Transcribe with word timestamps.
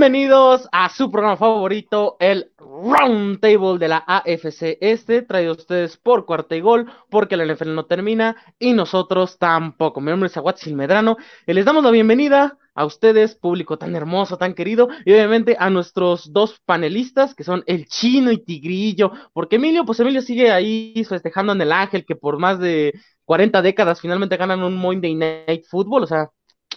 Bienvenidos 0.00 0.66
a 0.72 0.88
su 0.88 1.10
programa 1.10 1.36
favorito, 1.36 2.16
el 2.20 2.52
Round 2.56 3.38
Table 3.38 3.78
de 3.78 3.88
la 3.88 4.02
AFC 4.06 4.78
Este, 4.80 5.20
traído 5.20 5.50
a 5.50 5.56
ustedes 5.56 5.98
por 5.98 6.24
Cuarta 6.24 6.56
y 6.56 6.62
Gol, 6.62 6.90
porque 7.10 7.36
la 7.36 7.44
NFL 7.44 7.74
no 7.74 7.84
termina 7.84 8.34
y 8.58 8.72
nosotros 8.72 9.36
tampoco. 9.36 10.00
Mi 10.00 10.10
nombre 10.10 10.28
es 10.28 10.36
Aguatzil 10.38 10.74
Medrano 10.74 11.18
y 11.46 11.52
les 11.52 11.66
damos 11.66 11.84
la 11.84 11.90
bienvenida 11.90 12.56
a 12.74 12.86
ustedes, 12.86 13.34
público 13.34 13.76
tan 13.76 13.94
hermoso, 13.94 14.38
tan 14.38 14.54
querido, 14.54 14.88
y 15.04 15.12
obviamente 15.12 15.58
a 15.60 15.68
nuestros 15.68 16.32
dos 16.32 16.62
panelistas, 16.64 17.34
que 17.34 17.44
son 17.44 17.62
el 17.66 17.84
Chino 17.84 18.32
y 18.32 18.42
Tigrillo, 18.42 19.12
porque 19.34 19.56
Emilio, 19.56 19.84
pues 19.84 20.00
Emilio 20.00 20.22
sigue 20.22 20.50
ahí 20.50 21.04
festejando 21.06 21.52
en 21.52 21.60
el 21.60 21.72
Ángel, 21.72 22.06
que 22.06 22.16
por 22.16 22.38
más 22.38 22.58
de 22.58 22.94
40 23.26 23.60
décadas 23.60 24.00
finalmente 24.00 24.38
ganan 24.38 24.62
un 24.62 24.78
Monday 24.78 25.14
Night 25.14 25.66
Football, 25.68 26.04
o 26.04 26.06
sea, 26.06 26.30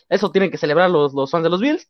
eso 0.10 0.30
tienen 0.30 0.52
que 0.52 0.58
celebrar 0.58 0.90
los, 0.90 1.14
los 1.14 1.32
fans 1.32 1.46
de 1.46 1.50
los 1.50 1.62
Bills. 1.62 1.90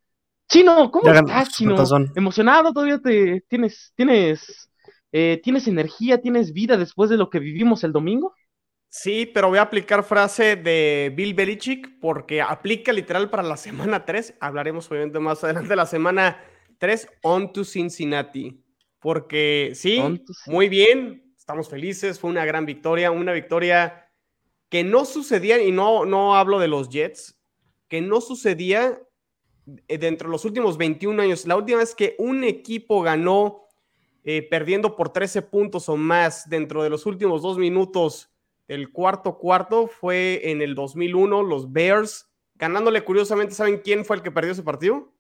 Chino, 0.54 0.92
¿cómo 0.92 1.12
estás, 1.12 1.50
Chino? 1.50 1.76
¿Emocionado? 2.16 2.72
¿Todavía 2.72 3.00
te 3.00 3.44
tienes, 3.48 3.92
tienes, 3.96 4.70
eh, 5.12 5.42
tienes 5.44 5.68
energía, 5.68 6.22
tienes 6.22 6.54
vida 6.54 6.78
después 6.78 7.10
de 7.10 7.18
lo 7.18 7.32
que 7.32 7.40
vivimos 7.40 7.84
el 7.84 7.92
domingo? 7.92 8.36
Sí, 8.88 9.26
pero 9.34 9.50
voy 9.50 9.58
a 9.58 9.64
aplicar 9.64 10.04
frase 10.04 10.56
de 10.56 11.12
Bill 11.16 11.34
Belichick 11.34 12.00
porque 12.00 12.40
aplica 12.40 12.94
literal 12.94 13.32
para 13.32 13.42
la 13.42 13.58
semana 13.58 14.06
3. 14.06 14.36
Hablaremos 14.40 14.92
obviamente 14.92 15.18
más 15.18 15.44
adelante 15.44 15.70
de 15.70 15.76
la 15.76 15.88
semana 15.88 16.40
3, 16.78 17.08
on 17.24 17.52
to 17.52 17.64
Cincinnati. 17.64 18.64
Porque 19.00 19.72
sí, 19.74 20.04
muy 20.46 20.70
bien, 20.70 21.34
estamos 21.36 21.68
felices, 21.68 22.20
fue 22.20 22.30
una 22.30 22.46
gran 22.46 22.68
victoria, 22.68 23.10
una 23.10 23.34
victoria 23.34 24.08
que 24.70 24.84
no 24.84 25.04
sucedía, 25.06 25.64
y 25.64 25.72
no, 25.72 26.06
no 26.06 26.36
hablo 26.36 26.60
de 26.60 26.68
los 26.68 26.90
Jets, 26.90 27.42
que 27.88 28.02
no 28.02 28.22
sucedía 28.22 29.00
dentro 29.66 30.28
de 30.28 30.32
los 30.32 30.46
últimos 30.46 30.78
21 30.78 31.22
años. 31.22 31.46
La 31.46 31.56
última 31.56 31.80
vez 31.80 31.96
que 31.96 32.16
un 32.20 32.44
equipo 32.44 33.02
ganó 33.02 33.68
eh, 34.24 34.48
perdiendo 34.50 34.96
por 34.96 35.10
13 35.10 35.42
puntos 35.42 35.90
o 35.90 35.98
más 35.98 36.50
dentro 36.50 36.84
de 36.84 36.90
los 36.90 37.06
últimos 37.06 37.42
dos 37.42 37.58
minutos 37.58 38.30
del 38.68 38.92
cuarto 38.92 39.38
cuarto 39.38 39.88
fue 39.88 40.42
en 40.50 40.62
el 40.62 40.76
2001, 40.76 41.44
los 41.44 41.72
Bears, 41.72 42.30
ganándole 42.56 43.04
curiosamente, 43.04 43.54
¿saben 43.54 43.80
quién 43.80 44.06
fue 44.06 44.16
el 44.16 44.22
que 44.22 44.32
perdió 44.32 44.54
ese 44.54 44.64
partido? 44.64 45.12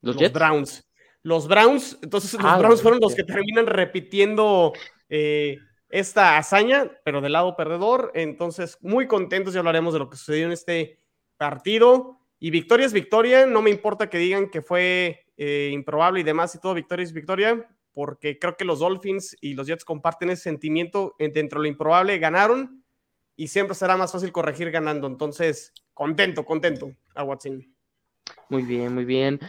Los, 0.00 0.16
Browns. 0.32 0.88
Los 1.22 1.46
Browns, 1.46 1.98
entonces 2.02 2.32
los 2.34 2.44
ah, 2.44 2.58
Browns 2.58 2.82
fueron 2.82 3.00
los 3.00 3.14
que 3.14 3.24
terminan 3.24 3.66
repitiendo 3.66 4.72
eh, 5.08 5.58
esta 5.88 6.36
hazaña, 6.36 6.90
pero 7.04 7.20
del 7.20 7.32
lado 7.32 7.56
perdedor. 7.56 8.10
Entonces, 8.14 8.78
muy 8.80 9.06
contentos 9.06 9.54
y 9.54 9.58
hablaremos 9.58 9.92
de 9.92 10.00
lo 10.00 10.10
que 10.10 10.16
sucedió 10.16 10.46
en 10.46 10.52
este 10.52 11.00
partido. 11.36 12.17
Y 12.38 12.50
victoria 12.50 12.86
es 12.86 12.92
victoria, 12.92 13.46
no 13.46 13.62
me 13.62 13.70
importa 13.70 14.08
que 14.08 14.18
digan 14.18 14.48
que 14.48 14.62
fue 14.62 15.26
eh, 15.36 15.70
improbable 15.72 16.20
y 16.20 16.24
demás 16.24 16.54
y 16.54 16.60
todo, 16.60 16.74
victoria 16.74 17.04
es 17.04 17.12
victoria, 17.12 17.68
porque 17.92 18.38
creo 18.38 18.56
que 18.56 18.64
los 18.64 18.78
Dolphins 18.78 19.36
y 19.40 19.54
los 19.54 19.66
Jets 19.66 19.84
comparten 19.84 20.30
ese 20.30 20.44
sentimiento 20.44 21.16
dentro 21.18 21.60
de 21.60 21.64
lo 21.64 21.68
improbable, 21.68 22.18
ganaron 22.18 22.84
y 23.34 23.48
siempre 23.48 23.74
será 23.74 23.96
más 23.96 24.12
fácil 24.12 24.32
corregir 24.32 24.70
ganando. 24.70 25.06
Entonces, 25.06 25.72
contento, 25.94 26.44
contento 26.44 26.92
a 27.14 27.24
Watson. 27.24 27.64
Muy 28.48 28.62
bien, 28.62 28.94
muy 28.94 29.04
bien. 29.04 29.40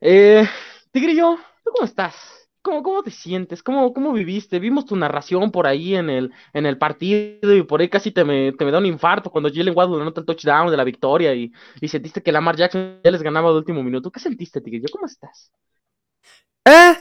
Eh, 0.00 0.46
Tigrillo, 0.92 1.38
¿tú 1.64 1.70
cómo 1.72 1.84
estás? 1.84 2.47
¿Cómo, 2.68 2.82
cómo 2.82 3.02
te 3.02 3.10
sientes? 3.10 3.62
¿Cómo, 3.62 3.94
¿Cómo 3.94 4.12
viviste? 4.12 4.58
Vimos 4.58 4.84
tu 4.84 4.94
narración 4.94 5.50
por 5.50 5.66
ahí 5.66 5.94
en 5.94 6.10
el, 6.10 6.34
en 6.52 6.66
el 6.66 6.76
partido 6.76 7.56
y 7.56 7.62
por 7.62 7.80
ahí 7.80 7.88
casi 7.88 8.10
te 8.10 8.24
me, 8.24 8.52
te 8.52 8.62
me 8.66 8.70
da 8.70 8.76
un 8.76 8.84
infarto 8.84 9.30
cuando 9.30 9.48
Jalen 9.48 9.74
Waddle 9.74 10.02
anota 10.02 10.20
el 10.20 10.26
touchdown 10.26 10.70
de 10.70 10.76
la 10.76 10.84
victoria 10.84 11.34
y, 11.34 11.50
y 11.80 11.88
sentiste 11.88 12.22
que 12.22 12.30
Lamar 12.30 12.56
Jackson 12.56 13.00
ya 13.02 13.10
les 13.10 13.22
ganaba 13.22 13.48
de 13.52 13.56
último 13.56 13.82
minuto. 13.82 14.10
¿Qué 14.10 14.20
sentiste, 14.20 14.60
Tigrillo? 14.60 14.88
¿Cómo 14.92 15.06
estás? 15.06 15.50
¿Eh? 16.66 16.94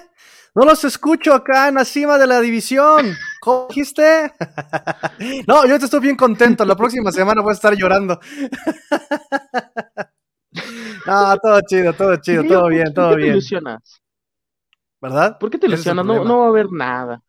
No 0.56 0.64
los 0.64 0.86
escucho 0.86 1.34
acá 1.34 1.68
en 1.68 1.76
la 1.76 1.84
cima 1.84 2.18
de 2.18 2.28
la 2.28 2.40
división. 2.40 3.14
¿Cómo 3.42 3.66
dijiste? 3.68 4.32
no, 5.48 5.68
yo 5.68 5.76
estoy 5.76 6.00
bien 6.00 6.16
contento. 6.16 6.64
La 6.64 6.78
próxima 6.78 7.12
semana 7.12 7.42
voy 7.42 7.52
a 7.52 7.56
estar 7.56 7.76
llorando. 7.76 8.22
no, 11.06 11.38
todo 11.40 11.60
chido, 11.68 11.92
todo 11.92 12.16
chido, 12.16 12.46
todo 12.46 12.70
bien, 12.70 12.94
todo 12.94 13.18
bien. 13.18 13.32
Te 13.32 13.34
ilusionas? 13.34 14.02
¿Verdad? 15.02 15.38
¿Por 15.40 15.50
qué 15.50 15.58
te 15.58 15.68
lesionas? 15.68 16.06
No, 16.06 16.24
no 16.24 16.40
va 16.40 16.46
a 16.46 16.50
haber 16.50 16.72
nada. 16.72 17.22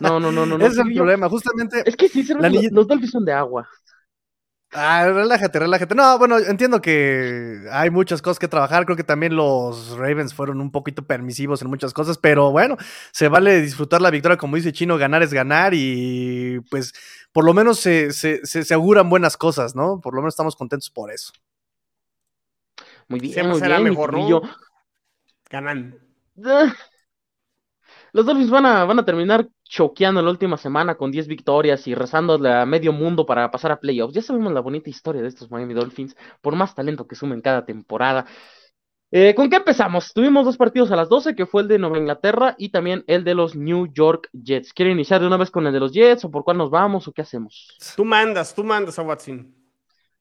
No, 0.00 0.18
no, 0.18 0.32
no, 0.32 0.46
no. 0.46 0.56
Ese 0.58 0.66
es 0.66 0.78
el 0.78 0.94
problema, 0.94 1.28
justamente. 1.28 1.82
Es 1.86 1.96
que 1.96 2.08
sí, 2.08 2.24
los, 2.24 2.86
Dolphins 2.86 3.10
son 3.10 3.24
de 3.24 3.32
agua. 3.32 3.68
Ah, 4.72 5.08
relájate, 5.10 5.60
relájate. 5.60 5.94
No, 5.94 6.18
bueno, 6.18 6.38
entiendo 6.38 6.82
que 6.82 7.66
hay 7.72 7.88
muchas 7.88 8.20
cosas 8.20 8.38
que 8.38 8.48
trabajar. 8.48 8.84
Creo 8.84 8.96
que 8.96 9.04
también 9.04 9.34
los 9.34 9.96
Ravens 9.96 10.34
fueron 10.34 10.60
un 10.60 10.70
poquito 10.70 11.06
permisivos 11.06 11.62
en 11.62 11.70
muchas 11.70 11.94
cosas, 11.94 12.18
pero 12.18 12.50
bueno, 12.50 12.76
se 13.10 13.28
vale 13.28 13.62
disfrutar 13.62 14.02
la 14.02 14.10
victoria, 14.10 14.36
como 14.36 14.56
dice 14.56 14.72
Chino, 14.72 14.98
ganar 14.98 15.22
es 15.22 15.32
ganar 15.32 15.72
y 15.74 16.60
pues 16.70 16.92
por 17.32 17.46
lo 17.46 17.54
menos 17.54 17.80
se, 17.80 18.12
se, 18.12 18.44
se, 18.44 18.74
auguran 18.74 19.08
buenas 19.08 19.38
cosas, 19.38 19.74
¿no? 19.74 20.00
Por 20.02 20.14
lo 20.14 20.20
menos 20.20 20.34
estamos 20.34 20.54
contentos 20.54 20.90
por 20.90 21.10
eso. 21.10 21.32
Muy 23.08 23.20
bien, 23.20 23.32
Siempre 23.32 23.58
será 23.58 23.80
mejor, 23.80 24.12
¿no? 24.12 24.42
Ganan. 25.48 26.07
Los 28.12 28.24
Dolphins 28.24 28.50
van 28.50 28.66
a, 28.66 28.84
van 28.84 28.98
a 28.98 29.04
terminar 29.04 29.48
choqueando 29.64 30.22
la 30.22 30.30
última 30.30 30.56
semana 30.56 30.96
con 30.96 31.10
10 31.10 31.28
victorias 31.28 31.86
y 31.86 31.94
rezándole 31.94 32.50
a 32.52 32.64
medio 32.64 32.92
mundo 32.92 33.26
para 33.26 33.50
pasar 33.50 33.70
a 33.72 33.80
playoffs. 33.80 34.14
Ya 34.14 34.22
sabemos 34.22 34.52
la 34.52 34.60
bonita 34.60 34.88
historia 34.88 35.20
de 35.20 35.28
estos 35.28 35.50
Miami 35.50 35.74
Dolphins, 35.74 36.16
por 36.40 36.56
más 36.56 36.74
talento 36.74 37.06
que 37.06 37.14
sumen 37.14 37.42
cada 37.42 37.64
temporada. 37.66 38.26
Eh, 39.10 39.34
¿Con 39.34 39.48
qué 39.48 39.56
empezamos? 39.56 40.12
Tuvimos 40.12 40.44
dos 40.44 40.58
partidos 40.58 40.90
a 40.90 40.96
las 40.96 41.08
12, 41.08 41.34
que 41.34 41.46
fue 41.46 41.62
el 41.62 41.68
de 41.68 41.78
Nueva 41.78 41.98
Inglaterra 41.98 42.54
y 42.58 42.70
también 42.70 43.04
el 43.06 43.24
de 43.24 43.34
los 43.34 43.56
New 43.56 43.86
York 43.92 44.28
Jets. 44.32 44.72
¿Quieren 44.74 44.94
iniciar 44.94 45.20
de 45.20 45.26
una 45.26 45.38
vez 45.38 45.50
con 45.50 45.66
el 45.66 45.72
de 45.72 45.80
los 45.80 45.92
Jets 45.92 46.24
o 46.24 46.30
por 46.30 46.44
cuál 46.44 46.58
nos 46.58 46.70
vamos 46.70 47.08
o 47.08 47.12
qué 47.12 47.22
hacemos? 47.22 47.74
Tú 47.96 48.04
mandas, 48.04 48.54
tú 48.54 48.64
mandas 48.64 48.98
a 48.98 49.02
Watson. 49.02 49.54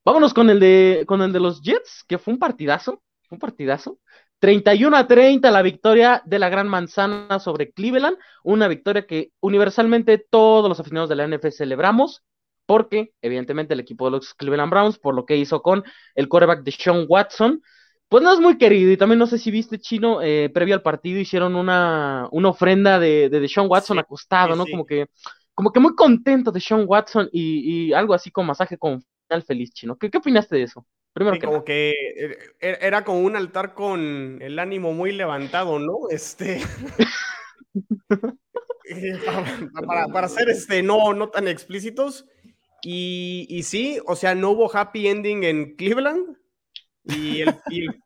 Vámonos 0.05 0.33
con 0.33 0.49
el 0.49 0.59
de, 0.61 1.03
con 1.05 1.21
el 1.21 1.33
de 1.33 1.39
los 1.41 1.61
Jets, 1.61 2.05
que 2.07 2.17
fue 2.17 2.33
un 2.33 2.39
partidazo, 2.39 3.01
un 3.29 3.39
partidazo. 3.39 3.99
31 4.39 4.95
a 4.95 5.07
30 5.07 5.49
la 5.51 5.61
victoria 5.61 6.21
de 6.25 6.39
la 6.39 6.49
Gran 6.49 6.67
Manzana 6.67 7.39
sobre 7.39 7.71
Cleveland, 7.71 8.17
una 8.43 8.67
victoria 8.67 9.05
que 9.07 9.31
universalmente 9.39 10.17
todos 10.17 10.69
los 10.69 10.79
aficionados 10.79 11.09
de 11.09 11.15
la 11.15 11.27
NFL 11.27 11.49
celebramos, 11.49 12.23
porque 12.65 13.13
evidentemente 13.21 13.73
el 13.73 13.79
equipo 13.79 14.05
de 14.05 14.11
los 14.11 14.33
Cleveland 14.35 14.69
Browns, 14.69 14.99
por 14.99 15.15
lo 15.15 15.25
que 15.25 15.37
hizo 15.37 15.61
con 15.61 15.83
el 16.15 16.29
quarterback 16.29 16.63
de 16.63 16.71
Sean 16.71 17.05
Watson, 17.07 17.61
pues 18.09 18.23
no 18.23 18.31
es 18.31 18.39
muy 18.39 18.57
querido 18.57 18.91
y 18.91 18.97
también 18.97 19.19
no 19.19 19.27
sé 19.27 19.37
si 19.37 19.51
viste 19.51 19.79
Chino, 19.79 20.21
eh, 20.21 20.49
previo 20.53 20.75
al 20.75 20.81
partido 20.81 21.19
hicieron 21.19 21.55
una, 21.55 22.27
una 22.31 22.49
ofrenda 22.49 22.99
de, 22.99 23.29
de, 23.29 23.47
Sean 23.47 23.67
Watson 23.69 23.99
acostado, 23.99 24.55
¿no? 24.55 24.65
Como 24.65 24.85
que 24.85 25.07
como 25.53 25.71
que 25.71 25.79
muy 25.79 25.95
contento 25.95 26.51
de 26.51 26.61
Sean 26.61 26.85
Watson 26.87 27.29
y, 27.31 27.87
y 27.87 27.93
algo 27.93 28.13
así 28.13 28.29
con 28.29 28.45
masaje 28.45 28.77
con 28.77 29.03
final 29.27 29.43
feliz, 29.43 29.71
Chino. 29.73 29.97
¿Qué, 29.97 30.09
qué 30.11 30.19
opinaste 30.19 30.55
de 30.55 30.63
eso? 30.63 30.85
Primero 31.17 31.39
que 31.39 31.45
como 31.47 31.65
que 31.65 31.89
eh, 32.15 32.37
e, 32.59 32.77
era 32.79 33.03
como 33.03 33.21
un 33.21 33.35
altar 33.35 33.73
con 33.73 34.37
el 34.39 34.59
ánimo 34.59 34.93
muy 34.93 35.11
levantado, 35.11 35.79
¿no? 35.79 35.97
Este. 36.11 36.61
Eh, 38.89 39.19
para, 39.85 40.07
para, 40.07 40.29
ser 40.29 40.47
este, 40.47 40.81
no, 40.81 41.13
no 41.13 41.29
tan 41.29 41.49
explícitos. 41.49 42.25
Y, 42.81 43.45
y, 43.49 43.63
sí, 43.63 43.99
o 44.05 44.15
sea, 44.15 44.33
no 44.33 44.51
hubo 44.51 44.73
happy 44.73 45.09
ending 45.09 45.43
en 45.43 45.75
Cleveland. 45.75 46.37
Y 47.03 47.41
el, 47.41 47.53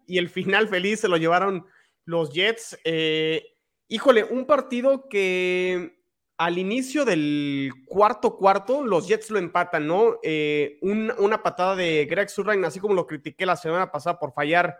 y 0.08 0.18
el, 0.18 0.30
final 0.30 0.70
feliz 0.70 1.02
se 1.02 1.08
lo 1.08 1.18
llevaron 1.18 1.68
los 2.04 2.34
Jets. 2.34 2.80
Eh, 2.84 3.44
híjole, 3.90 4.24
un 4.24 4.48
partido 4.48 5.08
que 5.08 6.01
al 6.42 6.58
inicio 6.58 7.06
del 7.06 7.72
cuarto 7.86 8.36
cuarto, 8.36 8.84
los 8.84 9.08
Jets 9.08 9.30
lo 9.30 9.38
empatan, 9.38 9.86
¿no? 9.86 10.18
Eh, 10.24 10.80
una 10.82 11.44
patada 11.44 11.76
de 11.76 12.08
Greg 12.10 12.32
Surrain, 12.32 12.66
así 12.66 12.80
como 12.80 12.96
lo 12.96 13.06
critiqué 13.06 13.46
la 13.46 13.56
semana 13.56 13.92
pasada 13.92 14.18
por 14.18 14.34
fallar 14.34 14.80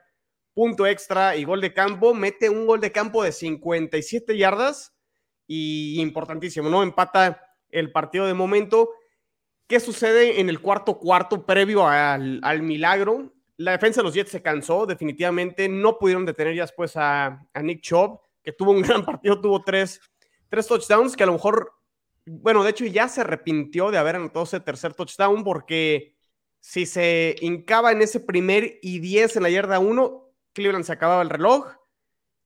punto 0.56 0.88
extra 0.88 1.36
y 1.36 1.44
gol 1.44 1.62
de 1.62 1.72
campo, 1.72 2.16
mete 2.16 2.50
un 2.50 2.66
gol 2.66 2.82
de 2.82 2.92
campo 2.92 3.24
de 3.24 3.32
57 3.32 4.36
yardas 4.36 4.96
y 5.46 6.02
importantísimo, 6.02 6.68
¿no? 6.68 6.82
Empata 6.82 7.40
el 7.70 7.92
partido 7.92 8.26
de 8.26 8.34
momento. 8.34 8.90
¿Qué 9.68 9.80
sucede 9.80 10.42
en 10.42 10.50
el 10.50 10.62
cuarto 10.62 10.98
cuarto 10.98 11.46
previo 11.46 11.88
al, 11.88 12.64
milagro? 12.64 13.36
La 13.58 13.74
defensa 13.74 14.02
de 14.02 14.06
los 14.06 14.16
Jets 14.16 14.32
se 14.32 14.42
cansó, 14.42 14.88
definitivamente. 14.88 15.70
No 15.70 16.00
pudieron 16.00 16.26
detener 16.26 16.56
ya 16.56 16.64
después 16.64 16.98
a, 16.98 17.46
a 17.54 17.62
Nick 17.62 17.82
Chubb, 17.82 18.20
que 18.42 18.52
tuvo 18.52 18.72
un 18.72 18.82
gran 18.82 19.06
partido, 19.06 19.40
tuvo 19.40 19.62
tres 19.64 20.02
tres 20.52 20.68
touchdowns 20.68 21.16
que 21.16 21.24
a 21.24 21.28
lo 21.28 21.34
mejor, 21.34 21.74
bueno, 22.26 22.64
de 22.64 22.72
hecho 22.72 22.86
ya 22.86 23.08
se 23.08 23.22
arrepintió 23.22 23.90
de 23.90 23.98
haber 23.98 24.18
anotado 24.18 24.44
ese 24.44 24.60
tercer 24.60 24.94
touchdown 24.94 25.46
porque 25.46 26.14
si 26.60 26.86
se 26.86 27.38
hincaba 27.40 27.94
en 27.94 28.02
ese 28.02 28.20
primer 28.20 28.78
y 28.82 29.00
10 29.00 29.38
en 29.38 29.44
la 29.44 29.50
yarda 29.50 29.80
1, 29.80 30.30
Cleveland 30.52 30.84
se 30.84 30.92
acababa 30.92 31.22
el 31.22 31.30
reloj, 31.30 31.68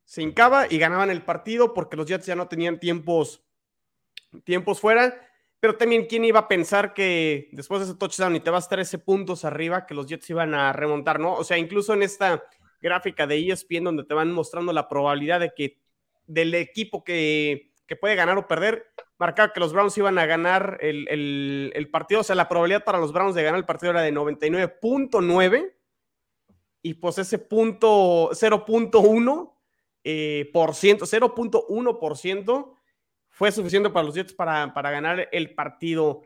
se 0.04 0.22
hincaba 0.22 0.68
y 0.72 0.78
ganaban 0.78 1.10
el 1.10 1.24
partido 1.24 1.74
porque 1.74 1.98
los 1.98 2.06
Jets 2.06 2.28
ya 2.28 2.36
no 2.36 2.48
tenían 2.48 2.80
tiempos, 2.80 3.44
tiempos 4.44 4.80
fuera. 4.80 5.20
Pero 5.60 5.76
también, 5.76 6.06
¿quién 6.06 6.26
iba 6.26 6.42
a 6.42 6.48
pensar 6.48 6.94
que 6.94 7.50
después 7.54 7.80
de 7.80 7.88
ese 7.88 7.96
touchdown 7.98 8.36
y 8.36 8.40
te 8.40 8.52
vas 8.52 8.70
13 8.70 9.00
puntos 9.00 9.46
arriba, 9.46 9.88
que 9.88 9.96
los 9.96 10.06
Jets 10.06 10.30
iban 10.30 10.54
a 10.54 10.72
remontar, 10.74 11.20
¿no? 11.20 11.34
O 11.34 11.44
sea, 11.44 11.58
incluso 11.58 11.96
en 11.96 12.04
esta 12.04 12.44
gráfica 12.80 13.26
de 13.26 13.50
ESPN 13.50 13.86
donde 13.86 14.04
te 14.04 14.14
van 14.14 14.32
mostrando 14.32 14.72
la 14.72 14.88
probabilidad 14.88 15.40
de 15.40 15.54
que 15.56 15.80
del 16.28 16.54
equipo 16.54 17.04
que, 17.04 17.72
que 17.88 17.96
puede 17.96 18.16
ganar 18.16 18.38
o 18.38 18.48
perder, 18.48 18.92
marcaba 19.18 19.54
que 19.54 19.60
los 19.60 19.74
Browns 19.74 19.98
iban 19.98 20.18
a 20.18 20.26
ganar 20.26 20.78
el, 20.82 21.90
partido, 21.92 22.22
o 22.22 22.24
sea, 22.24 22.36
la 22.36 22.50
probabilidad 22.50 22.84
para 22.84 23.00
los 23.00 23.14
Browns 23.14 23.36
de 23.36 23.44
ganar 23.44 23.60
el 23.60 23.66
partido 23.66 23.92
era 23.92 24.02
de 24.02 24.14
99.9 24.14 25.74
y 26.82 26.94
pues 26.96 27.18
ese 27.18 27.40
punto 27.40 28.30
0.1 28.32 29.54
eh, 30.04 30.50
por 30.54 30.76
ciento, 30.76 31.06
0.1% 31.06 32.78
fue 33.30 33.52
suficiente 33.52 33.90
para 33.90 34.06
los 34.06 34.16
Jets 34.16 34.34
para, 34.34 34.74
para 34.74 34.92
ganar 34.92 35.28
el 35.32 35.56
partido. 35.56 36.22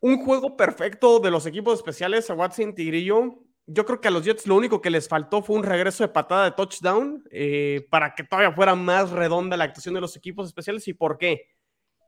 Un 0.00 0.24
juego 0.24 0.56
perfecto 0.56 1.20
de 1.20 1.30
los 1.30 1.46
equipos 1.46 1.74
especiales 1.74 2.30
a 2.30 2.34
Watson 2.34 2.74
Tigrillo 2.74 3.38
yo 3.72 3.84
creo 3.84 4.00
que 4.00 4.08
a 4.08 4.10
los 4.10 4.24
Jets 4.24 4.46
lo 4.46 4.56
único 4.56 4.80
que 4.80 4.90
les 4.90 5.08
faltó 5.08 5.42
fue 5.42 5.56
un 5.56 5.62
regreso 5.62 6.02
de 6.02 6.08
patada 6.08 6.44
de 6.44 6.50
touchdown 6.52 7.22
eh, 7.30 7.86
para 7.88 8.14
que 8.14 8.24
todavía 8.24 8.52
fuera 8.52 8.74
más 8.74 9.10
redonda 9.10 9.56
la 9.56 9.64
actuación 9.64 9.94
de 9.94 10.00
los 10.00 10.16
equipos 10.16 10.48
especiales. 10.48 10.88
¿Y 10.88 10.94
por 10.94 11.18
qué? 11.18 11.46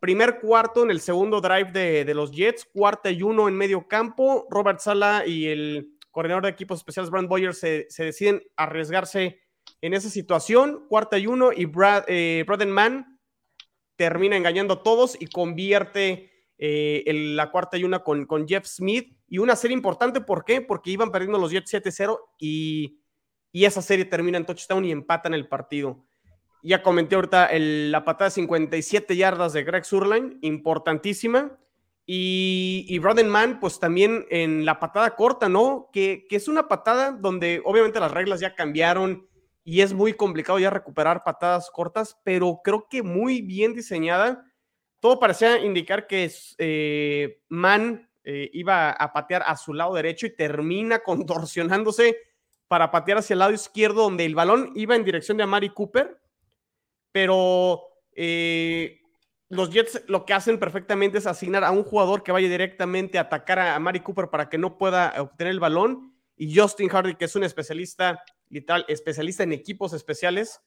Primer 0.01 0.41
cuarto 0.41 0.83
en 0.83 0.91
el 0.91 1.01
segundo 1.01 1.41
drive 1.41 1.71
de, 1.71 2.15
los 2.15 2.33
Jets, 2.33 2.65
cuarta 2.65 3.11
y 3.11 3.23
uno 3.23 3.47
en 3.47 3.55
medio 3.55 3.87
campo. 3.87 4.49
Robert 4.51 4.81
Sala 4.81 5.25
y 5.25 5.47
el 5.47 5.97
coordinador 6.11 6.45
de 6.45 6.51
equipos 6.51 6.81
especiales, 6.81 7.11
Brand 7.11 7.29
Boyer, 7.29 7.55
se, 7.55 7.87
deciden 7.97 8.43
arriesgarse 8.57 9.41
en 9.81 9.95
esa 9.95 10.11
situación. 10.11 10.87
Cuarta 10.89 11.19
y 11.19 11.29
uno 11.29 11.53
y 11.53 11.67
Brad, 11.67 12.05
eh, 12.09 12.45
Mann 12.67 13.21
termina 13.95 14.37
engañando 14.37 14.75
a 14.75 14.83
todos 14.83 15.17
y 15.21 15.29
convierte 15.29 16.32
eh, 16.59 17.03
la 17.35 17.51
cuarta 17.51 17.77
y 17.77 17.85
una 17.85 18.01
con, 18.01 18.27
con, 18.27 18.47
Jeff 18.47 18.67
Smith. 18.67 19.17
Y 19.29 19.39
una 19.39 19.57
serie 19.57 19.77
importante, 19.77 20.21
¿por 20.21 20.45
qué? 20.45 20.61
Porque 20.61 20.91
iban 20.91 21.11
perdiendo 21.11 21.39
los 21.39 21.51
Jets 21.51 21.73
7-0 21.73 22.19
y, 22.39 23.01
y, 23.51 23.65
esa 23.65 23.83
serie 23.83 24.05
termina 24.05 24.39
en 24.39 24.47
touchdown 24.47 24.85
y 24.85 24.91
empatan 24.91 25.35
el 25.35 25.49
partido. 25.49 26.05
Ya 26.63 26.83
comenté 26.83 27.17
ahorita 27.17 27.51
la 27.59 28.05
patada 28.05 28.31
de 28.31 28.35
57 28.35 29.17
yardas 29.17 29.53
de 29.53 29.65
Greg 29.65 29.85
Surline, 29.85 30.39
importantísima. 30.43 31.59
Y, 32.07 32.85
y 32.89 33.01
Mann, 33.25 33.61
pues 33.61 33.79
también 33.79 34.27
en 34.31 34.65
la 34.65 34.79
patada 34.79 35.15
corta, 35.15 35.49
¿no? 35.49 35.89
Que, 35.93 36.27
que 36.29 36.37
es 36.37 36.49
una 36.49 36.69
patada 36.69 37.13
donde 37.13 37.63
obviamente 37.65 38.01
las 38.01 38.13
reglas 38.13 38.41
ya 38.41 38.55
cambiaron 38.55 39.27
y 39.65 39.81
es 39.81 39.93
muy 39.93 40.15
complicado 40.15 40.59
ya 40.59 40.71
recuperar 40.71 41.23
patadas 41.25 41.71
cortas, 41.71 42.19
pero 42.25 42.61
creo 42.65 42.89
que 42.89 43.03
muy 43.03 43.43
bien 43.43 43.75
diseñada 43.75 44.45
todo 45.03 45.19
parecía 45.19 45.59
indicar 45.59 46.07
que 46.07 46.31
eh, 46.59 47.43
Mann 47.49 48.09
eh, 48.23 48.49
iba 48.53 48.93
a 48.93 49.13
patear 49.13 49.43
a 49.45 49.57
su 49.57 49.75
lado 49.75 49.95
derecho 49.95 50.27
y 50.27 50.37
termina 50.37 51.01
contorsionándose 51.01 52.19
para 52.69 52.93
patear 52.93 53.19
hacia 53.19 53.35
el 53.35 53.41
lado 53.41 53.51
izquierdo, 53.51 54.05
donde 54.05 54.25
el 54.25 54.37
balón 54.37 54.71
iba 54.77 54.95
en 54.95 55.05
dirección 55.05 55.37
de 55.37 55.43
Amari 55.43 55.71
Cooper, 55.71 56.21
pero 57.11 57.83
eh, 58.13 59.01
los 59.49 59.71
Jets 59.71 60.05
lo 60.07 60.25
que 60.25 60.35
hacen 60.35 60.61
perfectamente 60.61 61.19
es 61.19 61.27
asignar 61.27 61.65
a 61.65 61.73
un 61.73 61.83
jugador 61.83 62.23
que 62.23 62.31
vaya 62.31 62.49
directamente 62.49 63.19
a 63.19 63.23
atacar 63.23 63.59
a 63.59 63.75
Amari 63.75 64.01
Cooper 64.01 64.29
para 64.29 64.49
que 64.49 64.57
no 64.57 64.79
pueda 64.79 65.21
obtener 65.21 65.51
el 65.51 65.61
balón, 65.61 66.15
y 66.37 66.57
Justin 66.57 66.89
Hardy, 66.89 67.17
que 67.17 67.25
es 67.25 67.35
un 67.35 67.43
especialista, 67.43 68.23
literal, 68.51 68.85
especialista 68.87 69.43
en 69.43 69.53
equipos 69.53 69.95
especiales, 69.95 70.61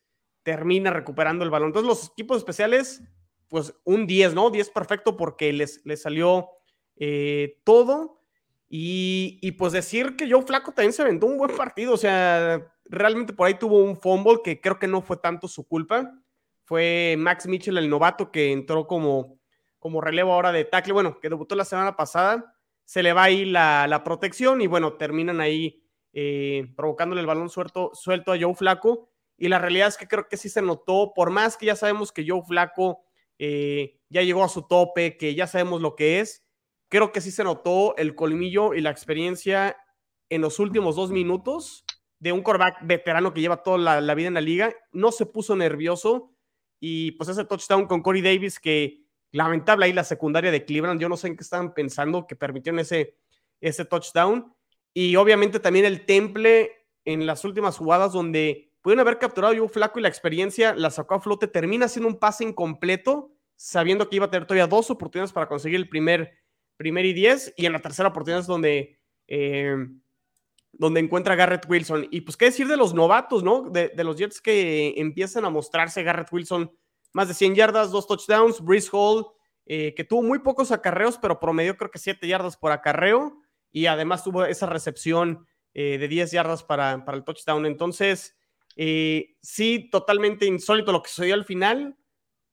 termina 0.43 0.91
recuperando 0.91 1.45
el 1.45 1.51
balón. 1.51 1.69
Entonces 1.69 1.87
los 1.87 2.11
equipos 2.11 2.37
especiales 2.37 3.01
pues 3.49 3.73
un 3.83 4.07
10, 4.07 4.33
¿no? 4.33 4.49
10 4.49 4.69
perfecto 4.69 5.17
porque 5.17 5.53
les, 5.53 5.81
salió 5.95 6.49
eh, 6.97 7.59
todo. 7.63 8.21
Y, 8.67 9.51
pues 9.53 9.73
decir 9.73 10.15
que 10.15 10.29
Joe 10.29 10.41
Flaco 10.41 10.73
también 10.73 10.91
se 10.91 11.01
aventó 11.01 11.27
un 11.27 11.37
buen 11.37 11.55
partido, 11.55 11.93
o 11.93 11.97
sea, 11.97 12.73
realmente 12.83 13.31
por 13.31 13.47
ahí 13.47 13.53
tuvo 13.53 13.81
un 13.81 13.95
fumble 13.95 14.41
que 14.43 14.59
creo 14.59 14.79
que 14.79 14.87
no 14.87 15.01
fue 15.01 15.17
tanto 15.17 15.47
su 15.47 15.67
culpa. 15.67 16.11
Fue 16.63 17.15
Max 17.17 17.47
Mitchell, 17.47 17.77
el 17.77 17.89
novato, 17.89 18.31
que 18.31 18.51
entró 18.51 18.87
como, 18.87 19.39
como 19.79 20.01
relevo 20.01 20.33
ahora 20.33 20.51
de 20.51 20.65
tackle, 20.65 20.93
bueno, 20.93 21.19
que 21.19 21.29
debutó 21.29 21.55
la 21.55 21.63
semana 21.63 21.95
pasada. 21.95 22.55
Se 22.83 23.03
le 23.03 23.13
va 23.13 23.23
ahí 23.23 23.45
la, 23.45 23.87
la 23.87 24.03
protección 24.03 24.61
y 24.61 24.67
bueno, 24.67 24.93
terminan 24.93 25.39
ahí 25.41 25.83
eh, 26.17 26.73
provocándole 26.75 27.21
el 27.21 27.27
balón 27.27 27.49
suelto, 27.49 27.91
suelto 27.93 28.31
a 28.31 28.37
Joe 28.39 28.55
Flaco. 28.55 29.09
Y 29.37 29.49
la 29.49 29.59
realidad 29.59 29.89
es 29.89 29.97
que 29.97 30.07
creo 30.07 30.27
que 30.27 30.37
sí 30.37 30.49
se 30.49 30.61
notó, 30.61 31.13
por 31.13 31.29
más 31.29 31.57
que 31.57 31.65
ya 31.67 31.75
sabemos 31.75 32.11
que 32.11 32.25
Joe 32.27 32.41
Flaco 32.41 33.04
eh, 33.39 33.99
ya 34.09 34.21
llegó 34.21 34.43
a 34.43 34.49
su 34.49 34.63
tope, 34.63 35.17
que 35.17 35.35
ya 35.35 35.47
sabemos 35.47 35.81
lo 35.81 35.95
que 35.95 36.19
es. 36.19 36.45
Creo 36.89 37.11
que 37.11 37.21
sí 37.21 37.31
se 37.31 37.43
notó 37.43 37.95
el 37.97 38.15
colmillo 38.15 38.73
y 38.73 38.81
la 38.81 38.91
experiencia 38.91 39.77
en 40.29 40.41
los 40.41 40.59
últimos 40.59 40.95
dos 40.95 41.11
minutos 41.11 41.85
de 42.19 42.31
un 42.31 42.41
quarterback 42.41 42.77
veterano 42.83 43.33
que 43.33 43.41
lleva 43.41 43.63
toda 43.63 44.01
la, 44.01 44.15
vida 44.15 44.27
en 44.27 44.33
la 44.35 44.41
liga. 44.41 44.73
No 44.91 45.11
se 45.11 45.25
puso 45.25 45.55
nervioso 45.55 46.31
y 46.79 47.11
pues 47.13 47.29
ese 47.29 47.45
touchdown 47.45 47.87
con 47.87 48.01
Corey 48.01 48.21
Davis 48.21 48.59
que 48.59 49.05
lamentable 49.31 49.85
ahí 49.85 49.93
la 49.93 50.03
secundaria 50.03 50.51
de 50.51 50.63
Cleveland, 50.63 51.01
yo 51.01 51.09
no 51.09 51.17
sé 51.17 51.27
en 51.27 51.35
qué 51.35 51.43
estaban 51.43 51.73
pensando 51.73 52.25
que 52.25 52.35
permitieron 52.35 52.79
ese, 52.79 53.17
ese 53.59 53.85
touchdown. 53.85 54.53
Y 54.93 55.17
obviamente 55.17 55.59
también 55.59 55.85
el 55.85 56.05
temple 56.05 56.71
en 57.03 57.25
las 57.25 57.43
últimas 57.43 57.77
jugadas 57.77 58.13
donde 58.13 58.71
pudieron 58.85 58.99
haber 58.99 59.17
capturado 59.17 59.51
yo 59.51 59.67
flaco 59.67 59.97
y 59.97 60.03
la 60.03 60.09
experiencia 60.09 60.75
la 60.75 60.91
sacó 60.91 61.15
a 61.15 61.19
flote, 61.19 61.47
termina 61.47 61.87
siendo 61.87 62.07
un 62.07 62.19
pase 62.19 62.43
incompleto, 62.43 63.31
sabiendo 63.55 64.07
que 64.07 64.17
iba 64.17 64.27
a 64.27 64.29
tener 64.29 64.45
todavía 64.45 64.67
dos 64.67 64.91
oportunidades 64.91 65.33
para 65.33 65.47
conseguir 65.47 65.77
el 65.77 65.89
primer, 65.89 66.37
primer 66.77 67.03
y 67.03 67.13
diez, 67.13 67.51
y 67.57 67.65
en 67.65 67.73
la 67.73 67.79
tercera 67.79 68.09
oportunidad 68.09 68.41
es 68.41 68.45
donde, 68.45 68.99
eh, 69.25 69.75
donde 70.71 70.99
encuentra 70.99 71.33
a 71.33 71.35
Garrett 71.35 71.65
Wilson. 71.67 72.07
Y 72.11 72.21
pues 72.21 72.37
qué 72.37 72.45
decir 72.45 72.67
de 72.67 72.77
los 72.77 72.93
novatos, 72.93 73.41
¿no? 73.41 73.71
De, 73.71 73.91
los 74.03 74.17
Jets 74.17 74.39
que 74.39 74.93
empiezan 74.97 75.45
a 75.45 75.49
mostrarse, 75.49 76.03
Garrett 76.03 76.31
Wilson, 76.31 76.71
más 77.11 77.27
de 77.27 77.33
100 77.33 77.55
yardas, 77.55 77.89
dos 77.89 78.05
touchdowns, 78.05 78.61
Breeze 78.61 78.89
Hall, 78.91 79.25
eh, 79.65 79.95
que 79.95 80.03
tuvo 80.03 80.21
muy 80.21 80.37
pocos 80.37 80.71
acarreos, 80.71 81.17
pero 81.17 81.39
promedió 81.39 81.75
creo 81.75 81.89
que 81.89 81.97
7 81.97 82.27
yardas 82.27 82.55
por 82.55 82.71
acarreo, 82.71 83.41
y 83.71 83.87
además 83.87 84.23
tuvo 84.23 84.45
esa 84.45 84.67
recepción 84.67 85.47
eh, 85.73 85.97
de 85.97 86.07
10 86.07 86.33
yardas 86.33 86.63
para, 86.63 87.03
para 87.03 87.17
el 87.17 87.23
touchdown. 87.23 87.65
Entonces, 87.65 88.35
sí, 88.75 89.89
totalmente 89.91 90.45
insólito 90.45 90.91
lo 90.91 91.01
que 91.01 91.09
sucedió 91.09 91.33
al 91.33 91.45
final, 91.45 91.97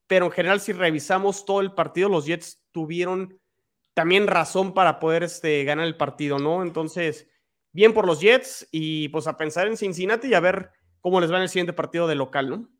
pero 0.06 0.26
en 0.26 0.32
general 0.32 0.60
si 0.60 0.72
revisamos 0.72 1.44
todo 1.44 1.60
el 1.60 1.72
partido, 1.72 2.08
los 2.08 2.26
Jets 2.26 2.62
tuvieron 2.70 3.40
también 3.94 4.26
razón 4.26 4.74
para 4.74 5.00
poder 5.00 5.22
este, 5.22 5.64
ganar 5.64 5.86
el 5.86 5.96
partido, 5.96 6.38
¿no? 6.38 6.62
Entonces, 6.62 7.28
bien 7.72 7.92
por 7.92 8.06
los 8.06 8.20
Jets 8.20 8.68
y 8.70 9.08
pues 9.08 9.26
a 9.26 9.36
pensar 9.36 9.66
en 9.66 9.76
Cincinnati 9.76 10.28
y 10.28 10.34
a 10.34 10.40
ver 10.40 10.70
cómo 11.00 11.20
les 11.20 11.30
va 11.30 11.36
en 11.36 11.42
el 11.42 11.48
siguiente 11.48 11.72
partido 11.72 12.06
de 12.06 12.14
local, 12.14 12.48
¿no? 12.48 12.70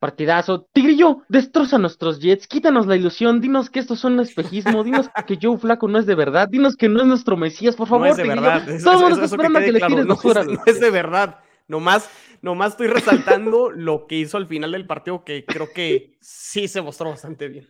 Partidazo. 0.00 0.66
Tigrillo, 0.72 1.22
destroza 1.28 1.76
nuestros 1.78 2.20
Jets, 2.20 2.48
quítanos 2.48 2.86
la 2.86 2.96
ilusión, 2.96 3.40
dinos 3.40 3.68
que 3.68 3.78
esto 3.78 3.94
es 3.94 4.02
un 4.02 4.18
espejismo, 4.18 4.82
dinos 4.82 5.10
que 5.26 5.38
Joe 5.40 5.58
Flaco 5.58 5.88
no 5.88 5.98
es 5.98 6.06
de 6.06 6.14
verdad, 6.14 6.48
dinos 6.48 6.74
que 6.74 6.88
no 6.88 7.00
es 7.00 7.06
nuestro 7.06 7.36
Mesías, 7.36 7.76
por 7.76 7.86
favor. 7.86 8.06
No 8.06 8.12
es 8.12 8.16
de 8.16 8.26
verdad. 8.26 8.66
Todo 8.82 9.08
esperando 9.22 9.60
que, 9.60 9.72
le 9.72 9.80
tires 9.80 10.06
no, 10.06 10.16
no 10.16 10.62
es 10.66 10.80
de 10.80 10.90
verdad. 10.90 11.40
Nomás, 11.68 12.10
nomás 12.40 12.72
estoy 12.72 12.88
resaltando 12.88 13.70
lo 13.74 14.06
que 14.06 14.16
hizo 14.16 14.38
al 14.38 14.46
final 14.46 14.72
del 14.72 14.86
partido, 14.86 15.22
que 15.22 15.44
creo 15.44 15.70
que 15.72 16.16
sí 16.20 16.66
se 16.66 16.80
mostró 16.80 17.10
bastante 17.10 17.48
bien. 17.48 17.68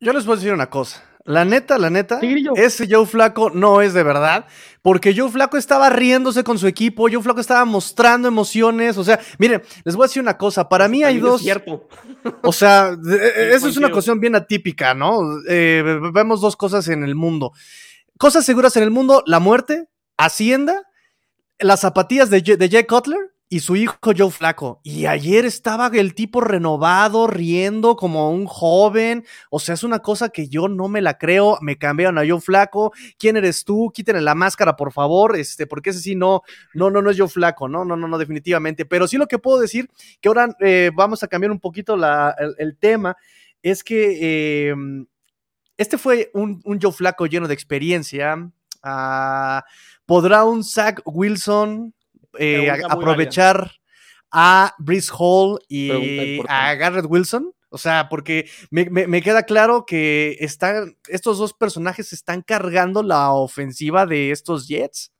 Yo 0.00 0.12
les 0.12 0.24
puedo 0.24 0.36
decir 0.36 0.52
una 0.52 0.68
cosa. 0.68 1.02
La 1.26 1.46
neta, 1.46 1.78
la 1.78 1.88
neta, 1.88 2.20
ese 2.54 2.86
Joe 2.88 3.06
Flaco 3.06 3.48
no 3.48 3.80
es 3.80 3.94
de 3.94 4.02
verdad, 4.02 4.44
porque 4.82 5.16
Joe 5.16 5.30
Flaco 5.30 5.56
estaba 5.56 5.88
riéndose 5.88 6.44
con 6.44 6.58
su 6.58 6.66
equipo, 6.66 7.08
Joe 7.10 7.22
Flaco 7.22 7.40
estaba 7.40 7.64
mostrando 7.64 8.28
emociones, 8.28 8.98
o 8.98 9.04
sea, 9.04 9.18
miren, 9.38 9.62
les 9.84 9.96
voy 9.96 10.04
a 10.04 10.08
decir 10.08 10.20
una 10.20 10.36
cosa, 10.36 10.68
para 10.68 10.86
mí 10.86 11.02
hay 11.02 11.18
dos... 11.18 11.40
cierto. 11.40 11.88
O 12.42 12.52
sea, 12.52 12.94
eso 13.52 13.68
es 13.68 13.76
una 13.78 13.90
cuestión 13.90 14.20
bien 14.20 14.34
atípica, 14.34 14.92
¿no? 14.92 15.22
Eh, 15.48 15.82
vemos 16.12 16.42
dos 16.42 16.56
cosas 16.56 16.88
en 16.88 17.02
el 17.04 17.14
mundo. 17.14 17.52
Cosas 18.18 18.44
seguras 18.44 18.76
en 18.76 18.82
el 18.82 18.90
mundo, 18.90 19.22
la 19.26 19.40
muerte, 19.40 19.88
Hacienda, 20.18 20.82
las 21.58 21.80
zapatillas 21.80 22.28
de, 22.28 22.42
de 22.42 22.68
Jay 22.68 22.84
Cutler 22.84 23.33
y 23.54 23.60
su 23.60 23.76
hijo 23.76 23.96
Joe 24.02 24.32
Flaco. 24.32 24.80
Y 24.82 25.06
ayer 25.06 25.44
estaba 25.44 25.86
el 25.86 26.16
tipo 26.16 26.40
renovado, 26.40 27.28
riendo 27.28 27.94
como 27.94 28.32
un 28.32 28.46
joven. 28.46 29.24
O 29.48 29.60
sea, 29.60 29.76
es 29.76 29.84
una 29.84 30.00
cosa 30.00 30.30
que 30.30 30.48
yo 30.48 30.66
no 30.66 30.88
me 30.88 31.00
la 31.00 31.18
creo. 31.18 31.58
Me 31.60 31.78
cambiaron 31.78 32.18
a 32.18 32.26
Joe 32.28 32.40
Flaco. 32.40 32.92
¿Quién 33.16 33.36
eres 33.36 33.64
tú? 33.64 33.92
Quítenle 33.94 34.22
la 34.22 34.34
máscara, 34.34 34.74
por 34.74 34.92
favor. 34.92 35.36
Este, 35.36 35.68
porque 35.68 35.90
ese 35.90 36.00
sí 36.00 36.16
no, 36.16 36.42
no, 36.74 36.90
no, 36.90 37.00
no 37.00 37.10
es 37.10 37.16
Joe 37.16 37.28
Flaco. 37.28 37.68
No, 37.68 37.84
no, 37.84 37.94
no, 37.94 38.08
no, 38.08 38.18
definitivamente. 38.18 38.86
Pero 38.86 39.06
sí 39.06 39.18
lo 39.18 39.28
que 39.28 39.38
puedo 39.38 39.60
decir, 39.60 39.88
que 40.20 40.26
ahora 40.26 40.48
eh, 40.58 40.90
vamos 40.92 41.22
a 41.22 41.28
cambiar 41.28 41.52
un 41.52 41.60
poquito 41.60 41.96
la, 41.96 42.34
el, 42.58 42.76
tema, 42.76 43.16
es 43.62 43.84
que 43.84 44.70
em, 44.70 45.06
este 45.76 45.96
fue 45.96 46.32
un, 46.34 46.60
Joe 46.82 46.90
Flaco 46.90 47.26
lleno 47.26 47.46
de 47.46 47.54
experiencia. 47.54 48.50
Ah, 48.82 49.64
¿Podrá 50.06 50.42
un 50.42 50.64
Zach 50.64 51.00
Wilson 51.04 51.94
eh, 52.38 52.70
aprovechar 52.88 53.72
a 54.30 54.74
Brice 54.78 55.12
Hall 55.16 55.60
y 55.68 56.40
a 56.48 56.74
Garrett 56.74 57.06
Wilson? 57.08 57.54
O 57.74 57.78
sea, 57.78 58.08
porque 58.08 58.48
me, 58.70 59.20
queda 59.20 59.42
claro 59.42 59.84
que 59.84 60.36
están, 60.38 60.96
estos 61.08 61.38
dos 61.38 61.52
personajes 61.52 62.12
están 62.12 62.40
cargando 62.40 63.02
la 63.02 63.32
ofensiva 63.32 64.06
de 64.06 64.30
estos 64.30 64.68
Jets. 64.68 65.12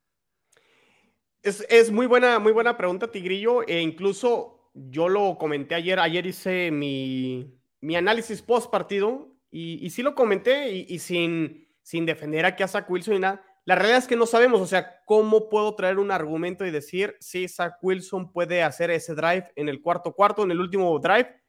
Es, 1.42 1.90
muy, 1.90 2.06
buena, 2.06 2.38
muy 2.38 2.52
buena 2.52 2.76
pregunta, 2.76 3.10
Tigrillo. 3.10 3.66
E 3.66 3.80
incluso 3.80 4.70
yo 4.72 5.08
lo 5.08 5.36
comenté 5.36 5.74
ayer. 5.74 5.98
Ayer 5.98 6.26
hice 6.26 6.70
mi, 6.70 7.58
análisis 7.96 8.40
post 8.40 8.70
partido 8.70 9.36
y, 9.50 9.84
y 9.84 9.90
sí 9.90 10.02
lo 10.02 10.14
comenté 10.14 10.70
y, 10.70 10.98
sin, 11.00 11.66
sin 11.82 12.06
defender 12.06 12.46
aquí 12.46 12.62
a 12.62 12.68
Zach 12.68 12.88
Wilson 12.88 13.14
y 13.16 13.18
nada. 13.18 13.44
La 13.66 13.74
realidad 13.74 13.98
es 13.98 14.06
que 14.06 14.16
no 14.16 14.26
sabemos, 14.26 14.60
o 14.60 14.66
sea, 14.66 15.02
cómo 15.06 15.48
puedo 15.48 15.74
traer 15.74 15.98
un 15.98 16.10
argumento 16.10 16.66
y 16.66 16.70
decir 16.70 17.16
si 17.20 17.48
Zach 17.48 17.76
Wilson 17.80 18.30
puede 18.30 18.62
hacer 18.62 18.90
ese 18.90 19.14
drive 19.14 19.50
en 19.56 19.70
el 19.70 19.80
cuarto 19.80 20.12
cuarto, 20.12 20.42
en 20.42 20.50
el 20.50 20.60
último 20.60 20.98
drive, 20.98 21.40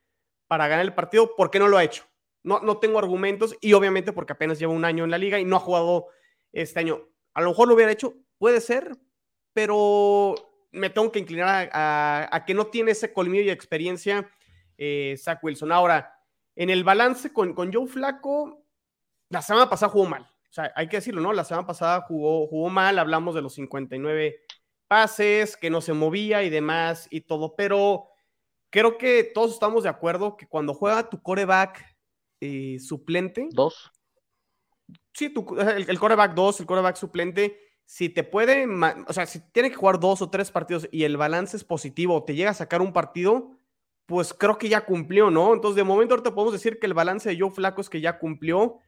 para 0.48 0.68
ganar 0.68 0.86
el 0.86 0.94
partido, 0.94 1.36
¿por 1.36 1.52
qué 1.52 1.60
no 1.60 1.68
lo 1.68 1.78
ha 1.78 1.84
hecho? 1.84 2.06
No, 2.44 2.60
no 2.62 2.78
tengo 2.78 3.00
argumentos 3.00 3.56
y 3.60 3.74
obviamente 3.74 4.14
porque 4.14 4.34
apenas 4.34 4.60
lleva 4.60 4.72
un 4.72 4.86
año 4.86 5.04
en 5.04 5.12
la 5.12 5.18
liga 5.18 5.40
y 5.40 5.46
no 5.46 5.58
ha 5.58 5.60
jugado 5.60 6.08
este 6.54 6.80
año. 6.80 7.02
A 7.34 7.42
lo 7.42 7.50
mejor 7.50 7.68
lo 7.68 7.74
hubiera 7.74 7.92
hecho, 7.92 8.14
puede 8.38 8.62
ser, 8.62 8.96
pero 9.52 10.36
me 10.72 10.90
tengo 10.90 11.12
que 11.12 11.20
inclinar 11.20 11.70
a, 11.74 12.44
que 12.48 12.54
no 12.54 12.68
tiene 12.68 12.92
ese 12.92 13.12
colmillo 13.12 13.44
y 13.44 13.50
experiencia 13.50 14.30
eh, 14.78 15.16
Zach 15.18 15.44
Wilson. 15.44 15.72
Ahora, 15.72 16.18
en 16.56 16.70
el 16.70 16.86
balance 16.86 17.34
con, 17.34 17.54
con 17.54 17.74
Joe 17.74 17.88
Flaco, 17.88 18.64
la 19.30 19.42
semana 19.42 19.70
pasada 19.70 19.92
jugó 19.92 20.06
mal. 20.06 20.35
O 20.56 20.62
sea, 20.62 20.72
hay 20.74 20.88
que 20.88 20.98
decirlo, 20.98 21.20
¿no? 21.20 21.34
La 21.34 21.44
semana 21.44 21.68
pasada 21.68 22.00
jugó, 22.08 22.48
jugó 22.48 22.70
mal, 22.70 22.98
hablamos 22.98 23.36
de 23.36 23.42
los 23.42 23.56
59 23.56 24.40
pases, 24.88 25.58
que 25.58 25.70
no 25.70 25.82
se 25.82 25.92
movía 25.92 26.44
y 26.44 26.50
demás 26.50 27.08
y 27.10 27.22
todo, 27.22 27.56
pero 27.58 28.08
creo 28.70 28.98
que 28.98 29.30
todos 29.34 29.52
estamos 29.52 29.84
de 29.84 29.90
acuerdo 29.90 30.38
que 30.38 30.48
cuando 30.48 30.74
juega 30.74 31.10
tu 31.10 31.22
coreback 31.22 31.84
eh, 32.40 32.78
suplente. 32.80 33.50
Dos. 33.52 33.92
Sí, 35.14 35.34
el, 35.58 35.90
el 35.90 36.00
coreback 36.00 36.34
dos, 36.34 36.62
el 36.62 36.66
coreback 36.66 36.96
suplente 36.96 37.60
si 37.84 38.08
te 38.08 38.24
puede, 38.24 38.66
o 39.08 39.12
sea, 39.14 39.26
si 39.26 39.42
tiene 39.52 39.70
que 39.70 39.76
jugar 39.76 40.00
dos 40.00 40.22
o 40.22 40.30
tres 40.30 40.52
partidos 40.52 40.88
y 40.90 41.04
el 41.04 41.18
balance 41.18 41.58
es 41.58 41.66
positivo, 41.66 42.24
te 42.24 42.34
llega 42.34 42.52
a 42.52 42.56
sacar 42.56 42.82
un 42.82 42.94
partido, 42.94 43.52
pues 44.06 44.34
creo 44.34 44.58
que 44.58 44.70
ya 44.70 44.86
cumplió, 44.86 45.30
¿no? 45.30 45.54
Entonces, 45.54 45.76
de 45.76 45.84
momento 45.84 46.14
ahorita 46.14 46.34
podemos 46.34 46.54
decir 46.54 46.80
que 46.80 46.88
el 46.88 46.94
balance 46.94 47.30
de 47.30 47.38
Joe 47.38 47.52
Flaco 47.52 47.82
es 47.82 47.90
que 47.90 48.00
ya 48.00 48.18
cumplió, 48.18 48.80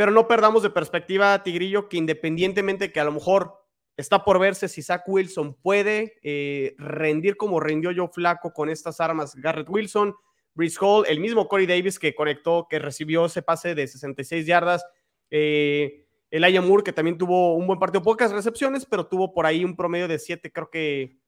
pero 0.00 0.12
no 0.12 0.26
perdamos 0.26 0.62
de 0.62 0.70
perspectiva, 0.70 1.42
Tigrillo, 1.42 1.86
que 1.90 1.98
independientemente 1.98 2.90
que 2.90 3.00
a 3.00 3.04
lo 3.04 3.12
mejor 3.12 3.60
está 3.98 4.24
por 4.24 4.38
verse 4.38 4.66
si 4.66 4.80
Zach 4.80 5.02
Wilson 5.06 5.58
puede 5.60 6.14
eh, 6.22 6.74
rendir 6.78 7.36
como 7.36 7.60
rindió 7.60 7.90
Joe 7.94 8.08
Flaco 8.08 8.54
con 8.54 8.70
estas 8.70 8.98
armas, 9.02 9.34
Garrett 9.36 9.68
Wilson, 9.68 10.14
Brice 10.54 10.78
Hall, 10.80 11.04
el 11.06 11.20
mismo 11.20 11.48
Corey 11.48 11.66
Davis 11.66 11.98
que 11.98 12.14
conectó, 12.14 12.66
que 12.70 12.78
recibió 12.78 13.26
ese 13.26 13.42
pase 13.42 13.74
de 13.74 13.86
66 13.86 14.46
yardas, 14.46 14.86
eh, 15.30 16.06
el 16.30 16.44
Aya 16.44 16.62
Moore, 16.62 16.82
que 16.82 16.94
también 16.94 17.18
tuvo 17.18 17.54
un 17.54 17.66
buen 17.66 17.78
partido, 17.78 18.02
pocas 18.02 18.32
recepciones, 18.32 18.86
pero 18.86 19.06
tuvo 19.06 19.34
por 19.34 19.44
ahí 19.44 19.66
un 19.66 19.76
promedio 19.76 20.08
de 20.08 20.18
7, 20.18 20.50
creo 20.50 20.70
que 20.70 21.18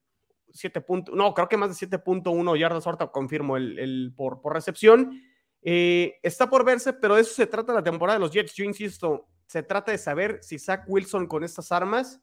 7 0.51 0.81
puntos, 0.81 1.13
no, 1.13 1.35
creo 1.35 1.47
que 1.47 1.57
más 1.57 1.79
de 1.79 1.87
7.1 1.87 2.57
yardas, 2.57 2.87
ahorita 2.87 3.11
confirmo 3.11 3.55
el, 3.55 4.15
por, 4.17 4.41
recepción. 4.51 5.21
Eh, 5.63 6.19
está 6.21 6.49
por 6.49 6.65
verse, 6.65 6.93
pero 6.93 7.15
de 7.15 7.21
eso 7.21 7.33
se 7.33 7.47
trata 7.47 7.73
la 7.73 7.83
temporada 7.83 8.19
de 8.19 8.25
los 8.25 8.31
Jets. 8.31 8.53
Yo 8.53 8.65
insisto, 8.65 9.27
se 9.47 9.63
trata 9.63 9.91
de 9.91 9.97
saber 9.97 10.39
si 10.41 10.59
Zach 10.59 10.83
Wilson 10.87 11.27
con 11.27 11.43
estas 11.43 11.71
armas 11.71 12.21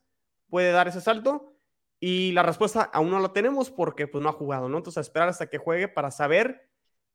puede 0.49 0.73
dar 0.73 0.89
ese 0.89 1.01
salto. 1.01 1.55
Y 1.99 2.33
la 2.33 2.43
respuesta 2.43 2.83
aún 2.83 3.11
no 3.11 3.21
la 3.21 3.33
tenemos 3.33 3.71
porque 3.71 4.07
pues 4.07 4.23
no 4.23 4.31
ha 4.31 4.33
jugado, 4.33 4.69
¿no? 4.69 4.79
Entonces 4.79 4.99
a 4.99 5.03
esperar 5.03 5.29
hasta 5.29 5.49
que 5.49 5.59
juegue 5.59 5.87
para 5.89 6.11
saber 6.11 6.71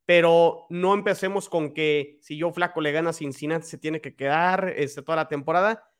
pero 0.06 0.66
no 0.70 0.94
empecemos 0.94 1.48
con 1.48 1.74
que 1.74 2.18
si 2.22 2.38
yo 2.38 2.52
flaco 2.52 2.80
le 2.80 2.92
gana 2.92 3.10
a 3.10 3.12
Cincinnati 3.12 3.66
se 3.66 3.76
tiene 3.76 4.00
que 4.00 4.14
quedar 4.14 4.72
este, 4.76 5.02
toda 5.02 5.16
la 5.16 5.28
temporada, 5.28 5.90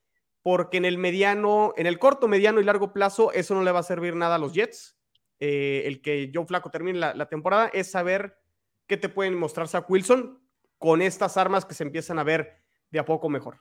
porque 0.42 0.76
en 0.76 0.84
el 0.84 0.96
mediano, 0.96 1.74
en 1.76 1.86
el 1.86 1.98
corto, 1.98 2.28
mediano 2.28 2.60
y 2.60 2.64
largo 2.64 2.92
plazo, 2.92 3.32
eso 3.32 3.54
no 3.54 3.64
le 3.64 3.72
va 3.72 3.80
a 3.80 3.82
servir 3.82 4.14
nada 4.14 4.36
a 4.36 4.38
los 4.38 4.54
Jets. 4.54 4.96
Eh, 5.40 5.82
el 5.86 6.00
que 6.00 6.30
Joe 6.32 6.46
Flaco 6.46 6.70
termine 6.70 7.00
la, 7.00 7.28
temporada 7.28 7.68
es 7.74 7.90
saber 7.90 8.38
qué 8.86 8.96
te 8.96 9.08
pueden 9.08 9.34
mostrar 9.34 9.68
Zach 9.68 9.88
Wilson 9.88 10.40
con 10.78 11.02
estas 11.02 11.36
armas 11.36 11.64
que 11.64 11.74
se 11.74 11.84
empiezan 11.84 12.18
a 12.18 12.24
ver 12.24 12.62
de 12.90 12.98
a 12.98 13.04
poco 13.04 13.28
mejor. 13.28 13.60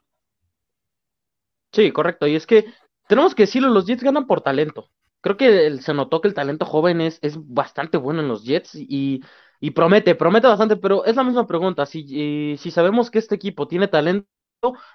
Sí, 1.72 1.92
correcto. 1.92 2.26
Y 2.26 2.36
es 2.36 2.46
que 2.46 2.66
tenemos 3.08 3.34
que 3.34 3.44
decirlo, 3.44 3.68
los 3.70 3.86
Jets 3.86 4.02
ganan 4.02 4.26
por 4.26 4.40
talento. 4.40 4.90
Creo 5.20 5.36
que 5.36 5.78
se 5.78 5.94
notó 5.94 6.20
que 6.20 6.28
el 6.28 6.34
talento 6.34 6.64
joven 6.64 7.00
es, 7.00 7.18
es 7.22 7.36
bastante 7.38 7.98
bueno 7.98 8.20
en 8.20 8.28
los 8.28 8.44
Jets 8.44 8.74
y 8.74 9.22
y 9.60 9.70
promete, 9.70 10.14
promete 10.14 10.46
bastante, 10.46 10.76
pero 10.76 11.04
es 11.04 11.16
la 11.16 11.24
misma 11.24 11.46
pregunta. 11.46 11.86
Si, 11.86 12.56
si 12.58 12.70
sabemos 12.70 13.10
que 13.10 13.18
este 13.18 13.34
equipo 13.34 13.66
tiene 13.66 13.88
talento, 13.88 14.28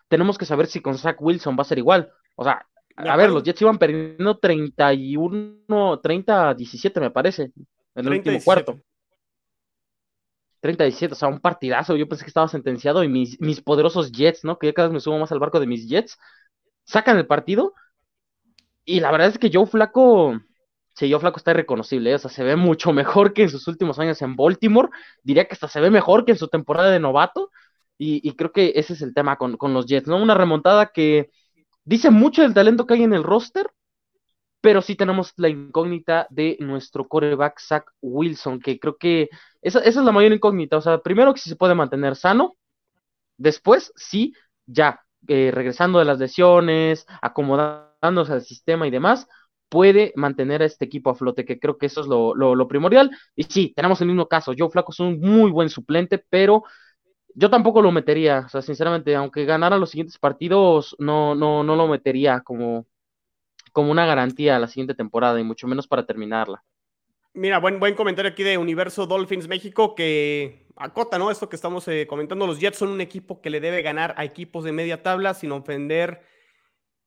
tenemos 0.07 0.37
que 0.37 0.45
saber 0.45 0.67
si 0.67 0.81
con 0.81 0.97
Zach 0.97 1.17
Wilson 1.19 1.57
va 1.57 1.61
a 1.61 1.65
ser 1.65 1.79
igual. 1.79 2.11
O 2.35 2.43
sea, 2.43 2.65
a 2.95 3.17
ver, 3.17 3.31
los 3.31 3.43
Jets 3.43 3.61
iban 3.61 3.77
perdiendo 3.77 4.37
31, 4.37 5.99
30 5.99 6.53
17, 6.53 6.99
me 6.99 7.11
parece, 7.11 7.51
en 7.95 8.05
el 8.05 8.09
último 8.09 8.39
cuarto. 8.43 8.79
30 10.61 10.85
17, 10.85 11.13
o 11.13 11.15
sea, 11.17 11.27
un 11.27 11.39
partidazo. 11.39 11.95
Yo 11.97 12.07
pensé 12.07 12.23
que 12.23 12.29
estaba 12.29 12.47
sentenciado 12.47 13.03
y 13.03 13.09
mis, 13.09 13.39
mis 13.41 13.61
poderosos 13.61 14.11
Jets, 14.11 14.43
¿no? 14.45 14.57
Que 14.57 14.67
ya 14.67 14.73
cada 14.73 14.87
vez 14.87 14.93
me 14.93 14.99
subo 15.01 15.19
más 15.19 15.31
al 15.31 15.39
barco 15.39 15.59
de 15.59 15.67
mis 15.67 15.87
Jets, 15.89 16.17
sacan 16.85 17.17
el 17.17 17.27
partido. 17.27 17.73
Y 18.85 18.99
la 18.99 19.11
verdad 19.11 19.29
es 19.29 19.37
que 19.37 19.51
Joe 19.53 19.67
Flaco 19.67 20.39
Sí, 20.93 21.07
yo 21.09 21.19
flaco 21.19 21.37
está 21.37 21.51
irreconocible, 21.51 22.11
¿eh? 22.11 22.15
o 22.15 22.19
sea, 22.19 22.29
se 22.29 22.43
ve 22.43 22.55
mucho 22.55 22.91
mejor 22.91 23.33
que 23.33 23.43
en 23.43 23.49
sus 23.49 23.67
últimos 23.67 23.97
años 23.99 24.21
en 24.21 24.35
Baltimore, 24.35 24.89
diría 25.23 25.45
que 25.47 25.53
hasta 25.53 25.67
se 25.67 25.79
ve 25.79 25.89
mejor 25.89 26.25
que 26.25 26.33
en 26.33 26.37
su 26.37 26.47
temporada 26.47 26.91
de 26.91 26.99
novato, 26.99 27.49
y, 27.97 28.35
creo 28.35 28.51
que 28.51 28.73
ese 28.75 28.93
es 28.93 29.03
el 29.03 29.13
tema 29.13 29.37
con, 29.37 29.57
los 29.73 29.85
Jets, 29.85 30.07
¿no? 30.07 30.17
Una 30.17 30.33
remontada 30.33 30.87
que 30.87 31.29
dice 31.85 32.09
mucho 32.09 32.41
del 32.41 32.55
talento 32.55 32.87
que 32.87 32.95
hay 32.95 33.03
en 33.03 33.13
el 33.13 33.23
roster, 33.23 33.69
pero 34.61 34.81
sí 34.81 34.95
tenemos 34.95 35.33
la 35.37 35.49
incógnita 35.49 36.27
de 36.29 36.57
nuestro 36.59 37.07
coreback 37.07 37.59
Zach 37.59 37.85
Wilson, 38.01 38.59
que 38.59 38.79
creo 38.79 38.97
que 38.97 39.29
esa, 39.61 39.79
esa 39.79 39.99
es 39.99 40.05
la 40.05 40.11
mayor 40.11 40.33
incógnita, 40.33 40.77
o 40.77 40.81
sea, 40.81 40.99
primero 40.99 41.33
que 41.33 41.41
si 41.41 41.49
se 41.49 41.55
puede 41.55 41.75
mantener 41.75 42.15
sano, 42.15 42.55
después 43.37 43.91
sí, 43.95 44.33
ya, 44.65 45.01
eh, 45.27 45.51
regresando 45.53 45.99
de 45.99 46.05
las 46.05 46.19
lesiones, 46.19 47.05
acomodándose 47.21 48.33
al 48.33 48.41
sistema 48.41 48.87
y 48.87 48.91
demás, 48.91 49.27
puede 49.69 50.13
mantener 50.15 50.61
a 50.61 50.65
este 50.65 50.85
equipo 50.85 51.09
a 51.11 51.15
flote, 51.15 51.45
que 51.45 51.59
creo 51.59 51.77
que 51.77 51.85
eso 51.87 52.01
es 52.01 52.07
lo, 52.07 52.67
primordial. 52.67 53.11
Y 53.35 53.43
sí, 53.43 53.73
tenemos 53.75 54.01
el 54.01 54.07
mismo 54.07 54.27
caso. 54.27 54.53
Joe 54.57 54.69
Flaco 54.69 54.91
es 54.91 54.99
un 54.99 55.19
muy 55.21 55.51
buen 55.51 55.69
suplente, 55.69 56.17
pero 56.29 56.63
yo 57.35 57.49
tampoco 57.49 57.81
lo 57.81 57.91
metería. 57.91 58.43
O 58.45 58.49
sea, 58.49 58.61
sinceramente, 58.61 59.15
aunque 59.15 59.45
ganara 59.45 59.77
los 59.77 59.91
siguientes 59.91 60.17
partidos, 60.19 60.95
no, 60.99 61.35
no, 61.35 61.63
no 61.63 61.75
lo 61.77 61.87
metería 61.87 62.41
como, 62.41 62.85
como 63.71 63.91
una 63.91 64.05
garantía 64.05 64.55
a 64.55 64.59
la 64.59 64.67
siguiente 64.67 64.95
temporada, 64.95 65.39
y 65.39 65.43
mucho 65.43 65.67
menos 65.67 65.87
para 65.87 66.05
terminarla. 66.05 66.63
Mira, 67.33 67.59
buen, 67.59 67.79
buen 67.79 67.95
comentario 67.95 68.31
aquí 68.31 68.43
de 68.43 68.57
Universo 68.57 69.05
Dolphins 69.05 69.47
México 69.47 69.95
que 69.95 70.67
acota, 70.75 71.17
¿no? 71.17 71.31
Esto 71.31 71.47
que 71.47 71.55
estamos 71.55 71.87
eh, 71.87 72.05
comentando. 72.07 72.45
Los 72.45 72.59
Jets 72.59 72.77
son 72.77 72.89
un 72.89 73.01
equipo 73.01 73.41
que 73.41 73.49
le 73.49 73.61
debe 73.61 73.81
ganar 73.81 74.13
a 74.17 74.25
equipos 74.25 74.65
de 74.65 74.73
media 74.73 75.01
tabla 75.01 75.33
sin 75.33 75.51
ofender 75.51 76.21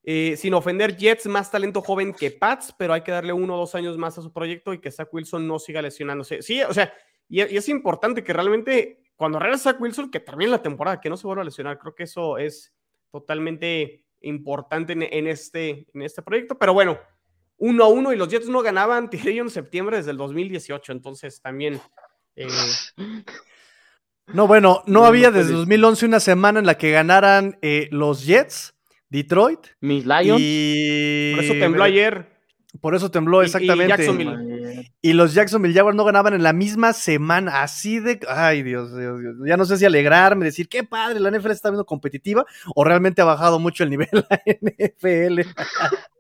eh, 0.07 0.37
sin 0.37 0.53
ofender, 0.53 0.99
Jets 0.99 1.27
más 1.27 1.51
talento 1.51 1.81
joven 1.81 2.13
que 2.13 2.31
Pats, 2.31 2.75
pero 2.77 2.93
hay 2.93 3.01
que 3.01 3.11
darle 3.11 3.33
uno 3.33 3.55
o 3.55 3.59
dos 3.59 3.75
años 3.75 3.97
más 3.97 4.19
a 4.19 4.23
su 4.23 4.31
proyecto 4.35 4.75
y 4.75 4.79
que 4.79 4.91
Zach 4.91 5.09
Wilson 5.11 5.49
no 5.49 5.59
siga 5.59 5.81
lesionándose. 5.81 6.43
Sí, 6.43 6.61
o 6.61 6.75
sea, 6.75 6.93
y, 7.27 7.41
es 7.41 7.69
importante 7.71 8.23
que 8.23 8.35
realmente 8.35 9.03
cuando 9.17 9.39
regresa 9.39 9.73
Zach 9.73 9.81
Wilson, 9.81 10.11
que 10.11 10.21
termine 10.21 10.51
la 10.51 10.61
temporada, 10.61 11.01
que 11.01 11.09
no 11.09 11.17
se 11.17 11.27
vuelva 11.27 11.41
a 11.41 11.47
lesionar. 11.47 11.79
Creo 11.79 11.95
que 11.95 12.03
eso 12.03 12.37
es 12.37 12.75
totalmente 13.11 14.04
importante 14.29 14.93
en, 14.93 15.27
este, 15.27 15.87
en 15.93 16.03
este 16.03 16.23
proyecto. 16.23 16.59
Pero 16.59 16.75
bueno, 16.75 16.99
uno 17.59 17.85
a 17.85 17.89
uno 17.89 18.13
y 18.13 18.17
los 18.17 18.29
Jets 18.29 18.49
no 18.49 18.63
ganaban 18.63 19.11
Tigrillo 19.11 19.43
en 19.43 19.51
septiembre 19.51 19.97
desde 19.97 20.11
el 20.11 20.17
2018, 20.17 20.93
entonces 20.93 21.41
también. 21.41 21.81
Eh, 22.37 22.49
no, 24.33 24.47
bueno, 24.47 24.83
no, 24.87 25.05
había 25.05 25.31
desde 25.31 25.53
2011 25.53 26.07
una 26.07 26.21
semana 26.21 26.59
en 26.59 26.67
la 26.67 26.77
que 26.77 26.91
ganaran 26.91 27.59
eh, 27.63 27.89
los 27.91 28.25
Jets 28.25 28.75
Detroit. 29.09 29.61
Mis 29.81 30.05
Lions. 30.05 30.41
Y... 30.41 31.35
Por 31.35 31.45
eso 31.45 31.53
tembló 31.55 31.85
ayer. 31.85 32.35
Por 32.81 32.95
eso 32.95 33.11
tembló, 33.11 33.43
exactamente. 33.43 33.85
Y, 33.85 33.89
Jacksonville. 33.89 34.54
Y, 35.03 35.13
los 35.13 35.35
Jacksonville 35.35 35.75
Jaguars 35.75 35.97
no 35.97 36.05
ganaban 36.05 36.35
en 36.35 36.43
la 36.43 36.53
misma 36.53 36.93
semana, 36.93 37.63
así 37.63 38.01
de... 38.01 38.21
Ay, 38.29 38.63
Dios, 38.63 38.97
Dios, 38.97 39.21
Dios. 39.21 39.37
Ya 39.47 39.57
no 39.57 39.65
sé 39.65 39.77
si 39.77 39.85
alegrarme, 39.85 40.45
decir, 40.45 40.69
qué 40.69 40.85
padre, 40.85 41.21
la 41.21 41.31
NFL 41.31 41.51
está 41.51 41.71
viendo 41.71 41.87
competitiva, 41.87 42.45
o 42.75 42.85
realmente 42.85 43.23
ha 43.23 43.25
bajado 43.25 43.59
mucho 43.59 43.85
el 43.85 43.91
nivel 43.91 44.09
la 44.31 44.43
NFL. 44.47 45.41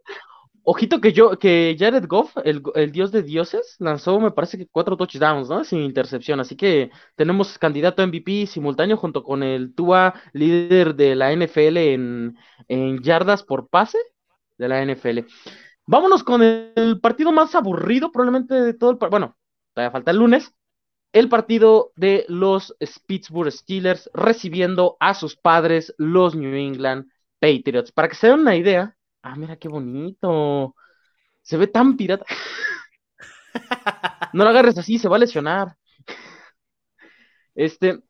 Ojito 0.67 1.01
que 1.01 1.13
yo, 1.13 1.39
que 1.39 1.77
Jared 1.79 2.07
Goff, 2.07 2.35
el, 2.43 2.63
dios 2.91 3.13
de 3.13 3.23
dioses, 3.23 3.77
lanzó, 3.81 4.19
me 4.19 4.31
parece 4.31 4.57
que 4.57 4.67
cuatro 4.67 4.97
touchdowns, 4.97 5.51
¿no? 5.51 5.63
Sin 5.63 5.81
intercepción. 5.81 6.41
Así 6.41 6.57
que 6.57 6.91
tenemos 7.17 7.59
candidato 7.59 8.01
a 8.01 8.07
MVP 8.07 8.47
simultáneo 8.47 8.97
junto 8.97 9.23
con 9.23 9.43
el 9.43 9.75
Tua, 9.75 10.15
líder 10.33 10.95
de 10.95 11.17
la 11.17 11.37
NFL 11.37 11.77
en, 11.77 12.39
en 12.69 13.03
yardas 13.03 13.43
por 13.43 13.69
pase 13.69 13.99
de 14.57 14.69
la 14.69 14.83
NFL. 14.83 15.27
Vámonos 15.87 16.25
con 16.25 16.43
el 16.43 17.01
partido 17.01 17.33
más 17.33 17.55
aburrido, 17.55 18.11
probablemente 18.11 18.55
de 18.55 18.75
todo 18.75 18.91
el 18.93 18.97
Bueno, 18.97 19.37
todavía 19.75 19.93
falta 19.93 20.11
el 20.11 20.19
lunes. 20.19 20.53
El 21.13 21.29
partido 21.29 21.93
de 21.97 22.25
los 22.29 22.75
Pittsburgh 23.07 23.53
Steelers 23.53 24.11
recibiendo 24.15 24.97
a 25.01 25.15
sus 25.15 25.37
padres, 25.37 25.95
los 25.99 26.35
New 26.35 26.55
England 26.55 27.07
Patriots. 27.39 27.93
Para 27.93 28.09
que 28.09 28.17
se 28.17 28.29
den 28.29 28.41
una 28.41 28.57
idea, 28.57 28.97
Ah, 29.25 29.37
mira 29.37 29.57
qué 29.57 29.69
bonito. 29.69 30.77
Se 31.43 31.57
ve 31.57 31.67
tan 31.69 31.97
pirata. 31.97 32.27
no 34.35 34.45
lo 34.45 34.51
agarres 34.51 34.79
así, 34.79 34.99
se 34.99 35.09
va 35.09 35.17
a 35.17 35.19
lesionar. 35.21 35.77
Este, 37.57 38.03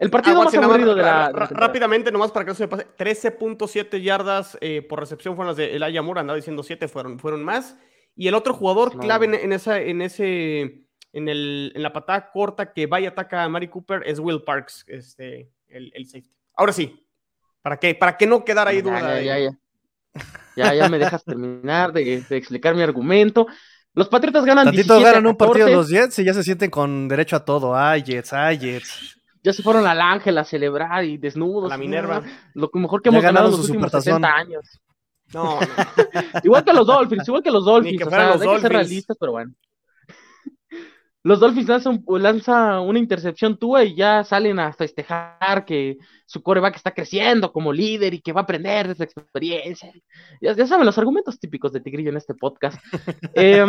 el 0.00 0.10
partido 0.10 0.42
más 0.42 0.54
aburrido 0.54 0.94
de 0.94 1.02
la, 1.02 1.30
Rápidamente, 1.30 2.10
nomás 2.10 2.32
para 2.32 2.44
que 2.44 2.50
no 2.50 2.54
se 2.54 2.64
me 2.64 2.68
pase. 2.68 2.86
13.7 2.96 4.00
yardas 4.02 4.58
eh, 4.60 4.82
por 4.82 5.00
recepción 5.00 5.36
fueron 5.36 5.48
las 5.48 5.56
de 5.56 5.76
Elijah 5.76 6.02
Moore, 6.02 6.20
andaba 6.20 6.36
diciendo 6.36 6.62
7, 6.62 6.88
fueron, 6.88 7.18
fueron 7.18 7.44
más. 7.44 7.76
Y 8.16 8.26
el 8.26 8.34
otro 8.34 8.54
jugador 8.54 8.98
clave 8.98 9.26
en, 9.26 9.52
esa, 9.52 9.80
en 9.80 10.02
ese, 10.02 10.86
en, 11.12 11.28
el, 11.28 11.72
en 11.74 11.82
la 11.82 11.92
patada 11.92 12.30
corta 12.32 12.72
que 12.72 12.86
vaya 12.86 13.10
a 13.10 13.12
atacar 13.12 13.40
a 13.40 13.48
Mari 13.48 13.68
Cooper 13.68 14.02
es 14.04 14.18
Will 14.18 14.42
Parks, 14.42 14.84
este, 14.88 15.52
el, 15.68 15.92
el 15.94 16.06
safety. 16.06 16.34
Ahora 16.54 16.72
sí, 16.72 17.06
¿para 17.62 17.76
qué? 17.78 17.94
Para 17.94 18.16
que 18.16 18.26
no 18.26 18.44
quedara 18.44 18.70
ahí 18.70 18.82
duda. 18.82 19.22
Ya, 19.22 19.38
ya, 19.38 19.56
ya, 20.56 20.74
ya. 20.74 20.88
me 20.88 20.98
dejas 20.98 21.24
terminar 21.24 21.92
de, 21.92 22.24
de, 22.28 22.36
explicar 22.36 22.74
mi 22.74 22.82
argumento. 22.82 23.46
Los 23.94 24.08
Patriotas 24.08 24.44
ganan 24.44 24.64
Tantito 24.64 24.94
17 24.94 25.04
ganan 25.04 25.26
un 25.26 25.36
partido 25.36 25.68
los 25.68 25.88
Jets 25.88 26.18
y 26.18 26.24
ya 26.24 26.34
se 26.34 26.42
sienten 26.42 26.70
con 26.70 27.06
derecho 27.06 27.36
a 27.36 27.44
todo. 27.44 27.76
Ay, 27.76 28.02
Jets, 28.02 28.32
ay, 28.32 28.58
Jets 28.58 29.17
ya 29.42 29.52
se 29.52 29.62
fueron 29.62 29.86
al 29.86 30.00
Ángel 30.00 30.38
a 30.38 30.44
celebrar 30.44 31.04
y 31.04 31.16
desnudos. 31.16 31.70
la 31.70 31.78
Minerva. 31.78 32.22
Lo 32.54 32.70
mejor 32.74 33.02
que 33.02 33.08
hemos 33.08 33.22
ganado 33.22 33.46
en 33.46 33.52
los 33.52 33.68
últimos 33.68 33.90
60 33.90 34.28
años. 34.28 34.80
No, 35.32 35.58
igual 36.44 36.64
que 36.64 36.72
los 36.72 36.86
Dolphins, 36.86 37.28
igual 37.28 37.42
que 37.42 37.50
los 37.50 37.64
Dolphins. 37.64 38.06
o 38.06 38.10
sea, 38.10 38.32
hay 38.32 38.38
que 38.38 38.60
ser 38.60 38.72
realistas, 38.72 39.16
pero 39.18 39.32
bueno. 39.32 39.52
Los 41.24 41.40
Dolphins 41.40 41.68
lanzan, 41.68 42.04
lanza 42.06 42.80
una 42.80 43.00
intercepción 43.00 43.58
tuya 43.58 43.84
y 43.84 43.96
ya 43.96 44.24
salen 44.24 44.58
a 44.60 44.72
festejar 44.72 45.64
que 45.66 45.98
su 46.24 46.42
coreback 46.42 46.76
está 46.76 46.92
creciendo 46.92 47.52
como 47.52 47.72
líder 47.72 48.14
y 48.14 48.22
que 48.22 48.32
va 48.32 48.40
a 48.40 48.44
aprender 48.44 48.86
de 48.86 48.92
esa 48.92 49.04
experiencia. 49.04 49.92
Ya, 50.40 50.52
ya 50.52 50.66
saben 50.66 50.86
los 50.86 50.96
argumentos 50.96 51.38
típicos 51.38 51.72
de 51.72 51.80
Tigrillo 51.80 52.10
en 52.10 52.16
este 52.16 52.34
podcast. 52.34 52.78
eh, 53.34 53.66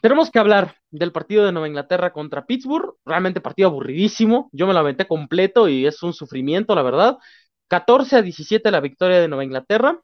tenemos 0.00 0.30
que 0.30 0.38
hablar 0.38 0.76
del 0.90 1.12
partido 1.12 1.44
de 1.44 1.52
Nueva 1.52 1.68
Inglaterra 1.68 2.12
contra 2.12 2.46
Pittsburgh. 2.46 2.96
Realmente 3.04 3.40
partido 3.40 3.68
aburridísimo. 3.68 4.48
Yo 4.52 4.66
me 4.66 4.72
lo 4.72 4.78
aventé 4.78 5.06
completo 5.06 5.68
y 5.68 5.86
es 5.86 6.02
un 6.02 6.12
sufrimiento, 6.12 6.74
la 6.74 6.82
verdad. 6.82 7.18
14 7.68 8.16
a 8.16 8.22
17 8.22 8.70
la 8.70 8.80
victoria 8.80 9.20
de 9.20 9.28
Nueva 9.28 9.44
Inglaterra. 9.44 10.00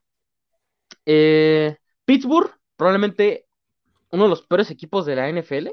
Eh, 1.07 1.77
Pittsburgh, 2.05 2.51
probablemente 2.77 3.47
uno 4.11 4.25
de 4.25 4.31
los 4.31 4.43
peores 4.43 4.71
equipos 4.71 5.07
de 5.07 5.17
la 5.17 5.29
NFL. 5.29 5.69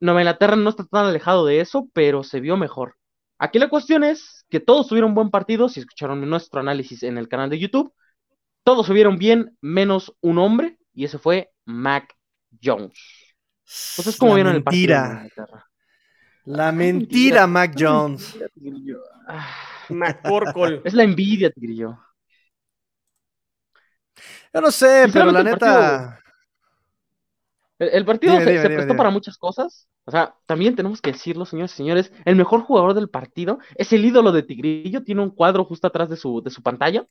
Nueva 0.00 0.20
Inglaterra 0.20 0.56
no 0.56 0.70
está 0.70 0.84
tan 0.84 1.06
alejado 1.06 1.44
de 1.46 1.60
eso, 1.60 1.88
pero 1.92 2.22
se 2.22 2.40
vio 2.40 2.56
mejor. 2.56 2.96
Aquí 3.38 3.58
la 3.58 3.68
cuestión 3.68 4.04
es 4.04 4.44
que 4.50 4.60
todos 4.60 4.88
tuvieron 4.88 5.14
buen 5.14 5.30
partido. 5.30 5.68
Si 5.68 5.80
escucharon 5.80 6.28
nuestro 6.28 6.60
análisis 6.60 7.02
en 7.02 7.18
el 7.18 7.28
canal 7.28 7.50
de 7.50 7.58
YouTube, 7.58 7.92
todos 8.64 8.86
subieron 8.86 9.18
bien, 9.18 9.56
menos 9.60 10.14
un 10.20 10.38
hombre, 10.38 10.78
y 10.94 11.04
ese 11.04 11.18
fue 11.18 11.50
Mac 11.64 12.14
Jones. 12.62 12.98
Entonces, 13.92 14.16
¿cómo 14.18 14.34
vieron 14.34 14.54
el 14.54 14.62
partido? 14.62 14.96
La 16.44 16.72
mentira, 16.72 17.46
Mac 17.46 17.74
Jones. 17.78 18.38
McCorkle. 19.88 20.82
Es 20.84 20.94
la 20.94 21.04
envidia, 21.04 21.50
Tigrillo. 21.50 21.98
Yo 24.52 24.60
no 24.60 24.70
sé, 24.70 25.06
pero 25.12 25.30
la 25.30 25.42
neta. 25.42 26.20
El, 27.78 28.04
partido 28.04 28.38
se, 28.40 28.60
prestó 28.60 28.96
para 28.96 29.10
muchas 29.10 29.38
cosas. 29.38 29.88
O 30.04 30.10
sea, 30.10 30.34
también 30.46 30.74
tenemos 30.74 31.00
que 31.00 31.12
decirlo, 31.12 31.46
señores 31.46 31.72
y 31.72 31.76
señores. 31.76 32.12
El 32.24 32.36
mejor 32.36 32.62
jugador 32.62 32.94
del 32.94 33.08
partido 33.08 33.58
es 33.76 33.92
el 33.92 34.04
ídolo 34.04 34.32
de 34.32 34.42
Tigrillo. 34.42 35.04
Tiene 35.04 35.22
un 35.22 35.30
cuadro 35.30 35.64
justo 35.64 35.86
atrás 35.86 36.08
de 36.10 36.16
su, 36.16 36.42
de 36.42 36.50
su 36.50 36.62
pantalla. 36.62 37.06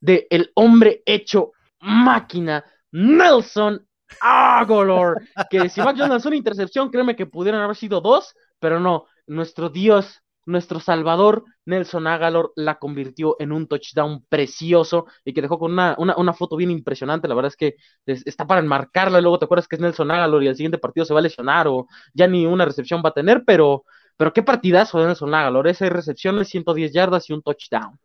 De 0.00 0.26
el 0.30 0.52
hombre 0.54 1.02
hecho 1.04 1.52
máquina, 1.80 2.64
Nelson 2.92 3.86
¡Ah, 4.20 4.64
Golor! 4.66 5.22
Que 5.50 5.68
si 5.68 5.80
Mac 5.80 5.96
Jones 5.96 6.10
lanzó 6.10 6.28
una 6.28 6.36
intercepción, 6.36 6.90
créeme 6.90 7.16
que 7.16 7.26
pudieran 7.26 7.60
haber 7.60 7.76
sido 7.76 8.00
dos, 8.00 8.34
pero 8.58 8.80
no. 8.80 9.06
Nuestro 9.26 9.68
Dios, 9.68 10.22
nuestro 10.44 10.78
Salvador, 10.80 11.44
Nelson 11.64 12.06
Agalor, 12.06 12.52
la 12.56 12.78
convirtió 12.78 13.36
en 13.40 13.52
un 13.52 13.66
touchdown 13.66 14.24
precioso 14.28 15.06
y 15.24 15.32
que 15.32 15.42
dejó 15.42 15.58
con 15.58 15.72
una, 15.72 15.96
una, 15.98 16.32
foto 16.32 16.56
bien 16.56 16.70
impresionante. 16.70 17.26
La 17.28 17.34
verdad 17.34 17.50
es 17.50 17.56
que 17.56 17.76
está 18.06 18.46
para 18.46 18.60
enmarcarla. 18.60 19.20
Luego 19.20 19.38
te 19.38 19.44
acuerdas 19.46 19.66
que 19.66 19.76
es 19.76 19.82
Nelson 19.82 20.10
Agalor 20.10 20.44
y 20.44 20.48
el 20.48 20.56
siguiente 20.56 20.78
partido 20.78 21.04
se 21.04 21.12
va 21.12 21.20
a 21.20 21.22
lesionar 21.22 21.66
o 21.68 21.88
ya 22.14 22.28
ni 22.28 22.46
una 22.46 22.64
recepción 22.64 23.02
va 23.04 23.10
a 23.10 23.14
tener, 23.14 23.42
pero, 23.44 23.84
pero 24.16 24.32
qué 24.32 24.42
partidazo 24.42 25.00
de 25.00 25.06
Nelson 25.06 25.34
Agalor. 25.34 25.66
Esa 25.66 25.88
recepción 25.88 26.38
de 26.38 26.44
110 26.44 26.92
yardas 26.92 27.28
y 27.28 27.32
un 27.32 27.42
touchdown. 27.42 27.98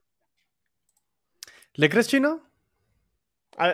¿Le 1.75 1.89
crees, 1.89 2.07
Chino? 2.07 2.41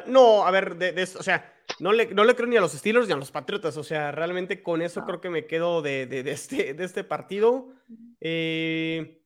no, 0.07 0.45
a 0.45 0.51
ver, 0.51 0.75
de, 0.75 1.03
o 1.03 1.23
sea 1.23 1.56
no 1.79 1.91
le, 1.91 2.07
no 2.07 2.23
le 2.23 2.35
creo 2.35 2.47
ni 2.47 2.57
a 2.57 2.61
los 2.61 2.73
Steelers 2.73 3.07
ni 3.07 3.13
a 3.13 3.17
los 3.17 3.31
Patriotas. 3.31 3.77
O 3.77 3.83
sea, 3.83 4.11
realmente 4.11 4.63
con 4.63 4.81
eso 4.81 5.05
creo 5.05 5.21
que 5.21 5.29
me 5.29 5.45
quedo 5.45 5.81
de, 5.81 6.05
de, 6.05 6.19
este, 6.31 6.73
de 6.73 6.83
este 6.83 7.03
partido. 7.03 7.69
Eh, 8.19 9.21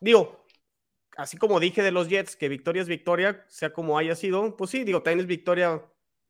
digo, 0.00 0.46
así 1.16 1.36
como 1.36 1.60
dije 1.60 1.82
de 1.82 1.90
los 1.90 2.08
Jets, 2.08 2.36
que 2.36 2.48
victoria 2.48 2.82
es 2.82 2.88
victoria, 2.88 3.44
sea 3.48 3.72
como 3.72 3.98
haya 3.98 4.14
sido, 4.14 4.56
pues 4.56 4.70
sí, 4.70 4.84
digo, 4.84 5.02
también 5.02 5.20
es 5.20 5.26
victoria 5.26 5.82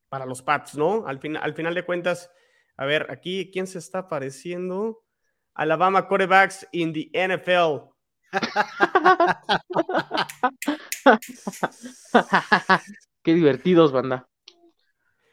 para 0.09 0.27
los 0.27 0.43
Pats, 0.43 0.77
¿no? 0.77 1.07
Al, 1.07 1.21
fin, 1.21 1.37
al 1.37 1.55
final 1.55 1.75
de 1.75 1.85
cuentas, 1.85 2.31
a 2.77 2.87
ver, 2.87 3.11
aquí, 3.11 3.51
¿quién 3.53 3.67
se 3.67 3.79
está 3.79 3.99
apareciendo? 4.01 5.05
Alabama 5.55 6.09
quarterbacks 6.09 6.67
in 6.73 6.93
the 6.93 7.11
NFL. 7.13 7.91
Qué 13.23 13.35
divertidos, 13.35 13.93
banda. 13.93 14.29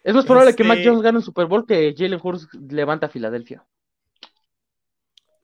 Es 0.06 0.14
más 0.14 0.26
probable 0.26 0.56
que 0.56 0.64
Mac 0.64 0.78
este 0.78 0.88
Jones 0.88 1.02
gane 1.02 1.18
un 1.18 1.24
Super 1.24 1.48
Bowl 1.48 1.66
que 1.66 1.96
Jalen 1.98 2.20
Hurts 2.22 2.48
levanta 2.70 3.08
a 3.08 3.10
Filadelfia. 3.10 3.66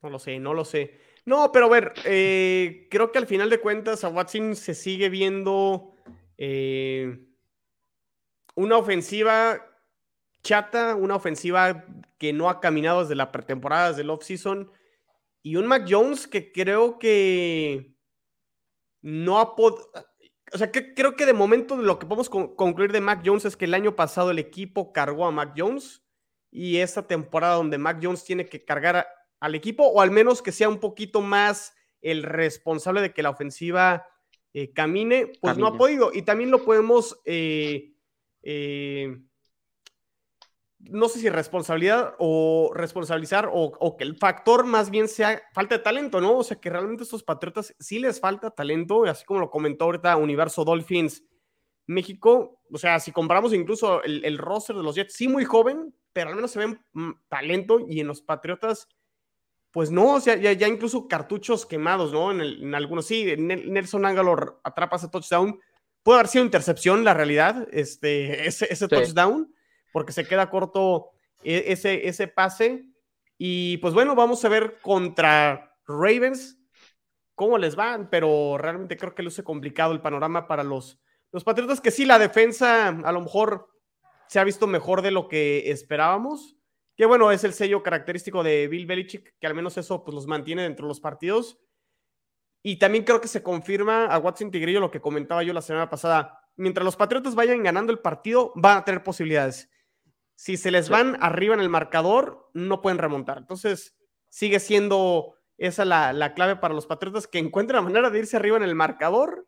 No 0.00 0.08
lo 0.08 0.20
sé, 0.20 0.38
no 0.38 0.54
lo 0.54 0.64
sé. 0.64 1.00
No, 1.24 1.50
pero 1.50 1.66
a 1.66 1.68
ver, 1.68 1.92
eh, 2.04 2.86
creo 2.88 3.10
que 3.10 3.18
al 3.18 3.26
final 3.26 3.50
de 3.50 3.58
cuentas 3.58 4.04
a 4.04 4.08
Watson 4.08 4.54
se 4.54 4.74
sigue 4.74 5.08
viendo 5.08 5.96
eh, 6.38 7.26
una 8.54 8.76
ofensiva 8.76 9.66
chata, 10.44 10.94
una 10.94 11.16
ofensiva 11.16 11.84
que 12.18 12.32
no 12.32 12.48
ha 12.48 12.60
caminado 12.60 13.00
desde 13.00 13.16
la 13.16 13.32
pretemporada, 13.32 13.88
desde 13.88 14.02
el 14.02 14.10
offseason, 14.10 14.70
y 15.42 15.56
un 15.56 15.66
Mac 15.66 15.86
Jones 15.90 16.28
que 16.28 16.52
creo 16.52 17.00
que 17.00 17.96
no 19.00 19.40
ha 19.40 19.56
podido 19.56 19.90
o 20.52 20.58
sea, 20.58 20.70
que, 20.70 20.94
creo 20.94 21.16
que 21.16 21.26
de 21.26 21.32
momento 21.32 21.76
lo 21.76 21.98
que 21.98 22.06
podemos 22.06 22.28
concluir 22.28 22.92
de 22.92 23.00
Mac 23.00 23.22
Jones 23.24 23.44
es 23.44 23.56
que 23.56 23.64
el 23.64 23.74
año 23.74 23.96
pasado 23.96 24.30
el 24.30 24.38
equipo 24.38 24.92
cargó 24.92 25.26
a 25.26 25.30
Mac 25.30 25.54
Jones 25.56 26.04
y 26.50 26.78
esta 26.78 27.06
temporada 27.06 27.54
donde 27.54 27.78
Mac 27.78 27.98
Jones 28.02 28.24
tiene 28.24 28.46
que 28.46 28.64
cargar 28.64 29.06
al 29.40 29.54
equipo 29.54 29.84
o 29.84 30.00
al 30.00 30.10
menos 30.10 30.42
que 30.42 30.52
sea 30.52 30.68
un 30.68 30.78
poquito 30.78 31.20
más 31.20 31.74
el 32.00 32.22
responsable 32.22 33.00
de 33.00 33.14
que 33.14 33.22
la 33.22 33.30
ofensiva 33.30 34.06
eh, 34.52 34.72
camine, 34.72 35.32
pues 35.40 35.56
no 35.56 35.66
ha 35.66 35.78
podido. 35.78 36.10
Y 36.12 36.22
también 36.22 36.50
lo 36.50 36.64
podemos 36.64 37.18
eh, 37.24 37.94
eh, 38.42 39.16
no 40.90 41.08
sé 41.08 41.20
si 41.20 41.28
responsabilidad 41.28 42.14
o 42.18 42.72
responsabilizar 42.74 43.48
o, 43.52 43.96
que 43.96 44.04
el 44.04 44.16
factor 44.16 44.64
más 44.64 44.90
bien 44.90 45.08
sea 45.08 45.42
falta 45.54 45.76
de 45.76 45.84
talento, 45.84 46.20
¿no? 46.20 46.38
O 46.38 46.44
sea, 46.44 46.60
que 46.60 46.70
realmente 46.70 47.04
estos 47.04 47.22
Patriotas 47.22 47.74
sí 47.78 47.98
les 47.98 48.20
falta 48.20 48.50
talento, 48.50 49.04
así 49.04 49.24
como 49.24 49.40
lo 49.40 49.50
comentó 49.50 49.84
ahorita 49.84 50.16
Universo 50.16 50.64
Dolphins 50.64 51.24
México. 51.86 52.60
O 52.72 52.78
sea, 52.78 52.98
si 52.98 53.12
comparamos 53.12 53.52
incluso 53.52 54.02
el, 54.02 54.38
roster 54.38 54.76
de 54.76 54.82
los 54.82 54.96
Jets, 54.96 55.14
sí 55.14 55.28
muy 55.28 55.44
joven, 55.44 55.94
pero 56.12 56.30
al 56.30 56.36
menos 56.36 56.50
se 56.50 56.58
ven 56.58 56.80
mm, 56.92 57.10
talento 57.28 57.78
y 57.88 58.00
en 58.00 58.08
los 58.08 58.20
Patriotas, 58.20 58.88
pues 59.70 59.90
no, 59.90 60.14
o 60.14 60.20
sea, 60.20 60.36
ya, 60.36 60.68
incluso 60.68 61.06
cartuchos 61.06 61.64
quemados, 61.64 62.12
¿no? 62.12 62.32
En, 62.32 62.74
algunos, 62.74 63.06
sí, 63.06 63.34
Nelson 63.36 64.04
Angalor 64.04 64.60
atrapa 64.64 64.96
ese 64.96 65.08
touchdown. 65.08 65.58
Puede 66.02 66.18
haber 66.18 66.28
sido 66.28 66.44
intercepción, 66.44 67.04
la 67.04 67.14
realidad, 67.14 67.68
este, 67.70 68.46
ese, 68.48 68.66
ese 68.70 68.88
touchdown 68.88 69.52
porque 69.92 70.12
se 70.12 70.26
queda 70.26 70.50
corto 70.50 71.10
e, 71.42 71.64
ese, 71.68 72.08
ese 72.08 72.28
pase. 72.28 72.86
Y 73.38 73.76
pues 73.78 73.94
bueno, 73.94 74.14
vamos 74.14 74.44
a 74.44 74.48
ver 74.48 74.78
contra 74.80 75.76
Ravens 75.86 76.58
cómo 77.34 77.58
les 77.58 77.76
van, 77.76 78.08
pero 78.10 78.56
realmente 78.58 78.96
creo 78.96 79.14
que 79.14 79.22
luce 79.22 79.42
complicado 79.42 79.92
el 79.92 80.00
panorama 80.00 80.46
para 80.46 80.62
los, 80.62 81.00
los 81.32 81.44
Patriotas, 81.44 81.80
que 81.80 81.90
sí, 81.90 82.04
la 82.04 82.18
defensa 82.18 82.88
a 82.88 83.12
lo 83.12 83.20
mejor 83.20 83.68
se 84.28 84.38
ha 84.38 84.44
visto 84.44 84.66
mejor 84.66 85.02
de 85.02 85.10
lo 85.10 85.28
que 85.28 85.70
esperábamos. 85.70 86.56
Que 86.94 87.06
bueno, 87.06 87.32
es 87.32 87.42
el 87.42 87.54
sello 87.54 87.82
característico 87.82 88.42
de 88.42 88.68
Bill 88.68 88.86
Belichick, 88.86 89.34
que 89.40 89.46
al 89.46 89.54
menos 89.54 89.78
eso 89.78 90.04
pues 90.04 90.14
los 90.14 90.26
mantiene 90.26 90.62
dentro 90.62 90.86
de 90.86 90.90
los 90.90 91.00
partidos. 91.00 91.58
Y 92.62 92.78
también 92.78 93.02
creo 93.02 93.20
que 93.20 93.28
se 93.28 93.42
confirma 93.42 94.06
a 94.06 94.18
Watson 94.18 94.50
Tigrillo 94.50 94.78
lo 94.78 94.90
que 94.90 95.00
comentaba 95.00 95.42
yo 95.42 95.52
la 95.52 95.62
semana 95.62 95.88
pasada. 95.90 96.38
Mientras 96.54 96.84
los 96.84 96.96
Patriotas 96.96 97.34
vayan 97.34 97.62
ganando 97.62 97.92
el 97.92 97.98
partido, 97.98 98.52
van 98.54 98.78
a 98.78 98.84
tener 98.84 99.02
posibilidades 99.02 99.71
si 100.34 100.56
se 100.56 100.70
les 100.70 100.88
van 100.88 101.16
arriba 101.20 101.54
en 101.54 101.60
el 101.60 101.68
marcador, 101.68 102.50
no 102.52 102.82
pueden 102.82 102.98
remontar. 102.98 103.38
Entonces, 103.38 103.96
sigue 104.28 104.60
siendo 104.60 105.34
esa 105.58 105.84
la, 105.84 106.34
clave 106.34 106.56
para 106.56 106.74
los 106.74 106.86
Patriotas, 106.86 107.26
que 107.26 107.38
encuentren 107.38 107.76
la 107.76 107.82
manera 107.82 108.10
de 108.10 108.18
irse 108.18 108.36
arriba 108.36 108.56
en 108.56 108.62
el 108.62 108.74
marcador 108.74 109.46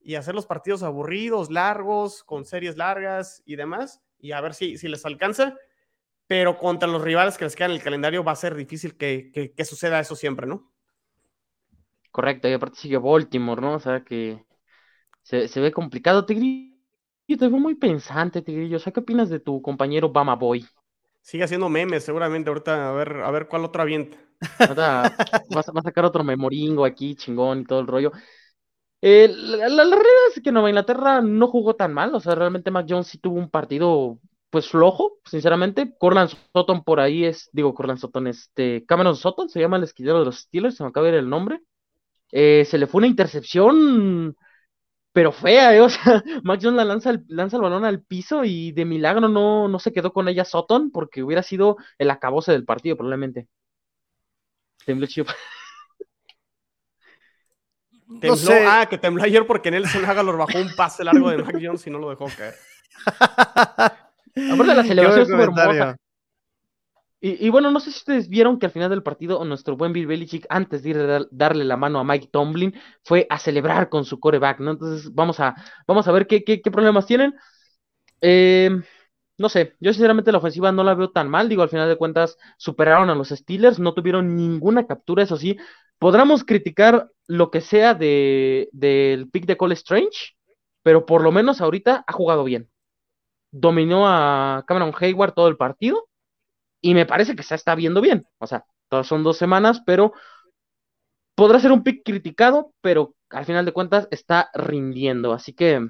y 0.00 0.16
hacer 0.16 0.34
los 0.34 0.46
partidos 0.46 0.82
aburridos, 0.82 1.50
largos, 1.50 2.24
con 2.24 2.44
series 2.44 2.76
largas 2.76 3.42
y 3.46 3.56
demás, 3.56 4.02
y 4.18 4.32
a 4.32 4.40
ver 4.40 4.54
si, 4.54 4.76
si 4.76 4.88
les 4.88 5.04
alcanza. 5.06 5.56
Pero 6.26 6.58
contra 6.58 6.88
los 6.88 7.00
rivales 7.00 7.38
que 7.38 7.44
les 7.44 7.56
quedan 7.56 7.70
en 7.70 7.78
el 7.78 7.82
calendario 7.82 8.22
va 8.22 8.32
a 8.32 8.36
ser 8.36 8.54
difícil 8.54 8.96
que, 8.96 9.30
que, 9.32 9.64
suceda 9.64 10.00
eso 10.00 10.14
siempre, 10.14 10.46
¿no? 10.46 10.70
Correcto, 12.10 12.48
y 12.48 12.52
aparte 12.52 12.78
sigue 12.78 12.98
Baltimore, 12.98 13.62
¿no? 13.62 13.74
O 13.74 13.80
sea 13.80 14.04
que 14.04 14.44
se, 15.22 15.48
se 15.48 15.60
ve 15.60 15.72
complicado. 15.72 16.26
Tigrillo, 17.28 17.46
te 17.46 17.48
veo 17.50 17.60
muy 17.60 17.74
pensante, 17.74 18.40
Tigrillo. 18.40 18.78
O 18.78 18.80
sea, 18.80 18.90
¿qué 18.90 19.00
opinas 19.00 19.28
de 19.28 19.38
tu 19.38 19.60
compañero 19.60 20.10
Bama 20.10 20.34
Boy? 20.34 20.64
Sigue 21.20 21.44
haciendo 21.44 21.68
memes, 21.68 22.02
seguramente. 22.04 22.48
Ahorita 22.48 22.88
a 22.88 22.92
ver, 22.92 23.16
a 23.16 23.30
ver 23.30 23.48
cuál 23.48 23.66
otro 23.66 23.82
avienta. 23.82 24.16
Ahorita 24.58 25.14
vas, 25.50 25.68
a 25.68 25.82
sacar 25.82 26.06
otro 26.06 26.24
memoringo 26.24 26.86
aquí, 26.86 27.14
chingón 27.16 27.60
y 27.60 27.64
todo 27.64 27.80
el 27.80 27.86
rollo. 27.86 28.12
Eh, 29.02 29.28
la, 29.28 29.68
la, 29.68 29.84
realidad 29.84 30.32
es 30.34 30.42
que 30.42 30.50
Nueva 30.50 30.70
Inglaterra 30.70 31.20
no 31.20 31.48
jugó 31.48 31.76
tan 31.76 31.92
mal, 31.92 32.14
o 32.14 32.20
sea, 32.20 32.34
realmente 32.34 32.70
Mac 32.70 32.86
Jones 32.88 33.06
sí 33.06 33.18
tuvo 33.18 33.36
un 33.36 33.50
partido 33.50 34.18
pues 34.50 34.68
flojo, 34.68 35.18
sinceramente. 35.26 35.94
Corland 35.98 36.30
Sutton 36.54 36.82
por 36.82 36.98
ahí 36.98 37.26
es, 37.26 37.50
digo, 37.52 37.74
Corland 37.74 38.00
Sutton, 38.00 38.26
este, 38.26 38.86
Cameron 38.86 39.14
Sutton 39.16 39.50
se 39.50 39.60
llama 39.60 39.76
el 39.76 39.84
esquidero 39.84 40.20
de 40.20 40.24
los 40.24 40.38
Steelers, 40.38 40.76
se 40.76 40.82
me 40.82 40.88
acaba 40.88 41.06
de 41.06 41.12
ver 41.12 41.20
el 41.20 41.28
nombre. 41.28 41.60
Eh, 42.32 42.64
se 42.64 42.78
le 42.78 42.86
fue 42.86 43.00
una 43.00 43.06
intercepción, 43.06 44.34
pero 45.18 45.32
fea, 45.32 45.74
¿eh? 45.74 45.80
O 45.82 45.88
sea, 45.88 46.22
Mac 46.44 46.60
Jones 46.62 46.76
la 46.76 46.84
lanza 46.84 47.10
el, 47.10 47.24
lanza 47.26 47.56
el 47.56 47.62
balón 47.62 47.84
al 47.84 48.00
piso 48.00 48.44
y 48.44 48.70
de 48.70 48.84
milagro 48.84 49.28
no, 49.28 49.66
no 49.66 49.80
se 49.80 49.92
quedó 49.92 50.12
con 50.12 50.28
ella 50.28 50.44
Sutton 50.44 50.92
porque 50.92 51.24
hubiera 51.24 51.42
sido 51.42 51.76
el 51.98 52.08
acabose 52.12 52.52
del 52.52 52.64
partido, 52.64 52.96
probablemente. 52.96 53.48
Tembló 54.86 55.08
chido. 55.08 55.26
Tembló, 58.20 58.52
ah, 58.68 58.86
que 58.88 58.96
tembló 58.96 59.24
ayer 59.24 59.44
porque 59.44 59.72
Nelson 59.72 60.04
Agalor 60.04 60.36
bajó 60.36 60.56
un 60.58 60.72
pase 60.76 61.02
largo 61.02 61.30
de 61.30 61.38
Mac 61.38 61.58
Jones 61.60 61.84
y 61.84 61.90
no 61.90 61.98
lo 61.98 62.10
dejó 62.10 62.26
caer. 62.36 62.54
Aparte 63.04 64.74
la 64.76 64.84
celebración 64.84 65.22
estuvo 65.22 65.42
hermosa. 65.42 65.96
Y, 67.20 67.48
bueno, 67.48 67.72
no 67.72 67.80
sé 67.80 67.90
si 67.90 67.98
ustedes 67.98 68.28
vieron 68.28 68.60
que 68.60 68.66
al 68.66 68.72
final 68.72 68.90
del 68.90 69.02
partido 69.02 69.44
nuestro 69.44 69.76
buen 69.76 69.92
Bill 69.92 70.06
Belichick, 70.06 70.46
antes 70.50 70.84
de 70.84 70.92
a 70.92 71.26
darle 71.32 71.64
la 71.64 71.76
mano 71.76 71.98
a 71.98 72.04
Mike 72.04 72.28
Tomlin, 72.30 72.74
fue 73.02 73.26
a 73.28 73.40
celebrar 73.40 73.88
con 73.88 74.04
su 74.04 74.20
coreback, 74.20 74.60
¿no? 74.60 74.70
Entonces 74.72 75.12
vamos 75.12 75.40
a, 75.40 75.56
vamos 75.88 76.06
a 76.06 76.12
ver 76.12 76.28
qué, 76.28 76.60
problemas 76.70 77.06
tienen. 77.06 77.34
Eh, 78.20 78.70
no 79.36 79.48
sé, 79.48 79.74
yo 79.80 79.92
sinceramente 79.92 80.32
la 80.32 80.38
ofensiva 80.38 80.70
no 80.72 80.84
la 80.84 80.94
veo 80.94 81.10
tan 81.10 81.28
mal, 81.28 81.48
digo, 81.48 81.62
al 81.62 81.68
final 81.70 81.88
de 81.88 81.96
cuentas 81.96 82.38
superaron 82.56 83.10
a 83.10 83.14
los 83.16 83.30
Steelers, 83.30 83.78
no 83.80 83.94
tuvieron 83.94 84.36
ninguna 84.36 84.86
captura, 84.86 85.24
eso 85.24 85.36
sí, 85.36 85.56
podremos 85.98 86.44
criticar 86.44 87.10
lo 87.26 87.50
que 87.50 87.60
sea 87.60 87.94
de, 87.94 88.68
del 88.72 89.28
pick 89.30 89.46
de 89.46 89.56
Cole 89.56 89.74
Strange, 89.74 90.36
pero 90.82 91.06
por 91.06 91.22
lo 91.22 91.32
menos 91.32 91.60
ahorita 91.60 92.04
ha 92.06 92.12
jugado 92.12 92.44
bien. 92.44 92.70
Dominó 93.52 94.08
a 94.08 94.64
Cameron 94.66 94.92
Hayward 95.00 95.34
todo 95.34 95.48
el 95.48 95.56
partido 95.56 96.07
y 96.80 96.94
me 96.94 97.06
parece 97.06 97.34
que 97.34 97.42
se 97.42 97.54
está 97.54 97.74
viendo 97.74 98.00
bien. 98.00 98.26
O 98.38 98.46
sea, 98.46 98.64
todas 98.88 99.06
son 99.06 99.22
dos 99.22 99.36
semanas, 99.36 99.82
pero 99.84 100.12
podrá 101.34 101.60
ser 101.60 101.72
un 101.72 101.82
pick 101.82 102.02
criticado, 102.04 102.72
pero 102.80 103.14
al 103.30 103.44
final 103.44 103.64
de 103.64 103.72
cuentas 103.72 104.08
está 104.10 104.50
rindiendo. 104.54 105.32
Así 105.32 105.52
que, 105.52 105.86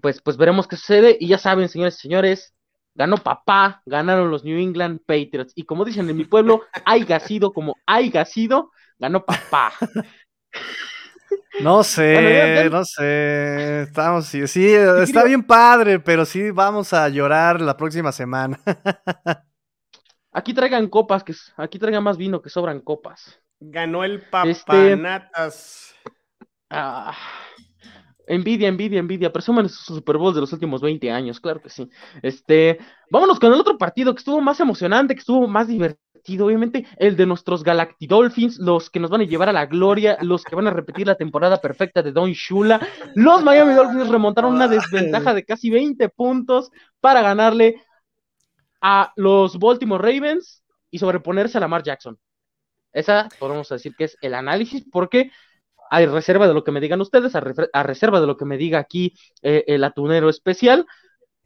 pues, 0.00 0.20
pues 0.22 0.36
veremos 0.36 0.66
qué 0.66 0.76
sucede. 0.76 1.16
Y 1.18 1.28
ya 1.28 1.38
saben, 1.38 1.68
señores 1.68 1.96
y 1.96 2.00
señores, 2.00 2.54
ganó 2.94 3.16
papá, 3.16 3.82
ganaron 3.86 4.30
los 4.30 4.44
New 4.44 4.58
England 4.58 5.00
Patriots. 5.06 5.52
Y 5.54 5.64
como 5.64 5.84
dicen 5.84 6.08
en 6.10 6.16
mi 6.16 6.24
pueblo, 6.24 6.62
haya 6.84 7.20
sido 7.20 7.52
como 7.52 7.76
haya 7.86 8.24
sido, 8.24 8.70
ganó 8.98 9.24
papá. 9.24 9.72
No 11.60 11.82
sé, 11.82 12.68
no 12.70 12.84
sé. 12.84 13.82
Estamos, 13.82 14.26
sí, 14.26 14.46
sí 14.46 14.72
está 14.72 15.24
bien 15.24 15.42
padre, 15.42 15.98
pero 15.98 16.24
sí 16.24 16.50
vamos 16.50 16.92
a 16.92 17.08
llorar 17.08 17.60
la 17.60 17.76
próxima 17.76 18.12
semana. 18.12 18.60
Aquí 20.32 20.54
traigan 20.54 20.88
copas, 20.88 21.24
que 21.24 21.34
aquí 21.56 21.78
traigan 21.78 22.04
más 22.04 22.16
vino 22.16 22.42
que 22.42 22.50
sobran 22.50 22.80
copas. 22.80 23.40
Ganó 23.60 24.04
el 24.04 24.20
papanatas. 24.20 25.94
Este... 25.94 26.12
Ah, 26.70 27.16
envidia, 28.26 28.68
envidia, 28.68 28.98
envidia. 28.98 29.32
Presuman 29.32 29.66
esos 29.66 29.84
Super 29.84 30.18
Bowls 30.18 30.34
de 30.34 30.42
los 30.42 30.52
últimos 30.52 30.82
20 30.82 31.10
años, 31.10 31.40
claro 31.40 31.60
que 31.60 31.70
sí. 31.70 31.88
Este, 32.22 32.78
vámonos 33.10 33.40
con 33.40 33.52
el 33.52 33.60
otro 33.60 33.78
partido 33.78 34.14
que 34.14 34.18
estuvo 34.18 34.40
más 34.40 34.60
emocionante, 34.60 35.14
que 35.14 35.20
estuvo 35.20 35.48
más 35.48 35.68
divertido 35.68 36.08
obviamente 36.40 36.86
el 36.98 37.16
de 37.16 37.26
nuestros 37.26 37.62
Galactidolphins, 37.64 38.58
los 38.58 38.90
que 38.90 39.00
nos 39.00 39.10
van 39.10 39.22
a 39.22 39.24
llevar 39.24 39.48
a 39.48 39.52
la 39.52 39.66
gloria, 39.66 40.18
los 40.20 40.44
que 40.44 40.56
van 40.56 40.66
a 40.66 40.70
repetir 40.70 41.06
la 41.06 41.14
temporada 41.14 41.60
perfecta 41.60 42.02
de 42.02 42.12
Don 42.12 42.32
Shula. 42.32 42.80
Los 43.14 43.42
Miami 43.42 43.74
Dolphins 43.74 44.08
remontaron 44.08 44.54
una 44.54 44.68
desventaja 44.68 45.32
de 45.32 45.44
casi 45.44 45.70
20 45.70 46.08
puntos 46.10 46.70
para 47.00 47.22
ganarle 47.22 47.82
a 48.80 49.12
los 49.16 49.58
Baltimore 49.58 50.02
Ravens 50.02 50.62
y 50.90 50.98
sobreponerse 50.98 51.58
a 51.58 51.60
Lamar 51.60 51.82
Jackson. 51.82 52.18
Esa 52.92 53.28
podemos 53.38 53.68
decir 53.68 53.94
que 53.96 54.04
es 54.04 54.16
el 54.20 54.34
análisis, 54.34 54.84
porque 54.90 55.30
hay 55.90 56.06
reserva 56.06 56.46
de 56.46 56.54
lo 56.54 56.64
que 56.64 56.72
me 56.72 56.80
digan 56.80 57.00
ustedes, 57.00 57.34
a, 57.34 57.82
reserva 57.82 58.20
de 58.20 58.26
lo 58.26 58.36
que 58.36 58.44
me 58.44 58.56
diga 58.56 58.78
aquí 58.78 59.14
eh, 59.42 59.64
el 59.66 59.84
atunero 59.84 60.28
especial. 60.28 60.86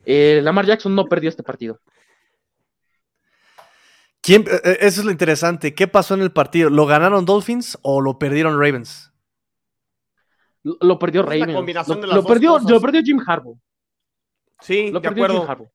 Eh, 0.04 0.40
Lamar 0.42 0.66
Jackson 0.66 0.94
no 0.94 1.06
perdió 1.06 1.28
este 1.28 1.42
partido. 1.42 1.80
¿Quién, 4.20 4.44
eh, 4.48 4.78
eso 4.80 5.00
es 5.00 5.04
lo 5.04 5.10
interesante. 5.10 5.74
¿Qué 5.74 5.88
pasó 5.88 6.14
en 6.14 6.22
el 6.22 6.32
partido? 6.32 6.70
¿Lo 6.70 6.86
ganaron 6.86 7.24
Dolphins 7.24 7.78
o 7.82 8.00
lo 8.00 8.18
perdieron 8.18 8.58
Ravens? 8.58 9.12
Lo, 10.62 10.98
perdió 10.98 11.22
Ravens. 11.22 11.52
lo, 11.52 12.24
perdió, 12.24 12.58
lo 12.60 12.80
perdió 12.80 13.02
Jim 13.02 13.20
Harbaugh. 13.26 13.58
Sí, 14.60 14.92
lo 14.92 15.02
perdió 15.02 15.26
Jim 15.28 15.42
Harbaugh. 15.48 15.70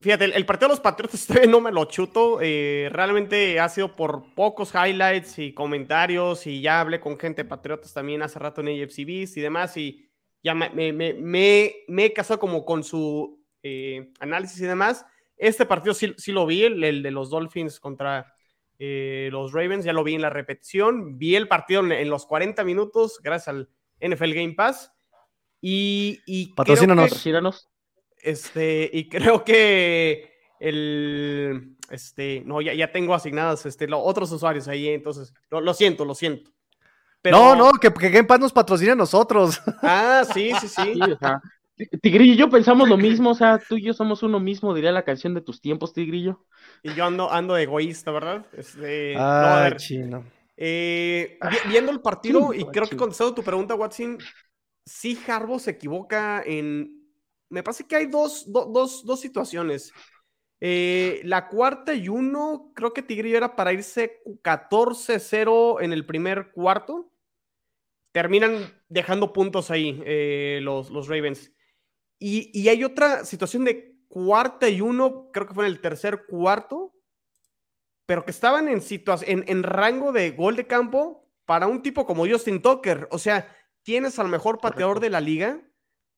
Fíjate, 0.00 0.26
el, 0.26 0.46
partido 0.46 0.68
de 0.68 0.74
los 0.74 0.80
Patriotas 0.80 1.26
no 1.48 1.60
me 1.60 1.72
lo 1.72 1.86
chuto. 1.86 2.38
Eh, 2.40 2.88
realmente 2.92 3.58
ha 3.60 3.68
sido 3.68 3.94
por 3.94 4.34
pocos 4.34 4.72
highlights 4.74 5.38
y 5.38 5.52
comentarios. 5.52 6.46
Y 6.46 6.60
ya 6.60 6.80
hablé 6.80 7.00
con 7.00 7.18
gente 7.18 7.42
de 7.42 7.48
Patriotas 7.48 7.92
también 7.92 8.22
hace 8.22 8.38
rato 8.38 8.60
en 8.60 8.68
AFCBs 8.68 9.36
y 9.36 9.40
demás. 9.40 9.76
Y 9.76 10.08
ya 10.42 10.54
me, 10.54 10.92
me, 10.92 12.04
he 12.04 12.12
casado 12.12 12.38
como 12.38 12.64
con 12.64 12.84
su 12.84 13.42
análisis 14.20 14.60
y 14.60 14.66
demás. 14.66 15.04
Este 15.36 15.66
partido 15.66 15.94
sí, 15.94 16.32
lo 16.32 16.46
vi, 16.46 16.64
el, 16.64 17.02
de 17.02 17.10
los 17.10 17.30
Dolphins 17.30 17.78
contra 17.78 18.34
eh, 18.78 19.28
los 19.32 19.52
Ravens, 19.52 19.84
ya 19.84 19.92
lo 19.92 20.04
vi 20.04 20.14
en 20.14 20.22
la 20.22 20.30
repetición. 20.30 21.18
Vi 21.18 21.36
el 21.36 21.48
partido 21.48 21.80
en, 21.80 22.08
los 22.08 22.26
40 22.26 22.64
minutos 22.64 23.20
gracias 23.22 23.48
al 23.48 23.68
NFL 24.00 24.32
Game 24.32 24.54
Pass. 24.54 24.92
Y, 25.60 26.20
y 26.26 26.54
patrocínanos. 26.54 27.68
Este, 28.26 28.90
y 28.92 29.08
creo 29.08 29.44
que 29.44 30.34
el 30.60 31.76
este 31.90 32.42
no 32.44 32.60
ya, 32.60 32.74
ya 32.74 32.90
tengo 32.90 33.14
asignadas 33.14 33.66
este 33.66 33.86
otros 33.92 34.32
usuarios 34.32 34.66
ahí 34.68 34.88
entonces 34.88 35.32
lo, 35.50 35.74
siento 35.74 36.04
lo 36.04 36.14
siento 36.14 36.50
no 37.24 37.54
no 37.54 37.72
que, 37.72 37.92
que 37.92 38.08
Game 38.08 38.24
Pass 38.24 38.40
nos 38.40 38.52
patrocine 38.52 38.92
a 38.92 38.96
nosotros 38.96 39.60
ah 39.82 40.24
sí 40.32 40.52
sí 40.60 40.68
sí, 40.68 40.94
sí 40.94 41.00
Tigrillo 42.00 42.32
y 42.32 42.36
yo 42.36 42.48
pensamos 42.48 42.88
lo 42.88 42.96
mismo, 42.96 43.30
o 43.30 43.34
sea, 43.34 43.58
tú 43.58 43.76
y 43.76 43.82
yo 43.82 43.92
somos 43.92 44.22
uno 44.22 44.40
mismo, 44.40 44.74
diría 44.74 44.92
la 44.92 45.04
canción 45.04 45.34
de 45.34 45.42
tus 45.42 45.60
tiempos, 45.60 45.92
Tigrillo. 45.92 46.42
Y 46.82 46.94
yo 46.94 47.04
ando, 47.04 47.30
ando 47.30 47.54
egoísta, 47.58 48.10
¿verdad? 48.10 48.46
Este, 48.54 49.14
ah, 49.18 49.70
chino. 49.76 50.24
Eh, 50.56 51.38
viendo 51.68 51.92
el 51.92 52.00
partido, 52.00 52.54
y 52.54 52.64
creo 52.64 52.86
que 52.86 52.96
contestando 52.96 53.34
tu 53.34 53.42
pregunta, 53.42 53.74
Watson, 53.74 54.16
sí 54.86 55.18
Harbo 55.26 55.58
se 55.58 55.72
equivoca 55.72 56.42
en... 56.46 56.95
Me 57.48 57.62
parece 57.62 57.84
que 57.84 57.96
hay 57.96 58.06
dos, 58.06 58.44
dos, 58.50 59.20
situaciones. 59.20 59.92
Eh, 60.60 61.20
la 61.24 61.48
cuarta 61.48 61.94
y 61.94 62.08
uno, 62.08 62.72
creo 62.74 62.92
que 62.92 63.02
Tigrillo 63.02 63.36
era 63.36 63.54
para 63.56 63.72
irse 63.72 64.22
14-0 64.42 65.82
en 65.82 65.92
el 65.92 66.06
primer 66.06 66.50
cuarto. 66.52 67.12
Terminan 68.12 68.82
dejando 68.88 69.32
puntos 69.32 69.70
ahí 69.70 70.02
eh, 70.04 70.60
los, 70.62 70.90
los 70.90 71.08
Ravens. 71.08 71.52
Y, 72.18 72.68
hay 72.68 72.82
otra 72.82 73.24
situación 73.24 73.64
de 73.64 73.94
cuarta 74.08 74.68
y 74.68 74.80
uno, 74.80 75.30
creo 75.32 75.46
que 75.46 75.54
fue 75.54 75.66
en 75.66 75.72
el 75.72 75.80
tercer 75.80 76.24
cuarto, 76.26 76.94
pero 78.06 78.24
que 78.24 78.30
estaban 78.30 78.68
en, 78.68 78.80
en, 78.80 79.44
en 79.46 79.62
rango 79.62 80.12
de 80.12 80.30
gol 80.30 80.56
de 80.56 80.66
campo 80.66 81.28
para 81.44 81.66
un 81.66 81.82
tipo 81.82 82.06
como 82.06 82.26
Justin 82.26 82.62
Tucker. 82.62 83.08
O 83.10 83.18
sea, 83.18 83.54
tienes 83.82 84.18
al 84.18 84.28
mejor 84.28 84.58
pateador 84.58 85.00
de 85.00 85.10
la 85.10 85.20
liga, 85.20 85.60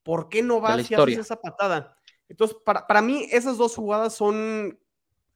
¿por 0.09 0.31
qué 0.31 0.43
no 0.43 0.59
vas 0.59 0.91
y 0.91 0.95
haces 0.95 1.19
esa 1.19 1.39
patada? 1.39 1.95
Entonces, 2.31 2.57
para, 2.65 2.87
para 2.87 3.03
mí, 3.03 3.29
esas 3.31 3.59
dos 3.59 3.75
jugadas 3.77 4.15
son 4.15 4.79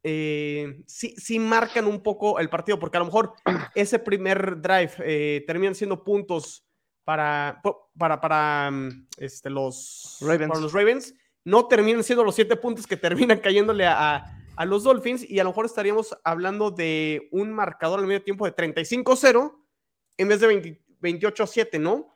eh, 0.02 0.82
sí, 0.86 1.14
sí, 1.18 1.38
marcan 1.38 1.86
un 1.86 2.02
poco 2.02 2.40
el 2.40 2.48
partido, 2.48 2.78
porque 2.78 2.96
a 2.96 3.00
lo 3.00 3.04
mejor 3.04 3.34
ese 3.74 3.98
primer 3.98 4.62
drive 4.62 4.92
eh, 5.00 5.44
terminan 5.46 5.74
siendo 5.74 6.02
puntos 6.02 6.64
para, 7.04 7.60
para, 7.98 8.18
para 8.18 8.70
mm, 8.70 9.08
este, 9.18 9.50
los, 9.50 10.16
Ravens. 10.22 10.58
los 10.58 10.72
Ravens, 10.72 11.14
no 11.44 11.68
terminan 11.68 12.02
siendo 12.02 12.24
los 12.24 12.34
siete 12.34 12.56
puntos 12.56 12.86
que 12.86 12.96
terminan 12.96 13.40
cayéndole 13.40 13.84
a, 13.84 14.24
a, 14.56 14.64
los 14.64 14.84
Dolphins 14.84 15.28
y 15.28 15.38
a 15.38 15.44
lo 15.44 15.50
mejor 15.50 15.66
estaríamos 15.66 16.16
hablando 16.24 16.70
de 16.70 17.28
un 17.30 17.52
marcador 17.52 18.00
al 18.00 18.06
medio 18.06 18.22
tiempo 18.22 18.46
de 18.46 18.56
35-0 18.56 19.54
en 20.16 20.28
vez 20.28 20.40
de 20.40 20.80
28-7, 21.02 21.78
¿no? 21.78 22.11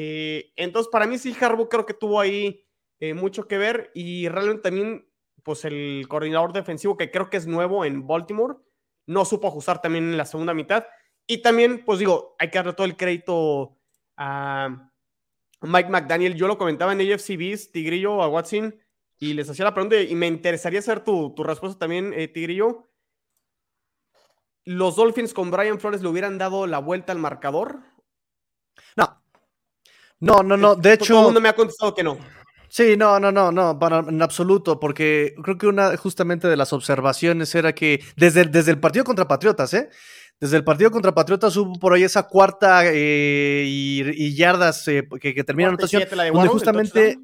Eh, 0.00 0.52
entonces, 0.54 0.88
para 0.92 1.08
mí 1.08 1.18
sí, 1.18 1.34
Harbaugh 1.40 1.68
creo 1.68 1.84
que 1.84 1.92
tuvo 1.92 2.20
ahí 2.20 2.64
eh, 3.00 3.14
mucho 3.14 3.48
que 3.48 3.58
ver 3.58 3.90
y 3.94 4.28
realmente 4.28 4.62
también, 4.62 5.10
pues 5.42 5.64
el 5.64 6.06
coordinador 6.08 6.52
defensivo 6.52 6.96
que 6.96 7.10
creo 7.10 7.28
que 7.28 7.36
es 7.36 7.48
nuevo 7.48 7.84
en 7.84 8.06
Baltimore, 8.06 8.58
no 9.06 9.24
supo 9.24 9.48
ajustar 9.48 9.82
también 9.82 10.04
en 10.04 10.16
la 10.16 10.24
segunda 10.24 10.54
mitad. 10.54 10.86
Y 11.26 11.42
también, 11.42 11.84
pues 11.84 11.98
digo, 11.98 12.36
hay 12.38 12.48
que 12.48 12.58
darle 12.58 12.74
todo 12.74 12.86
el 12.86 12.96
crédito 12.96 13.76
a 14.16 14.88
Mike 15.62 15.90
McDaniel. 15.90 16.36
Yo 16.36 16.46
lo 16.46 16.58
comentaba 16.58 16.92
en 16.92 17.00
AFCBs, 17.00 17.72
Tigrillo, 17.72 18.22
a 18.22 18.28
Watson, 18.28 18.76
y 19.18 19.34
les 19.34 19.50
hacía 19.50 19.64
la 19.64 19.74
pregunta 19.74 20.00
y 20.00 20.14
me 20.14 20.28
interesaría 20.28 20.80
saber 20.80 21.02
tu, 21.02 21.34
tu 21.34 21.42
respuesta 21.42 21.76
también, 21.76 22.14
eh, 22.14 22.28
Tigrillo. 22.28 22.88
¿Los 24.64 24.94
Dolphins 24.94 25.34
con 25.34 25.50
Brian 25.50 25.80
Flores 25.80 26.02
le 26.02 26.08
hubieran 26.08 26.38
dado 26.38 26.68
la 26.68 26.78
vuelta 26.78 27.10
al 27.10 27.18
marcador? 27.18 27.80
No. 28.96 29.18
No, 30.20 30.42
no, 30.42 30.56
no. 30.56 30.74
De 30.74 30.94
hecho. 30.94 31.14
Todo 31.14 31.18
el 31.20 31.24
mundo 31.26 31.40
me 31.40 31.48
ha 31.48 31.54
contestado 31.54 31.94
que 31.94 32.02
no. 32.02 32.18
Sí, 32.68 32.96
no, 32.96 33.18
no, 33.18 33.32
no, 33.32 33.50
no, 33.50 33.78
para, 33.78 34.00
en 34.00 34.20
absoluto, 34.20 34.78
porque 34.78 35.34
creo 35.42 35.56
que 35.56 35.66
una 35.66 35.96
justamente 35.96 36.48
de 36.48 36.56
las 36.56 36.74
observaciones 36.74 37.54
era 37.54 37.74
que 37.74 38.04
desde, 38.16 38.44
desde 38.44 38.72
el 38.72 38.78
partido 38.78 39.06
contra 39.06 39.26
Patriotas, 39.26 39.72
¿eh? 39.72 39.88
Desde 40.38 40.58
el 40.58 40.64
partido 40.64 40.90
contra 40.90 41.14
Patriotas 41.14 41.56
hubo 41.56 41.72
por 41.80 41.94
ahí 41.94 42.04
esa 42.04 42.24
cuarta 42.24 42.82
eh, 42.84 43.64
y, 43.66 44.34
yardas 44.34 44.86
eh, 44.86 45.08
que, 45.20 45.34
que 45.34 45.44
termina 45.44 45.68
la 45.68 45.74
anotación, 45.74 46.04
donde 46.32 46.48
justamente 46.48 47.18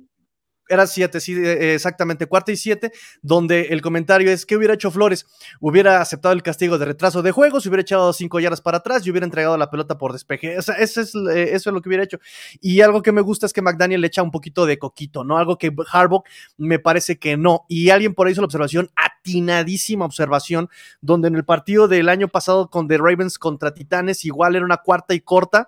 era 0.69 0.87
siete, 0.87 1.21
sí, 1.21 1.35
eh, 1.35 1.75
exactamente, 1.75 2.27
cuarta 2.27 2.53
y 2.53 2.57
siete, 2.57 2.93
donde 3.23 3.69
el 3.71 3.83
comentario 3.83 4.31
es, 4.31 4.47
¿qué 4.47 4.57
hubiera 4.57 4.75
hecho 4.75 4.91
Flores? 4.91 5.27
Hubiera 5.61 6.01
aceptado 6.01 6.33
el 6.33 6.43
castigo 6.43 6.79
de 6.79 6.87
retraso 6.87 7.23
de 7.23 7.31
juego, 7.33 7.61
se 7.61 7.69
hubiera 7.69 7.83
echado 7.83 8.13
cinco 8.13 8.41
yardas 8.41 8.61
para 8.61 8.79
atrás 8.79 9.07
y 9.07 9.11
hubiera 9.11 9.25
entregado 9.25 9.57
la 9.57 9.71
pelota 9.71 9.99
por 9.99 10.13
despeje. 10.13 10.57
O 10.57 10.61
eso, 10.61 10.73
es, 10.75 11.15
eh, 11.15 11.51
eso 11.53 11.71
es 11.71 11.75
lo 11.75 11.81
que 11.81 11.89
hubiera 11.89 12.05
hecho. 12.05 12.19
Y 12.61 12.81
algo 12.81 13.03
que 13.03 13.13
me 13.13 13.21
gusta 13.21 13.47
es 13.47 13.53
que 13.53 13.63
McDaniel 13.63 14.01
le 14.01 14.07
echa 14.07 14.23
un 14.23 14.31
poquito 14.31 14.67
de 14.67 14.79
coquito, 14.79 15.25
¿no? 15.25 15.39
Algo 15.39 15.59
que 15.59 15.73
Harbaugh 15.93 16.25
me 16.57 16.79
parece 16.79 17.19
que 17.19 17.37
no. 17.37 17.65
Y 17.69 17.91
alguien 17.91 18.15
por 18.15 18.27
ahí 18.27 18.33
hizo 18.33 18.41
la 18.41 18.47
observación, 18.47 18.91
atinadísima 19.25 20.05
observación, 20.05 20.69
donde 21.01 21.29
en 21.29 21.35
el 21.35 21.45
partido 21.45 21.89
del 21.89 22.11
año 22.11 22.29
pasado 22.29 22.69
con 22.69 22.87
The 22.87 22.99
Ravens 22.99 23.39
contra 23.39 23.73
Titanes, 23.73 24.27
igual 24.27 24.55
era 24.55 24.65
una 24.65 24.77
cuarta 24.77 25.15
y 25.15 25.21
corta. 25.21 25.67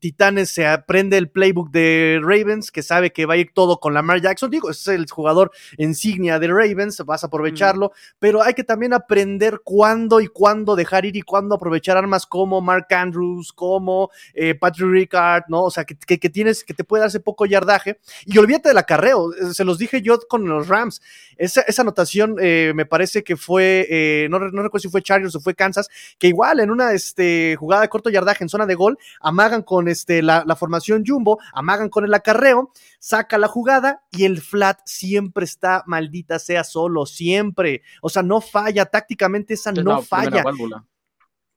Titanes 0.00 0.50
se 0.50 0.66
aprende 0.66 1.18
el 1.18 1.28
playbook 1.28 1.70
de 1.70 2.18
Ravens, 2.22 2.70
que 2.70 2.82
sabe 2.82 3.12
que 3.12 3.26
va 3.26 3.34
a 3.34 3.36
ir 3.36 3.50
todo 3.52 3.78
con 3.78 3.92
Lamar 3.92 4.22
Jackson. 4.22 4.50
Digo, 4.50 4.70
es 4.70 4.88
el 4.88 5.06
jugador 5.10 5.50
insignia 5.76 6.38
de 6.38 6.48
Ravens, 6.48 7.02
vas 7.04 7.22
a 7.22 7.26
aprovecharlo, 7.26 7.92
pero 8.18 8.42
hay 8.42 8.54
que 8.54 8.64
también 8.64 8.94
aprender 8.94 9.60
cuándo 9.62 10.20
y 10.20 10.26
cuándo 10.28 10.74
dejar 10.74 11.04
ir 11.04 11.16
y 11.16 11.22
cuándo 11.22 11.56
aprovechar 11.56 11.98
armas 11.98 12.24
como 12.24 12.62
Mark 12.62 12.86
Andrews, 12.90 13.52
como 13.52 14.10
eh, 14.32 14.54
Patrick 14.54 14.88
Ricard, 14.90 15.44
¿no? 15.48 15.64
O 15.64 15.70
sea, 15.70 15.84
que, 15.84 15.96
que, 15.96 16.30
tienes, 16.30 16.64
que 16.64 16.72
te 16.72 16.84
puede 16.84 17.02
darse 17.02 17.20
poco 17.20 17.44
yardaje. 17.44 18.00
Y 18.24 18.38
olvídate 18.38 18.70
del 18.70 18.78
acarreo, 18.78 19.34
eh, 19.34 19.52
se 19.52 19.64
los 19.64 19.76
dije 19.76 20.00
yo 20.00 20.18
con 20.28 20.48
los 20.48 20.68
Rams. 20.68 21.02
Esa, 21.36 21.60
esa 21.62 21.82
anotación 21.82 22.05
eh, 22.14 22.72
me 22.74 22.86
parece 22.86 23.22
que 23.22 23.36
fue, 23.36 24.26
no, 24.30 24.38
no, 24.38 24.62
recuerdo 24.62 24.82
si 24.82 24.88
fue 24.88 25.02
Chargers 25.02 25.34
o 25.34 25.40
fue 25.40 25.54
Kansas, 25.54 25.88
que 26.18 26.28
igual 26.28 26.60
en 26.60 26.70
una 26.70 26.92
este, 26.92 27.56
jugada 27.58 27.82
de 27.82 27.88
corto 27.88 28.10
yardaje 28.10 28.44
en 28.44 28.48
zona 28.48 28.66
de 28.66 28.74
gol, 28.74 28.98
amagan 29.20 29.62
con 29.62 29.88
este, 29.88 30.22
la, 30.22 30.44
la 30.46 30.56
formación 30.56 31.04
Jumbo, 31.06 31.38
amagan 31.52 31.88
con 31.88 32.04
el 32.04 32.14
acarreo, 32.14 32.72
saca 32.98 33.38
la 33.38 33.48
jugada 33.48 34.02
y 34.10 34.24
el 34.24 34.40
flat 34.40 34.80
siempre 34.84 35.44
está 35.44 35.84
maldita 35.86 36.38
sea 36.38 36.64
solo, 36.64 37.06
siempre. 37.06 37.82
O 38.02 38.08
sea, 38.08 38.22
no 38.22 38.40
falla, 38.40 38.86
tácticamente 38.86 39.54
esa 39.54 39.72
no 39.72 40.02
falla. 40.02 40.44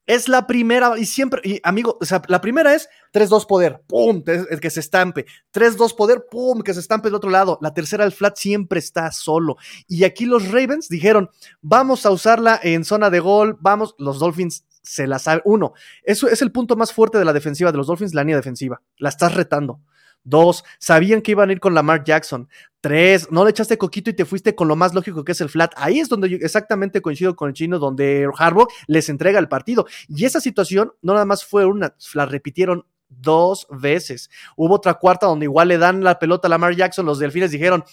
Es 0.10 0.28
la 0.28 0.48
primera, 0.48 0.98
y 0.98 1.06
siempre, 1.06 1.40
y 1.44 1.62
amigo, 1.64 1.96
o 2.02 2.04
sea, 2.04 2.24
la 2.30 2.42
primera 2.42 2.74
es 2.74 2.90
3-2 3.14 3.46
poder, 3.46 3.84
pum, 3.88 4.24
que 4.24 4.70
se 4.72 4.80
estampe. 4.80 5.28
3-2 5.54 5.96
poder, 5.96 6.26
pum, 6.32 6.64
que 6.64 6.74
se 6.74 6.80
estampe 6.80 7.10
del 7.10 7.14
otro 7.14 7.30
lado. 7.30 7.60
La 7.62 7.76
tercera, 7.76 8.06
el 8.06 8.12
flat, 8.12 8.36
siempre 8.36 8.80
está 8.80 9.12
solo. 9.12 9.58
Y 9.88 10.06
aquí 10.06 10.26
los 10.26 10.48
Ravens 10.48 10.90
dijeron, 10.90 11.30
vamos 11.62 12.08
a 12.08 12.10
usarla 12.10 12.60
en 12.64 12.86
zona 12.86 13.12
de 13.12 13.20
gol, 13.20 13.56
vamos, 13.62 13.94
los 14.00 14.18
Dolphins 14.18 14.66
se 14.82 15.06
la 15.06 15.20
saben. 15.20 15.44
Uno, 15.46 15.74
eso 16.02 16.28
es 16.28 16.42
el 16.42 16.52
punto 16.52 16.76
más 16.76 16.92
fuerte 16.92 17.20
de 17.20 17.26
la 17.26 17.34
defensiva 17.34 17.72
de 17.72 17.78
los 17.78 17.86
Dolphins, 17.86 18.16
la 18.16 18.24
línea 18.24 18.38
defensiva. 18.38 18.82
La 18.98 19.10
estás 19.10 19.36
retando. 19.36 19.80
Dos, 20.24 20.64
sabían 20.80 21.22
que 21.22 21.32
iban 21.32 21.50
a 21.50 21.54
ir 21.54 21.60
con 21.60 21.76
Lamar 21.76 22.04
Jackson. 22.04 22.50
Tres, 22.82 23.30
no 23.30 23.44
le 23.44 23.52
echaste 23.52 23.78
coquito 23.78 24.10
y 24.10 24.14
te 24.14 24.24
fuiste 24.24 24.56
con 24.56 24.70
lo 24.70 24.76
más 24.78 24.94
lógico 24.94 25.26
que 25.26 25.34
es 25.34 25.42
el 25.42 25.50
flat. 25.50 25.74
Ahí 25.76 26.00
es 26.00 26.08
donde 26.08 26.30
yo 26.30 26.38
exactamente 26.38 27.02
coincido 27.02 27.36
con 27.36 27.50
el 27.50 27.54
chino, 27.54 27.78
donde 27.78 28.30
Harbaugh 28.38 28.70
les 28.88 29.10
entrega 29.10 29.40
el 29.40 29.50
partido. 29.50 29.86
Y 30.08 30.24
esa 30.24 30.40
situación 30.40 30.94
no 31.02 31.14
nada 31.14 31.26
más 31.26 31.44
fue 31.44 31.66
una, 31.66 31.94
la 32.14 32.26
repitieron 32.26 32.86
dos 33.10 33.68
veces. 33.70 34.30
Hubo 34.56 34.76
otra 34.76 34.94
cuarta 34.94 35.26
donde 35.26 35.46
igual 35.46 35.68
le 35.68 35.78
dan 35.78 36.04
la 36.04 36.20
pelota 36.20 36.48
a 36.48 36.50
Lamar 36.50 36.76
Jackson. 36.76 37.06
Los 37.06 37.20
delfines 37.20 37.52
dijeron, 37.52 37.84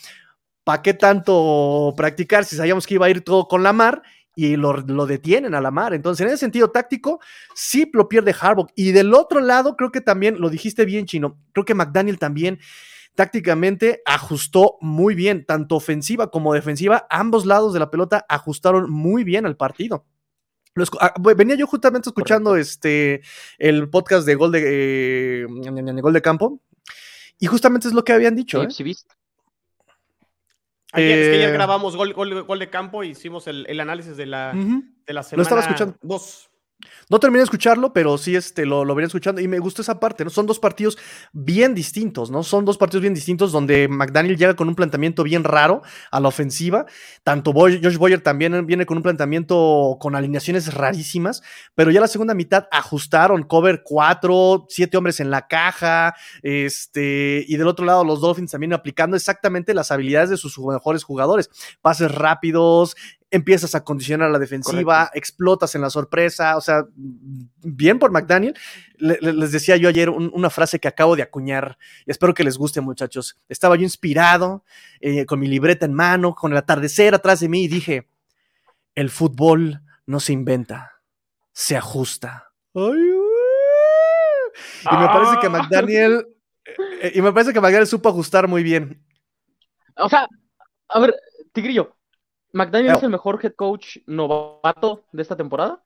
¿para 0.63 0.83
qué 0.83 0.95
tanto 0.95 1.93
practicar 1.97 2.45
si 2.45 2.55
sabíamos 2.55 2.87
que 2.87 2.95
iba 2.95 3.07
a 3.07 3.11
ir 3.11 3.23
todo 3.23 3.49
con 3.49 3.63
Lamar? 3.63 4.03
y 4.39 4.57
lo, 4.57 5.07
detienen 5.07 5.55
a 5.55 5.63
la 5.63 5.71
mar. 5.71 5.95
Entonces, 5.95 6.21
en 6.21 6.29
ese 6.29 6.37
sentido 6.37 6.71
táctico, 6.71 7.21
sí 7.55 7.91
lo 7.95 8.07
pierde 8.07 8.35
Harbaugh. 8.39 8.69
Y 8.77 8.93
del 8.93 9.15
otro 9.15 9.41
lado, 9.41 9.77
creo 9.77 9.91
que 9.91 10.03
también, 10.03 10.39
lo 10.39 10.51
dijiste 10.51 10.85
bien, 10.85 11.07
Chino, 11.07 11.39
creo 11.53 11.65
que 11.65 11.75
McDaniel 11.75 12.19
también 12.19 12.61
tácticamente 13.17 14.03
ajustó 14.05 14.77
muy 14.81 15.17
bien, 15.17 15.45
tanto 15.45 15.75
ofensiva 15.75 16.31
como 16.31 16.55
defensiva, 16.55 17.07
ambos 17.11 17.47
lados 17.47 17.73
de 17.73 17.81
la 17.81 17.91
pelota 17.91 18.25
ajustaron 18.29 18.91
muy 18.91 19.25
bien 19.25 19.47
al 19.47 19.57
partido. 19.57 20.07
Ah, 21.01 21.15
venía 21.35 21.57
yo 21.57 21.67
justamente 21.67 22.11
escuchando 22.11 22.55
este 22.55 23.23
el 23.59 23.89
podcast 23.89 24.27
de 24.27 24.35
Gol 24.35 24.53
de, 24.53 25.43
eh, 25.43 25.47
Gol 25.47 26.13
de 26.13 26.21
Campo 26.23 26.61
y 27.39 27.47
justamente 27.47 27.89
es 27.89 27.95
lo 27.95 28.05
que 28.05 28.13
habían 28.13 28.37
dicho. 28.37 28.63
¿eh? 28.63 28.69
Ayer, 30.93 31.19
es 31.19 31.29
que 31.29 31.35
ayer 31.35 31.49
eh, 31.49 31.53
grabamos 31.53 31.97
gol, 31.97 32.13
gol, 32.13 32.59
de 32.59 32.71
campo 32.71 33.03
y 33.03 33.09
hicimos 33.09 33.47
el, 33.47 33.81
análisis 33.81 34.17
de 34.17 34.27
la, 34.27 34.53
de 34.53 35.13
la 35.13 35.23
semana. 35.23 35.39
Lo 35.39 35.43
estaba 35.43 35.61
escuchando. 35.63 35.97
Dos. 36.03 36.51
No 37.09 37.21
terminé 37.21 37.39
de 37.39 37.45
escucharlo, 37.45 37.93
pero 37.93 38.19
sí 38.19 38.37
este, 38.37 38.67
lo, 38.67 38.85
lo 38.85 38.95
venía 38.95 39.07
escuchando 39.07 39.41
y 39.41 39.49
me 39.49 39.59
gustó 39.61 39.81
esa 39.81 40.01
parte, 40.01 40.25
¿no? 40.25 40.31
Son 40.31 40.45
dos 40.45 40.59
partidos 40.59 40.99
bien 41.33 41.75
distintos, 41.75 42.31
¿no? 42.31 42.43
Son 42.43 42.65
dos 42.65 42.79
partidos 42.79 43.03
bien 43.03 43.15
distintos 43.15 43.53
donde 43.53 43.89
McDaniel 43.89 44.37
llega 44.37 44.57
con 44.57 44.69
un 44.69 44.75
planteamiento 44.75 45.23
bien 45.23 45.45
raro 45.45 45.83
a 46.11 46.21
la 46.21 46.29
ofensiva. 46.29 46.85
Tanto 47.23 47.53
Josh 47.53 47.97
Boyer 47.97 48.21
también 48.21 48.67
viene 48.67 48.87
con 48.87 48.99
un 48.99 49.03
planteamiento 49.03 49.97
con 50.01 50.17
alineaciones 50.17 50.75
rarísimas, 50.75 51.43
pero 51.75 51.91
ya 51.91 52.01
la 52.01 52.09
segunda 52.09 52.35
mitad 52.35 52.67
ajustaron 52.71 53.45
cover 53.45 53.83
cuatro, 53.85 54.67
siete 54.69 54.97
hombres 54.97 55.21
en 55.21 55.31
la 55.31 55.47
caja, 55.47 56.15
este, 56.43 57.45
y 57.47 57.57
del 57.57 57.69
otro 57.69 57.87
lado 57.87 58.05
los 58.05 58.21
Dolphins 58.21 58.51
también 58.51 58.73
aplicando 58.73 59.17
exactamente 59.17 59.75
las 59.75 59.91
habilidades 59.93 60.31
de 60.31 60.37
sus 60.37 60.59
mejores 60.59 61.05
jugadores. 61.05 61.51
Pases 61.81 62.13
rápidos, 62.13 62.97
empiezas 63.31 63.75
a 63.75 63.83
condicionar 63.85 64.31
la 64.31 64.39
defensiva, 64.39 65.11
explotas 65.13 65.75
en 65.75 65.81
la 65.81 65.91
sorpresa, 65.91 66.57
o 66.57 66.61
sea, 66.61 66.85
bien 66.97 67.99
por 67.99 68.13
McDaniel. 68.13 68.55
les 68.99 69.53
decía 69.53 69.77
yo 69.77 69.89
ayer 69.89 70.11
una 70.11 70.51
frase 70.51 70.79
que 70.79 70.89
acabo 70.89 71.17
de 71.17 71.23
acuñar 71.23 71.79
y 72.07 72.11
espero 72.11 72.35
que 72.35 72.45
les 72.45 72.57
guste 72.57 72.81
muchachos. 72.81 73.39
Estaba 73.49 73.77
yo 73.77 73.83
inspirado, 73.83 74.65
eh, 75.01 75.27
con 75.27 75.41
mi 75.41 75.49
libreta 75.49 75.87
en 75.87 75.95
mano, 75.95 76.35
con 76.35 76.53
el 76.53 76.59
atardecer 76.59 77.15
atrás 77.15 77.41
de 77.41 77.49
mí 77.49 77.65
y 77.65 77.69
dije, 77.69 78.09
el 78.95 79.11
fútbol 79.11 79.83
no 80.07 80.21
se 80.21 80.33
inventa, 80.33 81.01
se 81.53 81.77
ajusta. 81.77 82.53
y 82.75 82.81
me 84.97 85.07
parece 85.07 85.39
que 85.41 85.47
ah. 85.47 85.51
McDaniel... 85.51 86.27
Eh, 87.01 87.13
y 87.15 87.23
me 87.23 87.33
parece 87.33 87.53
que 87.53 87.61
McDaniel 87.61 87.87
supo 87.87 88.09
ajustar 88.09 88.49
muy 88.49 88.63
bien. 88.63 89.05
O 89.97 90.09
sea, 90.09 90.29
a 90.89 91.01
ver, 91.01 91.15
Tigrillo, 91.53 91.96
¿McDaniel 92.57 92.97
es 92.97 93.03
el 93.03 93.11
mejor 93.11 93.39
head 93.43 93.55
coach 93.55 93.99
novato 94.07 95.05
de 95.13 95.23
esta 95.23 95.37
temporada? 95.37 95.85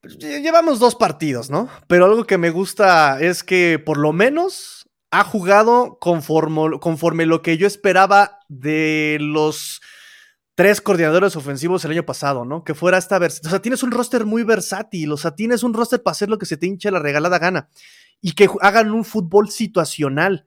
Pues, 0.00 0.18
llevamos 0.18 0.80
dos 0.80 0.96
partidos, 0.96 1.50
¿no? 1.50 1.68
Pero 1.86 2.06
algo 2.06 2.24
que 2.24 2.36
me 2.36 2.50
gusta 2.50 3.20
es 3.20 3.44
que 3.44 3.78
por 3.78 3.96
lo 3.96 4.12
menos 4.12 4.90
ha 5.12 5.22
jugado 5.22 5.98
conforme, 6.00 6.80
conforme 6.80 7.26
lo 7.26 7.42
que 7.42 7.58
yo 7.58 7.68
esperaba 7.68 8.40
de 8.48 9.18
los 9.20 9.80
tres 10.56 10.80
coordinadores 10.80 11.36
ofensivos 11.36 11.84
el 11.84 11.92
año 11.92 12.04
pasado, 12.04 12.44
¿no? 12.44 12.64
Que 12.64 12.74
fuera 12.74 12.98
esta 12.98 13.20
versión. 13.20 13.46
O 13.46 13.50
sea, 13.50 13.62
tienes 13.62 13.84
un 13.84 13.92
roster 13.92 14.26
muy 14.26 14.42
versátil, 14.42 15.12
o 15.12 15.16
sea, 15.16 15.36
tienes 15.36 15.62
un 15.62 15.74
roster 15.74 16.02
para 16.02 16.12
hacer 16.12 16.28
lo 16.28 16.38
que 16.38 16.46
se 16.46 16.56
te 16.56 16.66
hinche 16.66 16.90
la 16.90 16.98
regalada 16.98 17.38
gana 17.38 17.68
y 18.20 18.32
que 18.32 18.48
hagan 18.60 18.90
un 18.90 19.04
fútbol 19.04 19.50
situacional. 19.50 20.46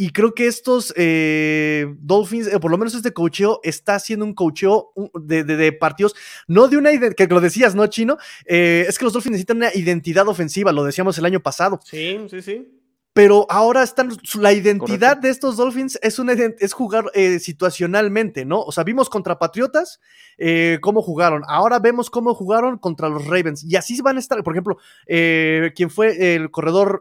Y 0.00 0.10
creo 0.10 0.32
que 0.32 0.46
estos 0.46 0.94
eh, 0.96 1.92
Dolphins, 1.98 2.46
eh, 2.46 2.60
por 2.60 2.70
lo 2.70 2.78
menos 2.78 2.94
este 2.94 3.12
cocheo, 3.12 3.58
está 3.64 3.96
haciendo 3.96 4.24
un 4.24 4.32
cocheo 4.32 4.92
de, 5.20 5.72
partidos, 5.72 6.14
no 6.46 6.68
de 6.68 6.76
una 6.76 6.90
que 7.10 7.26
lo 7.26 7.40
decías, 7.40 7.74
¿no, 7.74 7.84
Chino? 7.88 8.16
Eh, 8.46 8.86
es 8.88 8.96
que 8.96 9.04
los 9.04 9.12
Dolphins 9.12 9.32
necesitan 9.32 9.56
una 9.56 9.74
identidad 9.74 10.28
ofensiva, 10.28 10.70
lo 10.70 10.84
decíamos 10.84 11.18
el 11.18 11.24
año 11.24 11.40
pasado. 11.40 11.80
Sí, 11.82 12.16
sí, 12.30 12.42
sí. 12.42 12.77
Pero 13.18 13.46
ahora 13.48 13.82
están, 13.82 14.10
la 14.40 14.52
identidad 14.52 15.16
de 15.16 15.30
estos 15.30 15.56
Dolphins 15.56 15.98
es, 16.02 16.20
una, 16.20 16.34
es 16.34 16.72
jugar 16.72 17.06
eh, 17.14 17.40
situacionalmente, 17.40 18.44
¿no? 18.44 18.60
O 18.60 18.70
sea, 18.70 18.84
vimos 18.84 19.10
contra 19.10 19.40
Patriotas 19.40 19.98
eh, 20.38 20.78
cómo 20.82 21.02
jugaron, 21.02 21.42
ahora 21.48 21.80
vemos 21.80 22.10
cómo 22.10 22.32
jugaron 22.32 22.78
contra 22.78 23.08
los 23.08 23.26
Ravens, 23.26 23.64
y 23.64 23.74
así 23.74 24.00
van 24.02 24.18
a 24.18 24.20
estar, 24.20 24.40
por 24.44 24.54
ejemplo, 24.54 24.78
eh, 25.08 25.72
quien 25.74 25.90
fue 25.90 26.36
el 26.36 26.52
corredor 26.52 27.00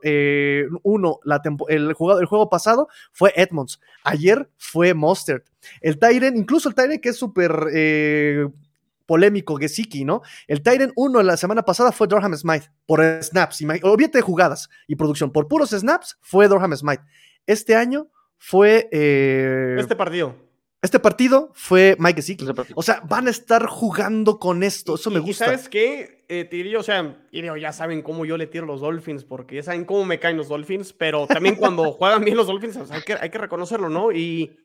uno 0.82 1.20
el, 1.68 1.94
juego, 1.94 2.20
el 2.20 2.26
juego 2.26 2.50
pasado 2.50 2.88
fue 3.12 3.32
Edmonds, 3.36 3.80
ayer 4.04 4.50
fue 4.58 4.96
Mostert, 4.96 5.46
el 5.82 6.00
Tyren, 6.00 6.36
incluso 6.36 6.68
el 6.68 6.74
Tyren 6.74 7.00
que 7.00 7.10
es 7.10 7.18
súper 7.18 7.52
polémico 9.08 9.56
Gesicki, 9.56 10.06
¿no? 10.06 10.22
El 10.48 10.62
Tyrant 10.62 10.94
1 10.96 11.24
la 11.24 11.38
semana 11.38 11.64
pasada 11.64 11.92
fue 11.92 12.08
Durham 12.08 12.36
Smite 12.36 12.70
por 12.86 13.02
snaps, 13.24 13.64
olvídate 13.82 14.20
de 14.20 14.22
jugadas 14.22 14.70
y 14.86 14.96
producción, 14.96 15.32
por 15.32 15.48
puros 15.48 15.72
snaps 15.72 16.20
fue 16.22 16.48
Durham 16.48 16.76
Smite. 16.76 17.02
Este 17.48 17.76
año 17.76 18.12
fue... 18.38 18.88
Eh, 18.92 19.78
este 19.80 19.96
partido. 19.96 20.36
Este 20.80 21.00
partido 21.00 21.52
fue 21.56 21.96
Mike 21.98 22.18
Gesicki. 22.18 22.46
O 22.76 22.84
sea, 22.84 23.02
van 23.10 23.28
a 23.28 23.32
estar 23.32 23.66
jugando 23.66 24.38
con 24.38 24.62
esto, 24.62 24.96
eso 24.96 25.10
me 25.10 25.20
gusta. 25.20 25.46
¿Y 25.46 25.48
sabes 25.48 25.70
qué? 25.70 26.24
Eh, 26.30 26.76
o 26.78 26.84
sea, 26.84 27.18
ya 27.32 27.74
saben 27.74 28.02
cómo 28.02 28.26
yo 28.26 28.38
le 28.38 28.48
tiro 28.48 28.66
los 28.66 28.82
Dolphins, 28.82 29.24
porque 29.24 29.56
ya 29.56 29.64
saben 29.64 29.86
cómo 29.86 30.06
me 30.06 30.20
caen 30.20 30.38
los 30.38 30.50
Dolphins, 30.50 30.94
pero 30.94 31.26
también 31.26 31.56
cuando 31.56 31.92
juegan 31.94 32.24
bien 32.24 32.38
los 32.38 32.48
Dolphins, 32.48 32.78
hay, 32.92 33.02
que, 33.02 33.14
hay 33.14 33.30
que 33.30 33.38
reconocerlo, 33.38 33.90
¿no? 33.90 34.12
Y 34.12 34.56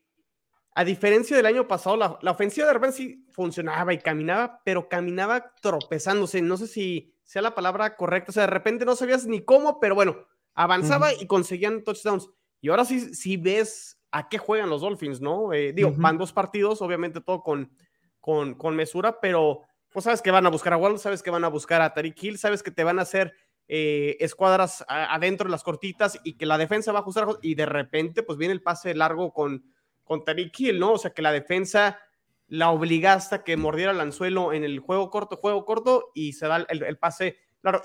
a 0.75 0.83
diferencia 0.83 1.37
del 1.37 1.45
año 1.45 1.67
pasado, 1.67 1.97
la, 1.97 2.31
ofensiva 2.31 2.67
de 2.67 2.73
repente 2.73 2.97
sí 2.97 3.25
funcionaba 3.31 3.93
y 3.93 3.99
caminaba, 3.99 4.61
pero 4.65 4.89
caminaba 4.89 5.53
tropezándose. 5.61 6.41
No 6.41 6.57
sé 6.57 6.67
si 6.67 7.13
sea 7.23 7.41
la 7.41 7.53
palabra 7.53 7.95
correcta. 7.95 8.31
O 8.31 8.33
sea, 8.33 8.43
de 8.43 8.47
repente 8.47 8.85
no 8.85 8.95
sabías 8.95 9.25
ni 9.25 9.43
cómo, 9.43 9.79
pero 9.79 9.95
bueno, 9.95 10.17
avanzaba 10.55 11.13
y 11.13 11.27
conseguían 11.27 11.83
touchdowns. 11.83 12.29
Y 12.59 12.69
ahora 12.69 12.85
sí, 12.85 13.13
sí 13.13 13.37
ves 13.37 13.99
a 14.11 14.29
qué 14.29 14.37
juegan 14.37 14.69
los 14.69 14.81
Dolphins, 14.81 15.21
¿no? 15.21 15.53
Eh, 15.53 15.73
digo, 15.73 15.93
van 15.95 16.17
dos 16.17 16.33
partidos, 16.33 16.81
obviamente 16.81 17.21
todo 17.21 17.41
con, 17.41 17.71
con, 18.19 18.55
con, 18.55 18.75
mesura, 18.75 19.19
pero 19.19 19.61
pues 19.91 20.05
sabes 20.05 20.21
que 20.21 20.31
van 20.31 20.45
a 20.45 20.49
buscar 20.49 20.73
a 20.73 20.77
Wall, 20.77 20.99
sabes 20.99 21.21
que 21.21 21.31
van 21.31 21.43
a 21.43 21.49
buscar 21.49 21.81
a 21.81 21.93
Tariq 21.93 22.23
Hill, 22.23 22.37
sabes 22.37 22.63
que 22.63 22.71
te 22.71 22.83
van 22.83 22.99
a 22.99 23.03
hacer 23.03 23.33
eh, 23.67 24.17
escuadras 24.19 24.83
adentro 24.87 25.47
de 25.47 25.51
las 25.51 25.63
cortitas 25.63 26.19
y 26.23 26.33
que 26.33 26.45
la 26.45 26.57
defensa 26.57 26.91
va 26.91 26.99
a 26.99 27.01
ajustar 27.01 27.27
y 27.41 27.55
de 27.55 27.65
repente 27.65 28.21
pues 28.21 28.37
viene 28.37 28.53
el 28.53 28.61
pase 28.61 28.93
largo 28.93 29.33
con 29.33 29.63
con 30.03 30.23
Tariq 30.23 30.59
Hill, 30.59 30.79
¿no? 30.79 30.93
O 30.93 30.97
sea, 30.97 31.11
que 31.11 31.21
la 31.21 31.31
defensa 31.31 31.99
la 32.47 32.69
obligaste 32.69 33.35
a 33.35 33.43
que 33.43 33.57
mordiera 33.57 33.91
el 33.91 33.99
anzuelo 33.99 34.53
en 34.53 34.63
el 34.63 34.79
juego 34.79 35.09
corto, 35.09 35.37
juego 35.37 35.65
corto, 35.65 36.11
y 36.13 36.33
se 36.33 36.47
da 36.47 36.57
el, 36.69 36.97
pase, 36.97 37.37
claro, 37.61 37.81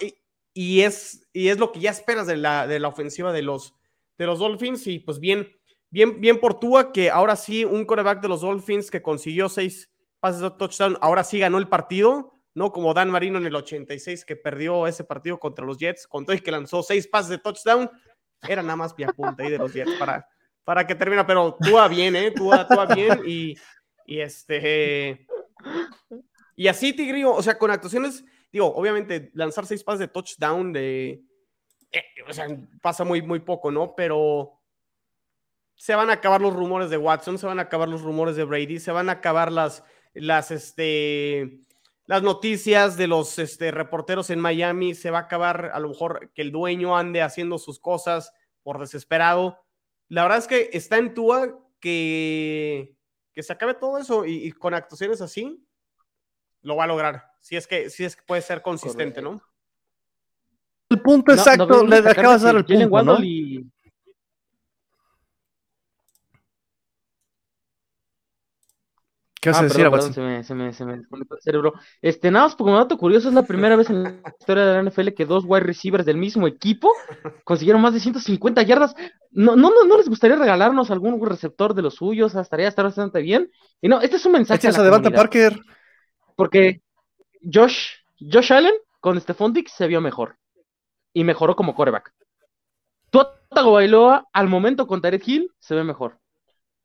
y, 0.53 0.81
es, 0.83 1.27
y 1.33 1.49
es 1.49 1.59
lo 1.59 1.73
que 1.73 1.81
ya 1.81 1.91
esperas 1.91 2.27
de 2.27 2.37
la, 2.37 2.67
de 2.67 2.79
la 2.81 2.89
ofensiva 2.89 3.33
de 3.33 3.43
los, 3.43 3.75
de 4.19 4.27
los 4.27 4.41
Dolphins, 4.41 4.87
y 4.87 4.99
pues 4.99 5.21
bien, 5.21 5.57
bien, 5.91 6.21
bien 6.21 6.39
por 6.39 6.61
Tua, 6.61 6.93
que 6.93 7.11
ahora 7.11 7.37
sí, 7.37 7.65
un 7.65 7.85
coreback 7.85 8.21
de 8.21 8.29
los 8.29 8.43
Dolphins 8.43 8.91
que 8.91 9.01
consiguió 9.01 9.49
seis 9.49 9.91
pases 10.21 10.43
de 10.43 10.51
touchdown, 10.51 10.99
ahora 11.01 11.25
sí 11.25 11.39
ganó 11.39 11.59
el 11.59 11.69
partido, 11.69 12.35
¿no? 12.55 12.73
Como 12.73 12.93
Dan 12.93 13.11
Marino 13.11 13.39
en 13.39 13.47
el 13.47 13.55
86, 13.55 14.25
que 14.25 14.37
perdió 14.37 14.87
ese 14.87 15.05
partido 15.05 15.39
contra 15.39 15.65
los 15.65 15.79
Jets, 15.79 16.07
con 16.07 16.27
todo 16.27 16.35
y 16.35 16.41
que 16.41 16.51
lanzó 16.51 16.83
seis 16.83 17.07
pases 17.07 17.31
de 17.31 17.39
touchdown, 17.39 17.89
era 18.47 18.63
nada 18.63 18.77
más 18.77 18.95
pia 18.95 19.09
punta 19.09 19.43
ahí 19.43 19.51
de 19.51 19.59
los 19.59 19.73
Jets 19.73 19.93
para 19.99 20.29
para 20.69 20.87
que 20.87 20.95
termine, 20.95 21.25
pero 21.25 21.57
tú 21.59 21.77
va 21.77 21.89
bien, 21.89 22.15
¿eh? 22.15 22.31
Tú 22.31 22.49
va 22.49 22.95
bien 22.95 23.23
y, 23.27 23.57
y 24.05 24.21
este... 24.21 25.27
Y 26.55 26.69
así, 26.69 26.93
Tigrillo, 26.93 27.33
o 27.33 27.43
sea, 27.43 27.57
con 27.57 27.71
actuaciones, 27.71 28.23
digo, 28.53 28.75
obviamente 28.75 29.31
lanzar 29.33 29.65
seis 29.65 29.83
pases 29.83 30.01
de 30.01 30.09
touchdown 30.09 30.75
de... 30.75 31.23
Eh, 31.91 32.05
o 32.29 32.35
sea, 32.35 32.49
pasa 32.83 33.03
muy, 33.03 33.23
muy 33.23 33.41
poco, 33.41 33.71
¿no? 33.71 33.95
Pero 33.97 34.61
se 35.75 35.95
van 35.95 36.11
a 36.11 36.13
acabar 36.13 36.43
los 36.43 36.53
rumores 36.53 36.91
de 36.91 36.99
Watson, 36.99 37.39
se 37.39 37.47
van 37.47 37.61
a 37.61 37.63
acabar 37.63 37.89
los 37.89 38.03
rumores 38.03 38.37
de 38.37 38.45
Brady, 38.45 38.79
se 38.79 38.93
van 38.93 39.09
a 39.09 39.13
acabar 39.13 39.51
las, 39.51 39.83
las, 40.13 40.51
este, 40.51 41.61
las 42.05 42.23
noticias 42.23 42.99
de 42.99 43.07
los 43.07 43.39
este, 43.39 43.71
reporteros 43.71 44.29
en 44.29 44.41
Miami, 44.41 44.95
se 44.95 45.11
va 45.11 45.21
a 45.21 45.23
acabar 45.23 45.71
a 45.73 45.81
lo 45.81 45.89
mejor 45.89 46.31
que 46.35 46.43
el 46.43 46.53
dueño 46.53 46.95
ande 46.95 47.23
haciendo 47.23 47.57
sus 47.57 47.81
cosas 47.81 48.35
por 48.63 48.79
desesperado 48.79 49.65
la 50.09 50.23
verdad 50.23 50.39
es 50.39 50.47
que 50.47 50.71
está 50.73 50.99
en 50.99 51.15
Tua 51.15 51.59
que, 51.81 52.95
que 53.33 53.43
se 53.43 53.53
acabe 53.53 53.75
todo 53.75 53.99
eso 53.99 54.25
y, 54.25 54.51
con 54.53 54.75
actuaciones 54.75 55.21
así 55.21 55.65
lo 56.63 56.77
va 56.77 56.85
a 56.85 56.89
lograr. 56.89 57.25
Si 57.41 57.57
es 57.57 57.67
que, 57.67 57.89
si 57.89 58.05
es 58.05 58.17
que 58.17 58.23
puede 58.27 58.43
ser 58.43 58.63
consistente, 58.63 59.23
¿no? 59.23 59.41
El 60.89 61.01
punto 61.03 61.33
exacto, 61.33 61.87
le 61.87 61.99
acabas 61.99 62.41
de 62.41 62.47
dar 62.47 62.57
el 62.57 62.65
punto, 62.65 63.03
¿no? 63.03 63.19
¿Qué 69.41 69.51
vas 69.51 69.59
a 69.59 69.61
ah, 69.61 69.65
decir, 69.65 69.89
perdón, 69.89 70.13
se 70.13 70.21
me, 70.21 70.43
se 70.43 70.55
me, 70.55 70.73
se 70.73 70.85
me 70.85 70.95
el 70.95 71.05
cerebro. 71.41 71.75
Este, 72.03 72.31
nada 72.31 72.47
más 72.47 72.57
como 72.57 72.77
dato 72.77 72.99
curioso, 72.99 73.29
es 73.29 73.35
la 73.35 73.45
primera 73.45 73.77
vez 73.77 73.89
en 73.89 74.03
la 74.03 74.15
historia 74.39 74.65
de 74.65 74.83
la 74.83 74.91
NFL 74.91 75.11
que 75.11 75.27
dos 75.27 75.45
wide 75.47 75.63
receivers 75.63 76.05
del 76.05 76.17
mismo 76.17 76.49
equipo 76.49 76.93
consiguieron 77.45 77.81
más 77.81 77.95
de 77.95 78.01
150 78.01 78.63
yardas. 78.63 78.97
No, 79.31 79.55
no, 79.55 79.71
no, 79.71 79.97
les 79.97 80.09
gustaría 80.09 80.37
regalarnos 80.37 80.91
algún 80.91 81.25
receptor 81.25 81.75
de 81.75 81.83
los 81.83 81.95
suyos, 81.95 82.35
estaría 82.35 82.67
estar 82.67 82.85
bastante 82.85 83.21
bien. 83.21 83.51
Y 83.81 83.89
no, 83.89 84.01
este 84.01 84.17
es 84.17 84.27
un 84.27 84.33
mensaje. 84.33 84.67
Este 84.67 84.81
a 84.81 85.11
Parker. 85.11 85.61
Porque 86.35 86.83
Josh, 87.43 87.91
Josh 88.19 88.53
Allen 88.53 88.75
con 89.01 89.21
Stephon 89.21 89.53
Dix 89.53 89.73
se 89.73 89.87
vio 89.87 90.01
mejor. 90.01 90.37
Y 91.13 91.23
mejoró 91.23 91.55
como 91.55 91.75
coreback. 91.75 92.13
Tuatago 93.11 93.73
Bailoa, 93.73 94.29
al 94.33 94.49
momento 94.49 94.87
con 94.87 95.01
Tarek 95.01 95.27
Hill, 95.27 95.53
se 95.59 95.75
ve 95.75 95.85
mejor. 95.85 96.19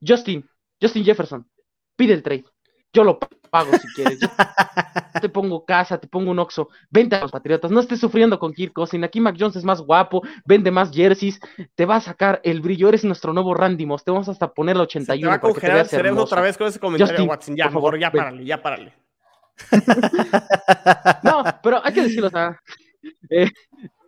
Justin, 0.06 0.48
Justin 0.82 1.04
Jefferson, 1.04 1.48
pide 1.96 2.14
el 2.14 2.24
trade. 2.24 2.46
Yo 2.94 3.04
lo 3.04 3.20
pago 3.50 3.72
si 3.74 3.88
quieres. 3.94 4.20
te 5.22 5.30
pongo 5.30 5.66
casa, 5.66 5.98
te 5.98 6.08
pongo 6.08 6.32
un 6.32 6.40
Oxxo. 6.40 6.70
Vente 6.90 7.16
a 7.16 7.22
los 7.22 7.32
Patriotas. 7.32 7.72
No 7.72 7.80
estés 7.80 8.00
sufriendo 8.00 8.38
con 8.38 8.54
Kirk 8.54 8.74
Cousin. 8.74 9.04
Aquí 9.04 9.20
Mac 9.20 9.36
Jones 9.40 9.56
es 9.56 9.64
más 9.64 9.82
guapo, 9.82 10.22
vende 10.46 10.70
más 10.70 10.92
jerseys. 10.92 11.40
Te 11.76 11.86
va 11.86 11.96
a 11.96 12.02
sacar 12.02 12.40
el 12.44 12.62
brillo. 12.62 12.90
Eres 12.90 13.04
nuestro 13.04 13.34
nuevo 13.34 13.54
Randy 13.54 13.86
Moss. 13.86 14.04
Te 14.04 14.12
vamos 14.12 14.30
hasta 14.30 14.54
poner 14.54 14.76
la 14.76 14.84
81. 14.84 15.20
Se 15.20 15.22
te 15.22 15.28
va 15.28 15.36
a 15.36 15.54
congelar 15.54 15.78
el 15.78 15.88
cerebro 15.88 16.24
otra 16.24 16.42
vez 16.42 16.58
con 16.58 16.68
ese 16.68 16.80
comentario, 16.80 17.26
Watson. 17.26 17.56
Ya, 17.56 17.66
por 17.66 17.74
favor, 17.74 18.00
ya 18.00 18.12
párale, 18.12 18.46
ya 18.46 18.62
párale. 18.62 18.94
no, 21.24 21.44
pero 21.62 21.80
hay 21.84 21.94
que 21.94 22.04
decirlo, 22.04 22.28
o 22.28 22.32
sea, 22.32 22.60
eh, 23.30 23.50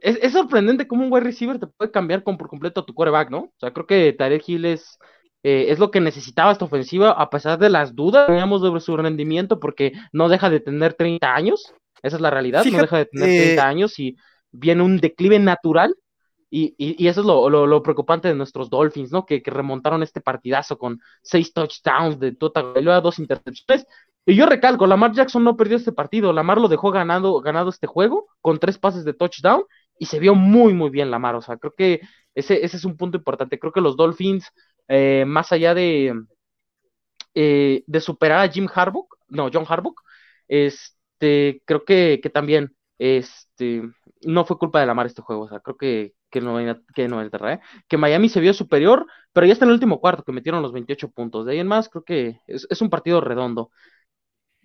es, 0.01 0.33
sorprendente 0.33 0.87
cómo 0.87 1.03
un 1.03 1.11
wide 1.11 1.23
receiver 1.23 1.59
te 1.59 1.67
puede 1.67 1.91
cambiar 1.91 2.23
con, 2.23 2.37
por 2.37 2.49
completo 2.49 2.81
a 2.81 2.85
tu 2.85 2.93
quarterback, 2.93 3.29
¿no? 3.29 3.39
O 3.39 3.53
sea, 3.59 3.71
creo 3.71 3.85
que 3.85 4.13
Tarek 4.13 4.47
Hill 4.47 4.65
es 4.65 4.97
eh, 5.47 5.71
es 5.71 5.77
lo 5.77 5.91
que 5.91 6.01
necesitaba 6.01 6.51
esta 6.51 6.65
ofensiva, 6.65 7.11
a 7.11 7.29
pesar 7.29 7.59
de 7.59 7.69
las 7.69 7.93
dudas 7.93 8.25
que 8.25 8.31
teníamos 8.31 8.61
sobre 8.61 8.81
su 8.81 8.97
rendimiento, 8.97 9.59
porque 9.59 9.93
no 10.11 10.27
deja 10.27 10.49
de 10.49 10.59
tener 10.59 10.95
30 10.95 11.35
años, 11.35 11.71
esa 12.01 12.15
es 12.15 12.21
la 12.23 12.31
realidad, 12.31 12.65
no 12.65 12.79
deja 12.79 12.97
de 12.97 13.05
tener 13.05 13.27
30 13.27 13.61
eh, 13.61 13.63
años 13.63 13.99
y 13.99 14.17
viene 14.51 14.81
un 14.81 14.97
declive 14.97 15.37
natural. 15.37 15.95
Y, 16.49 16.73
y, 16.79 17.07
eso 17.07 17.21
es 17.21 17.27
lo, 17.27 17.49
lo, 17.49 17.83
preocupante 17.83 18.27
de 18.27 18.33
nuestros 18.33 18.71
Dolphins, 18.71 19.11
¿no? 19.11 19.25
Que, 19.25 19.43
que, 19.43 19.51
remontaron 19.51 20.01
este 20.01 20.19
partidazo 20.19 20.79
con 20.79 20.99
seis 21.21 21.53
touchdowns 21.53 22.17
de 22.17 22.31
total 22.31 22.87
a 22.87 23.01
dos 23.01 23.19
intercepciones. 23.19 23.85
Y 24.25 24.35
yo 24.35 24.47
recalco, 24.47 24.87
Lamar 24.87 25.11
Jackson 25.11 25.43
no 25.43 25.55
perdió 25.55 25.77
este 25.77 25.91
partido, 25.91 26.33
Lamar 26.33 26.59
lo 26.59 26.69
dejó 26.69 26.89
ganado, 26.89 27.39
ganado 27.41 27.69
este 27.69 27.85
juego 27.85 28.27
con 28.41 28.57
tres 28.57 28.79
pases 28.79 29.05
de 29.05 29.13
touchdown 29.13 29.63
y 29.99 30.07
se 30.07 30.17
vio 30.17 30.33
muy, 30.33 30.73
muy 30.73 30.89
bien 30.89 31.11
Lamar. 31.11 31.35
O 31.35 31.41
sea, 31.41 31.57
creo 31.57 31.73
que 31.77 32.01
ese, 32.33 32.65
ese 32.65 32.77
es 32.77 32.85
un 32.85 32.97
punto 32.97 33.17
importante. 33.17 33.59
Creo 33.59 33.71
que 33.71 33.81
los 33.81 33.95
Dolphins 33.95 34.51
eh, 34.87 35.25
más 35.27 35.51
allá 35.51 35.73
de, 35.73 36.13
eh, 37.33 37.83
de 37.87 38.01
superar 38.01 38.39
a 38.47 38.51
Jim 38.51 38.67
Harbaugh, 38.73 39.07
no, 39.29 39.49
John 39.51 39.65
Harbaugh, 39.67 39.95
este, 40.47 41.61
creo 41.65 41.83
que, 41.85 42.19
que 42.21 42.29
también 42.29 42.75
este, 42.97 43.83
no 44.21 44.45
fue 44.45 44.57
culpa 44.57 44.79
de 44.79 44.85
la 44.85 44.93
mar 44.93 45.05
este 45.05 45.21
juego, 45.21 45.43
o 45.43 45.49
sea, 45.49 45.59
creo 45.59 45.77
que, 45.77 46.13
que 46.29 46.41
no, 46.41 46.57
que 46.93 47.07
no 47.07 47.21
¿eh? 47.21 47.59
que 47.87 47.97
Miami 47.97 48.29
se 48.29 48.39
vio 48.39 48.53
superior, 48.53 49.05
pero 49.33 49.45
ya 49.47 49.53
está 49.53 49.65
en 49.65 49.69
el 49.69 49.75
último 49.75 49.99
cuarto, 49.99 50.23
que 50.23 50.31
metieron 50.31 50.61
los 50.61 50.71
28 50.73 51.11
puntos, 51.11 51.45
de 51.45 51.53
ahí 51.53 51.59
en 51.59 51.67
más 51.67 51.89
creo 51.89 52.03
que 52.03 52.39
es, 52.47 52.67
es 52.69 52.81
un 52.81 52.89
partido 52.89 53.21
redondo. 53.21 53.71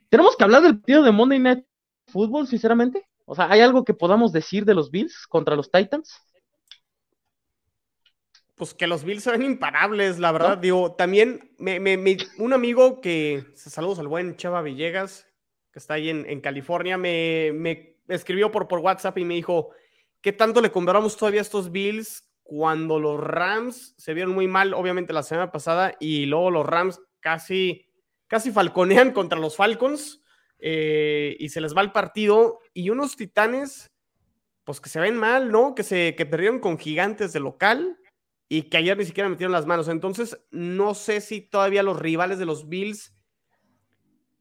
Tenemos 0.08 0.36
que 0.36 0.44
hablar 0.44 0.62
del 0.62 0.78
partido 0.80 1.02
de 1.02 1.12
Monday 1.12 1.38
Night 1.38 1.64
Football, 2.08 2.46
sinceramente. 2.46 3.06
O 3.24 3.34
sea, 3.34 3.50
¿hay 3.50 3.60
algo 3.60 3.84
que 3.84 3.94
podamos 3.94 4.32
decir 4.32 4.64
de 4.64 4.74
los 4.74 4.90
Bills 4.90 5.26
contra 5.28 5.54
los 5.56 5.70
Titans? 5.70 6.12
Pues 8.60 8.74
que 8.74 8.86
los 8.86 9.04
Bills 9.04 9.22
se 9.22 9.30
ven 9.30 9.40
imparables, 9.40 10.18
la 10.18 10.32
verdad. 10.32 10.58
Digo, 10.58 10.92
también 10.92 11.54
me, 11.56 11.78
un 12.36 12.52
amigo 12.52 13.00
que, 13.00 13.46
saludos 13.54 14.00
al 14.00 14.06
buen 14.06 14.36
Chava 14.36 14.60
Villegas, 14.60 15.26
que 15.72 15.78
está 15.78 15.94
ahí 15.94 16.10
en, 16.10 16.40
California, 16.42 16.98
me, 16.98 17.96
escribió 18.06 18.52
por, 18.52 18.68
por 18.68 18.80
WhatsApp 18.80 19.16
y 19.16 19.24
me 19.24 19.32
dijo, 19.32 19.70
¿qué 20.20 20.34
tanto 20.34 20.60
le 20.60 20.70
compramos 20.70 21.16
todavía 21.16 21.40
a 21.40 21.42
estos 21.42 21.72
Bills 21.72 22.30
cuando 22.42 23.00
los 23.00 23.18
Rams 23.18 23.94
se 23.96 24.12
vieron 24.12 24.34
muy 24.34 24.46
mal, 24.46 24.74
obviamente 24.74 25.14
la 25.14 25.22
semana 25.22 25.50
pasada, 25.50 25.94
y 25.98 26.26
luego 26.26 26.50
los 26.50 26.66
Rams 26.66 27.00
casi, 27.20 27.86
casi 28.26 28.50
falconean 28.50 29.12
contra 29.12 29.38
los 29.38 29.56
Falcons 29.56 30.22
eh, 30.58 31.34
y 31.38 31.48
se 31.48 31.62
les 31.62 31.74
va 31.74 31.80
el 31.80 31.92
partido, 31.92 32.58
y 32.74 32.90
unos 32.90 33.16
Titanes 33.16 33.86
pues 34.64 34.82
que 34.82 34.90
se 34.90 35.00
ven 35.00 35.16
mal, 35.16 35.50
¿no? 35.50 35.74
Que 35.74 35.82
se 35.82 36.14
que 36.14 36.26
perdieron 36.26 36.58
con 36.58 36.76
gigantes 36.76 37.32
de 37.32 37.40
local 37.40 37.96
y 38.50 38.64
que 38.64 38.76
ayer 38.76 38.98
ni 38.98 39.06
siquiera 39.06 39.30
metieron 39.30 39.52
las 39.52 39.64
manos. 39.64 39.88
Entonces, 39.88 40.38
no 40.50 40.92
sé 40.92 41.22
si 41.22 41.40
todavía 41.40 41.82
los 41.82 41.98
rivales 41.98 42.38
de 42.38 42.44
los 42.44 42.68
Bills 42.68 43.14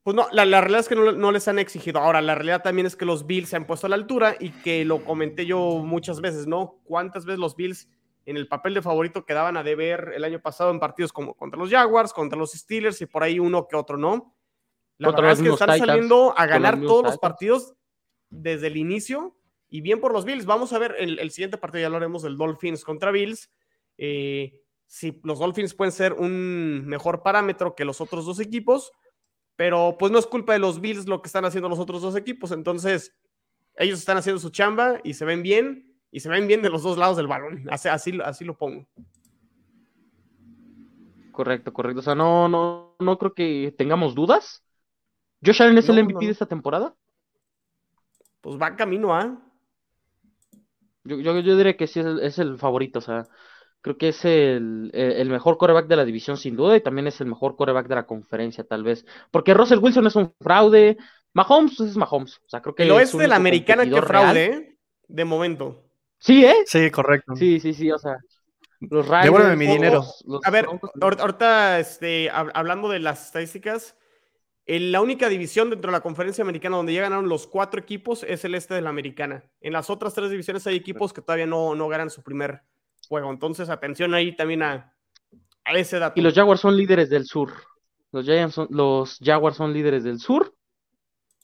pues 0.10 0.16
no, 0.16 0.28
la, 0.32 0.44
realidad 0.62 0.80
es 0.80 0.88
que 0.88 0.96
no, 0.96 1.32
les 1.32 1.48
han 1.48 1.60
exigido. 1.60 2.00
Ahora, 2.00 2.20
la 2.22 2.34
realidad 2.34 2.64
también 2.64 2.88
es 2.88 2.96
que 2.96 3.06
los 3.06 3.28
Bills 3.28 3.50
se 3.50 3.58
han 3.58 3.68
puesto 3.68 3.86
a 3.86 3.92
la 3.92 3.96
altura 3.96 4.36
y 4.40 4.50
que 4.50 4.84
lo 4.84 5.04
comenté 5.04 5.46
yo 5.46 5.60
muchas 5.86 6.22
veces, 6.22 6.48
¿no? 6.48 6.80
¿Cuántas 6.84 7.26
veces 7.26 7.40
los 7.40 7.56
Bills 7.56 7.90
en 8.26 8.36
el 8.36 8.48
papel 8.48 8.74
de 8.74 8.82
favorito 8.82 9.26
quedaban 9.26 9.56
a 9.58 9.62
deber 9.62 10.14
el 10.16 10.24
año 10.24 10.42
pasado 10.42 10.72
en 10.72 10.80
partidos 10.80 11.12
como 11.12 11.36
contra 11.36 11.60
los 11.60 11.70
Jaguars, 11.70 12.14
contra 12.14 12.40
los 12.40 12.54
Steelers 12.54 13.02
y 13.02 13.06
por 13.06 13.24
ahí 13.24 13.40
uno 13.40 13.68
que 13.68 13.76
otro, 13.76 13.98
¿no? 13.98 14.36
La 14.98 15.12
verdad 15.12 15.34
es 15.34 15.42
que 15.42 15.50
están 15.50 15.78
saliendo 15.78 16.34
a 16.36 16.46
ganar 16.46 16.82
todos 16.82 17.04
los 17.04 17.18
partidos 17.20 17.76
desde 18.30 18.66
el 18.66 18.78
inicio 18.78 19.38
y 19.70 19.82
bien 19.82 20.00
por 20.00 20.12
los 20.12 20.26
Bills. 20.26 20.46
Vamos 20.46 20.74
a 20.74 20.80
ver 20.80 20.96
el, 20.98 21.20
el 21.20 21.30
siguiente 21.32 21.58
partido, 21.58 21.84
ya 21.84 21.90
lo 21.90 21.98
haremos 21.98 22.24
del 22.24 22.36
Dolphins 22.36 22.84
contra 22.84 23.12
Bills. 23.12 23.52
Eh, 24.02 24.62
si 24.88 25.20
los 25.24 25.40
Dolphins 25.40 25.76
pueden 25.76 25.92
ser 25.92 26.14
un 26.14 26.88
mejor 26.88 27.22
parámetro 27.22 27.76
que 27.76 27.86
los 27.86 28.02
otros 28.02 28.26
dos 28.26 28.40
equipos, 28.40 28.92
pero 29.56 29.98
pues 30.00 30.12
no 30.12 30.18
es 30.18 30.26
culpa 30.26 30.54
de 30.54 30.60
los 30.60 30.80
Bills 30.80 31.06
lo 31.06 31.22
que 31.22 31.28
están 31.28 31.44
haciendo 31.44 31.68
los 31.68 31.80
otros 31.80 32.02
dos 32.02 32.16
equipos. 32.16 32.52
Entonces, 32.52 33.14
ellos 33.76 34.00
están 34.00 34.18
haciendo 34.18 34.40
su 34.40 34.50
chamba 34.50 35.00
y 35.04 35.14
se 35.14 35.26
ven 35.26 35.44
bien, 35.44 36.00
y 36.12 36.22
se 36.22 36.30
ven 36.30 36.48
bien 36.48 36.62
de 36.62 36.70
los 36.70 36.82
dos 36.82 36.98
lados 36.98 37.18
del 37.18 37.28
balón. 37.28 37.68
Así, 37.70 37.90
así, 37.90 38.46
lo 38.46 38.58
pongo. 38.58 38.88
Correcto, 41.34 41.74
correcto. 41.74 42.00
O 42.00 42.04
sea, 42.04 42.16
no, 42.16 42.48
no, 42.48 42.96
no 43.00 43.18
creo 43.18 43.34
que 43.34 43.76
tengamos 43.78 44.16
dudas. 44.16 44.64
¿Josh 45.46 45.62
Allen 45.62 45.78
es 45.78 45.90
el 45.90 46.04
MVP 46.04 46.26
de 46.26 46.32
esta 46.32 46.46
temporada? 46.46 46.96
Pues 48.42 48.58
va 48.60 48.76
camino 48.76 49.14
a. 49.14 49.40
Yo, 51.04 51.20
yo, 51.20 51.38
yo 51.40 51.58
diría 51.58 51.78
que 51.78 51.88
sí 51.88 52.00
es 52.00 52.06
es 52.06 52.40
el 52.40 52.58
favorito. 52.58 53.00
O 53.00 53.02
sea, 53.02 53.28
Creo 53.82 53.98
que 53.98 54.10
es 54.10 54.26
el, 54.26 54.92
el, 54.94 55.30
mejor 55.30 55.58
coreback 55.58 55.88
de 55.88 55.96
la 55.96 56.04
división 56.04 56.36
sin 56.36 56.58
duda 56.58 56.76
y 56.76 56.82
también 56.82 57.08
es 57.08 57.22
el 57.22 57.28
mejor 57.28 57.56
coreback 57.56 57.88
de 57.88 57.96
la 57.96 58.06
conferencia 58.06 58.66
tal 58.66 58.84
vez. 58.84 59.06
Porque 59.32 59.54
Russell 59.54 59.80
Wilson 59.80 60.08
es 60.08 60.16
un 60.18 60.34
fraude. 60.42 60.98
Mahomes 61.34 61.80
es 61.80 61.96
Mahomes. 61.96 62.42
O 62.46 62.50
sea, 62.50 62.62
creo 62.62 62.76
que 62.76 62.86
lo 62.86 63.00
es 63.00 63.18
de 63.18 63.28
la 63.28 63.38
americana 63.38 63.90
que 63.90 64.02
fraude, 64.02 64.46
¿eh? 64.46 64.78
de 65.08 65.26
momento. 65.26 65.86
Sí, 66.18 66.46
¿eh? 66.46 66.56
Sí, 66.66 66.92
correcto. 66.92 67.36
Sí, 67.36 67.60
sí, 67.60 67.74
sí, 67.74 67.90
o 67.92 67.98
sea. 67.98 68.18
Los 68.82 69.10
Devuélveme 69.10 69.56
mi 69.58 69.68
dinero. 69.68 70.06
a 70.44 70.52
ver, 70.52 70.66
ahorita 71.02 71.80
este, 71.80 72.30
hablando 72.30 72.88
de 72.88 73.00
las 73.00 73.26
estadísticas, 73.26 73.98
en 74.66 74.92
la 74.92 75.02
única 75.02 75.28
división 75.28 75.70
dentro 75.70 75.92
de 75.92 75.98
la 75.98 76.02
conferencia 76.02 76.44
americana 76.44 76.78
donde 76.78 76.94
ya 76.94 77.02
ganaron 77.02 77.28
los 77.28 77.48
cuatro 77.48 77.82
equipos 77.82 78.24
es 78.24 78.46
el 78.46 78.56
este 78.56 78.76
de 78.76 78.82
la 78.82 78.90
americana. 78.90 79.44
En 79.60 79.74
las 79.74 79.90
otras 79.90 80.14
tres 80.14 80.30
divisiones 80.30 80.66
hay 80.68 80.76
equipos 80.76 81.12
que 81.12 81.22
todavía 81.22 81.48
no, 81.48 81.76
no 81.76 81.88
ganan 81.90 82.10
su 82.10 82.24
primer 82.24 82.62
juego. 83.10 83.32
Entonces, 83.32 83.70
atención 83.70 84.14
ahí 84.14 84.36
también 84.36 84.64
a, 84.64 84.94
ese 85.66 86.00
dato. 86.00 86.18
Y 86.18 86.24
los 86.24 86.34
Jaguars 86.34 86.62
son 86.62 86.78
líderes 86.78 87.10
del 87.10 87.26
sur. 87.26 87.52
Los, 88.12 88.26
son, 88.54 88.68
los 88.72 89.20
Jaguars 89.22 89.58
son 89.58 89.74
líderes 89.74 90.04
del 90.04 90.20
sur. 90.20 90.56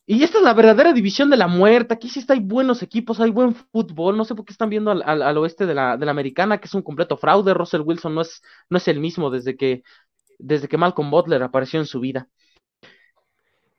Y 0.08 0.24
esta 0.24 0.38
es 0.38 0.44
la 0.44 0.54
verdadera 0.54 0.94
división 0.94 1.30
de 1.32 1.38
la 1.38 1.48
muerte. 1.48 1.96
Aquí 1.96 2.10
sí 2.10 2.20
está, 2.20 2.34
hay 2.34 2.40
buenos 2.40 2.84
equipos, 2.84 3.20
hay 3.20 3.32
buen 3.32 3.56
fútbol. 3.56 4.16
No 4.16 4.24
sé 4.24 4.36
por 4.36 4.46
qué 4.46 4.54
están 4.54 4.70
viendo 4.70 4.92
al, 4.92 5.38
oeste 5.38 5.66
de 5.66 5.74
la, 5.74 5.98
de 5.98 6.06
la, 6.06 6.12
americana, 6.12 6.60
que 6.60 6.68
es 6.68 6.74
un 6.76 6.84
completo 6.84 7.18
fraude. 7.18 7.54
Russell 7.54 7.82
Wilson 7.82 8.14
no 8.14 8.22
es, 8.22 8.42
no 8.70 8.78
es 8.78 8.88
el 8.88 9.00
mismo 9.00 9.32
desde 9.32 9.58
que, 9.58 9.84
desde 10.38 10.68
que 10.68 10.78
Malcolm 10.78 11.10
Butler 11.10 11.42
apareció 11.42 11.80
en 11.80 11.88
su 11.88 12.00
vida. 12.00 12.30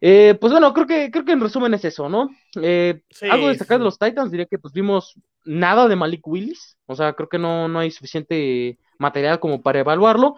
Eh, 0.00 0.36
pues 0.40 0.52
bueno, 0.52 0.74
creo 0.74 0.86
que, 0.86 1.10
creo 1.10 1.24
que 1.24 1.32
en 1.32 1.40
resumen 1.40 1.72
es 1.74 1.84
eso, 1.84 2.08
¿no? 2.08 2.28
Eh, 2.60 3.02
algo 3.30 3.48
destacar 3.48 3.78
de 3.78 3.84
los 3.84 3.98
Titans, 3.98 4.30
diría 4.30 4.46
que 4.46 4.58
pues 4.58 4.74
vimos 4.74 5.18
nada 5.46 5.88
de 5.88 5.96
Malik 5.96 6.26
Willis, 6.26 6.76
o 6.86 6.94
sea, 6.94 7.14
creo 7.14 7.28
que 7.28 7.38
no, 7.38 7.68
no 7.68 7.78
hay 7.78 7.90
suficiente 7.90 8.78
material 8.98 9.40
como 9.40 9.62
para 9.62 9.80
evaluarlo, 9.80 10.36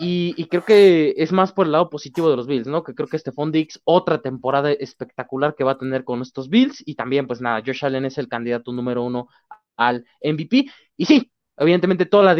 y, 0.00 0.46
creo 0.46 0.64
que 0.64 1.14
es 1.16 1.32
más 1.32 1.52
por 1.52 1.66
el 1.66 1.72
lado 1.72 1.90
positivo 1.90 2.30
de 2.30 2.36
los 2.36 2.46
Bills, 2.46 2.68
¿no? 2.68 2.84
Que 2.84 2.94
creo 2.94 3.08
que 3.08 3.18
Stephon 3.18 3.50
Dix, 3.50 3.80
otra 3.84 4.22
temporada 4.22 4.70
espectacular 4.70 5.56
que 5.56 5.64
va 5.64 5.72
a 5.72 5.78
tener 5.78 6.04
con 6.04 6.22
estos 6.22 6.48
Bills, 6.48 6.82
y 6.86 6.94
también, 6.94 7.26
pues 7.26 7.40
nada, 7.40 7.62
Josh 7.66 7.84
Allen 7.84 8.04
es 8.04 8.16
el 8.18 8.28
candidato 8.28 8.72
número 8.72 9.02
uno 9.02 9.28
al 9.76 10.04
MVP, 10.22 10.66
y 10.96 11.04
sí, 11.04 11.32
evidentemente 11.56 12.06
toda 12.06 12.22
la 12.24 12.36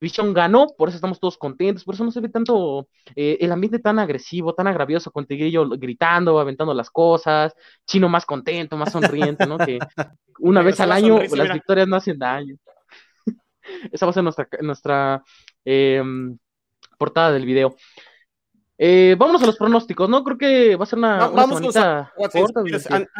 Vision 0.00 0.32
ganó, 0.32 0.68
por 0.76 0.88
eso 0.88 0.96
estamos 0.96 1.18
todos 1.18 1.36
contentos, 1.36 1.84
por 1.84 1.94
eso 1.94 2.04
no 2.04 2.10
se 2.10 2.20
ve 2.20 2.28
tanto 2.28 2.88
eh, 3.16 3.38
el 3.40 3.50
ambiente 3.50 3.78
tan 3.80 3.98
agresivo, 3.98 4.54
tan 4.54 4.68
agravioso, 4.68 5.10
con 5.10 5.26
Tigrillo 5.26 5.68
gritando, 5.70 6.38
aventando 6.38 6.72
las 6.72 6.90
cosas, 6.90 7.54
Chino 7.86 8.08
más 8.08 8.24
contento, 8.24 8.76
más 8.76 8.92
sonriente, 8.92 9.46
¿no? 9.46 9.58
Que 9.58 9.78
una 10.38 10.62
vez 10.62 10.78
al 10.80 10.92
año 10.92 11.18
las 11.18 11.52
victorias 11.52 11.88
no 11.88 11.96
hacen 11.96 12.18
daño. 12.18 12.56
Esa 13.92 14.06
va 14.06 14.10
a 14.10 14.12
ser 14.12 14.22
nuestra, 14.22 14.48
nuestra 14.60 15.22
em, 15.64 16.38
portada 16.96 17.32
del 17.32 17.44
video. 17.44 17.76
Eh, 18.80 19.16
vámonos 19.18 19.42
a 19.42 19.46
los 19.46 19.56
pronósticos, 19.56 20.08
¿no? 20.08 20.22
Creo 20.22 20.38
que 20.38 20.76
va 20.76 20.84
a 20.84 20.86
ser 20.86 21.00
una, 21.00 21.28
vamos 21.28 21.60
con 21.60 21.72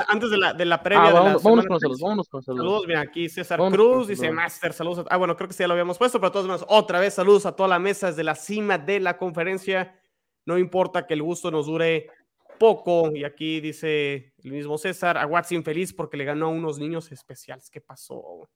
antes 0.07 0.31
de 0.31 0.39
la, 0.39 0.55
de 0.55 0.65
la 0.65 0.81
previa. 0.81 1.03
Ah, 1.03 1.09
de 1.09 1.13
la 1.15 1.21
vámonos, 1.21 1.67
con 1.67 1.81
saludos, 1.81 2.01
vámonos 2.01 2.29
con 2.29 2.43
saludos. 2.45 2.65
Saludos, 2.65 2.87
mira, 2.87 3.01
aquí 3.01 3.29
César 3.29 3.59
Cruz 3.71 4.07
dice 4.07 4.31
Master, 4.31 4.73
saludos. 4.73 5.05
ah, 5.11 5.17
bueno, 5.17 5.37
creo 5.37 5.49
que 5.49 5.55
sí 5.55 5.65
ya 5.65 5.67
lo 5.67 5.73
habíamos 5.73 5.99
puesto, 5.99 6.21
pero 6.21 6.31
todos 6.31 6.47
todas 6.47 6.65
otra 6.69 7.01
vez 7.01 7.15
saludos 7.15 7.45
a 7.45 7.57
toda 7.57 7.69
la 7.69 7.81
mesa 7.81 8.07
desde 8.07 8.23
la 8.23 8.37
cima 8.37 8.79
de 8.79 9.01
la 9.01 9.19
conferencia. 9.19 10.01
No 10.47 10.59
importa 10.59 11.07
que 11.07 11.15
el 11.15 11.23
gusto 11.25 11.51
nos 11.51 11.67
dure 11.67 12.07
poco. 12.59 13.11
Y 13.15 13.25
aquí 13.25 13.61
dice 13.61 14.33
el 14.43 14.53
mismo 14.53 14.77
César, 14.77 15.17
a 15.17 15.27
Watts 15.27 15.53
infeliz 15.53 15.93
porque 15.93 16.17
le 16.17 16.25
ganó 16.25 16.47
a 16.47 16.51
unos 16.51 16.79
niños 16.79 17.11
especiales. 17.11 17.71
¿Qué 17.71 17.81
pasó? 17.81 18.49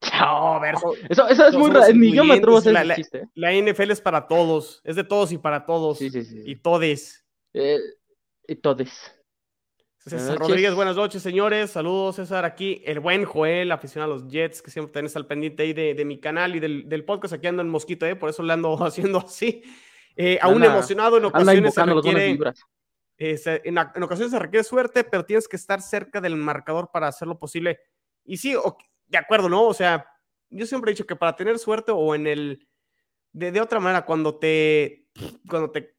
No, 0.20 0.60
ver, 0.60 0.74
eso, 1.08 1.28
eso 1.28 1.46
es 1.46 1.54
muy 1.54 1.70
raro. 1.70 1.92
Ni 1.94 2.12
yo 2.12 2.24
me 2.24 2.34
atrevo 2.34 2.56
a 2.56 2.60
hacer 2.60 2.72
la, 2.72 2.94
chiste. 2.94 3.18
¿eh? 3.18 3.28
La 3.34 3.52
NFL 3.52 3.90
es 3.90 4.00
para 4.00 4.26
todos. 4.26 4.80
Es 4.84 4.96
de 4.96 5.04
todos 5.04 5.32
y 5.32 5.38
para 5.38 5.66
todos. 5.66 5.98
Sí, 5.98 6.10
sí, 6.10 6.24
sí. 6.24 6.42
Y 6.44 6.56
todes. 6.56 7.24
Eh, 7.52 7.78
y 8.46 8.56
todes. 8.56 9.16
César 10.06 10.38
Rodríguez, 10.38 10.72
buenas 10.72 10.94
noches, 10.94 11.20
señores. 11.20 11.72
Saludos, 11.72 12.14
César. 12.16 12.44
Aquí 12.44 12.80
el 12.86 13.00
buen 13.00 13.24
Joel, 13.24 13.72
aficionado 13.72 14.12
a 14.12 14.16
los 14.16 14.28
Jets, 14.28 14.62
que 14.62 14.70
siempre 14.70 14.92
tenés 14.92 15.16
al 15.16 15.26
pendiente 15.26 15.64
ahí 15.64 15.72
de, 15.72 15.94
de 15.94 16.04
mi 16.04 16.20
canal 16.20 16.54
y 16.54 16.60
del, 16.60 16.88
del, 16.88 17.04
podcast. 17.04 17.34
Aquí 17.34 17.48
ando 17.48 17.60
en 17.62 17.68
mosquito, 17.68 18.06
¿eh? 18.06 18.14
por 18.14 18.30
eso 18.30 18.44
le 18.44 18.52
ando 18.52 18.76
haciendo 18.84 19.18
así. 19.18 19.64
Eh, 20.14 20.38
aún 20.40 20.62
emocionado, 20.62 21.18
en 21.18 21.24
ocasiones 21.24 21.74
se 21.74 21.84
requiere. 21.84 22.38
Eh, 23.18 23.40
en, 23.64 23.78
en, 23.78 24.02
ocasiones 24.04 24.30
se 24.30 24.38
requiere 24.38 24.62
suerte, 24.62 25.02
pero 25.02 25.24
tienes 25.24 25.48
que 25.48 25.56
estar 25.56 25.82
cerca 25.82 26.20
del 26.20 26.36
marcador 26.36 26.90
para 26.92 27.08
hacerlo 27.08 27.36
posible. 27.36 27.80
Y 28.24 28.36
sí, 28.36 28.54
de 29.08 29.18
acuerdo, 29.18 29.48
¿no? 29.48 29.64
O 29.64 29.74
sea, 29.74 30.06
yo 30.50 30.66
siempre 30.66 30.90
he 30.90 30.94
dicho 30.94 31.06
que 31.06 31.16
para 31.16 31.36
tener 31.36 31.58
suerte 31.58 31.92
o 31.92 32.14
en 32.14 32.26
el, 32.26 32.68
de, 33.32 33.60
otra 33.60 33.80
manera, 33.80 34.06
cuando 34.06 34.38
te, 34.38 35.08
cuando 35.48 35.70
te, 35.70 35.96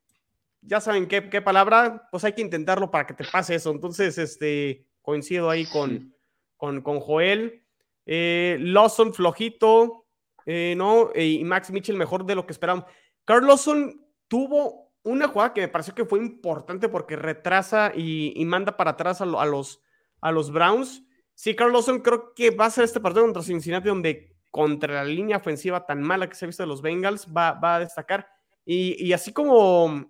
ya 0.61 0.81
saben 0.81 1.07
qué, 1.07 1.29
qué, 1.29 1.41
palabra, 1.41 2.07
pues 2.11 2.23
hay 2.23 2.33
que 2.33 2.41
intentarlo 2.41 2.89
para 2.89 3.05
que 3.05 3.13
te 3.13 3.23
pase 3.23 3.55
eso. 3.55 3.71
Entonces, 3.71 4.17
este, 4.17 4.87
coincido 5.01 5.49
ahí 5.49 5.65
con, 5.65 6.13
con, 6.55 6.81
con, 6.81 6.99
Joel. 6.99 7.63
Eh, 8.05 8.57
Lawson 8.59 9.13
flojito, 9.13 10.07
eh, 10.45 10.73
¿no? 10.75 11.11
Y 11.15 11.43
Max 11.43 11.71
Mitchell 11.71 11.95
mejor 11.95 12.25
de 12.25 12.35
lo 12.35 12.45
que 12.45 12.53
esperamos. 12.53 12.85
Carl 13.23 13.45
Lawson 13.45 14.01
tuvo 14.27 14.91
una 15.03 15.27
jugada 15.27 15.53
que 15.53 15.61
me 15.61 15.67
pareció 15.67 15.93
que 15.93 16.05
fue 16.05 16.19
importante 16.19 16.89
porque 16.89 17.15
retrasa 17.15 17.91
y, 17.95 18.43
manda 18.45 18.75
para 18.75 18.91
atrás 18.91 19.21
a, 19.21 19.25
a, 19.25 19.45
los, 19.45 19.81
a 20.21 20.31
los 20.31 20.51
Browns. 20.51 21.03
Sí, 21.37 21.55
Carl 21.55 21.71
Lawson 21.71 21.99
creo 21.99 22.33
que 22.33 22.49
va 22.49 22.65
a 22.65 22.71
ser 22.71 22.83
este 22.83 22.99
partido 22.99 23.23
contra 23.23 23.43
Cincinnati 23.43 23.87
donde 23.87 24.35
contra 24.49 24.95
la 24.95 25.03
línea 25.03 25.37
ofensiva 25.37 25.85
tan 25.85 26.01
mala 26.01 26.27
que 26.27 26.33
se 26.33 26.45
ha 26.45 26.47
visto 26.47 26.63
de 26.63 26.67
los 26.67 26.81
Bengals 26.81 27.27
va, 27.27 27.51
va 27.51 27.75
a 27.75 27.79
destacar. 27.79 28.27
Y, 28.65 29.13
así 29.13 29.31
como 29.31 30.09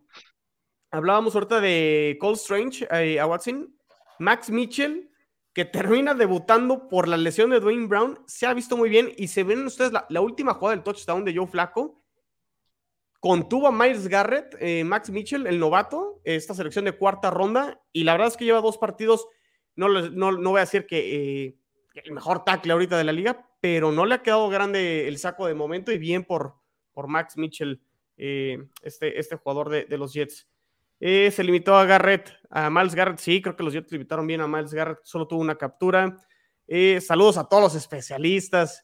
hablábamos 0.89 1.35
ahorita 1.35 1.59
de 1.59 2.17
Cole 2.21 2.35
Strange 2.35 2.87
eh, 2.91 3.19
a 3.19 3.27
Watson, 3.27 3.77
Max 4.19 4.49
Mitchell, 4.49 5.11
que 5.51 5.65
termina 5.65 6.13
debutando 6.13 6.87
por 6.87 7.09
la 7.09 7.17
lesión 7.17 7.49
de 7.49 7.59
Dwayne 7.59 7.87
Brown, 7.87 8.23
se 8.25 8.45
ha 8.45 8.53
visto 8.53 8.77
muy 8.77 8.87
bien 8.87 9.11
y 9.17 9.27
se 9.27 9.43
ven 9.43 9.65
ustedes 9.65 9.91
la, 9.91 10.21
última 10.21 10.53
jugada 10.53 10.77
del 10.77 10.83
touchdown 10.85 11.25
de 11.25 11.35
Joe 11.35 11.47
Flaco. 11.47 12.05
Contuvo 13.19 13.67
a 13.67 13.71
Myers 13.73 14.07
Garrett, 14.07 14.55
eh, 14.61 14.85
Max 14.85 15.09
Mitchell, 15.09 15.45
el 15.45 15.59
novato, 15.59 16.21
esta 16.23 16.53
selección 16.53 16.85
de 16.85 16.93
cuarta 16.93 17.31
ronda, 17.31 17.81
y 17.91 18.05
la 18.05 18.13
verdad 18.13 18.29
es 18.29 18.37
que 18.37 18.45
lleva 18.45 18.61
dos 18.61 18.77
partidos 18.77 19.27
no, 19.77 19.87
no, 20.31 20.49
voy 20.49 20.57
a 20.57 20.61
decir 20.61 20.85
eh, 20.89 21.55
que, 21.93 21.99
el 22.01 22.11
mejor 22.11 22.43
tackle 22.43 22.73
ahorita 22.73 22.97
de 22.97 23.03
la 23.03 23.11
liga, 23.11 23.47
pero 23.61 23.91
no 23.91 24.05
le 24.05 24.15
ha 24.15 24.23
quedado 24.23 24.49
grande 24.49 25.07
el 25.07 25.17
saco 25.17 25.47
de 25.47 25.53
momento 25.53 25.91
y 25.91 25.97
bien 25.97 26.25
por, 26.25 26.55
por 26.93 27.07
Max 27.07 27.37
Mitchell, 27.37 27.81
eh, 28.17 28.67
este, 28.81 29.19
este 29.19 29.35
jugador 29.37 29.69
de, 29.69 29.97
los 29.97 30.13
Jets. 30.13 30.47
Eh, 30.99 31.29
se 31.31 31.43
limitó 31.43 31.75
a 31.75 31.85
Garrett, 31.85 32.33
a 32.49 32.69
Miles 32.71 32.95
Garrett, 32.95 33.19
sí, 33.19 33.41
creo 33.41 33.55
que 33.55 33.63
los 33.63 33.73
Jets 33.73 33.91
limitaron 33.91 34.25
bien 34.25 34.41
a 34.41 34.47
Miles 34.47 34.73
Garrett, 34.73 34.99
solo 35.03 35.27
tuvo 35.27 35.41
una 35.41 35.55
captura. 35.55 36.17
saludos 36.99 37.37
a 37.37 37.47
todos 37.47 37.63
los 37.63 37.75
especialistas. 37.75 38.83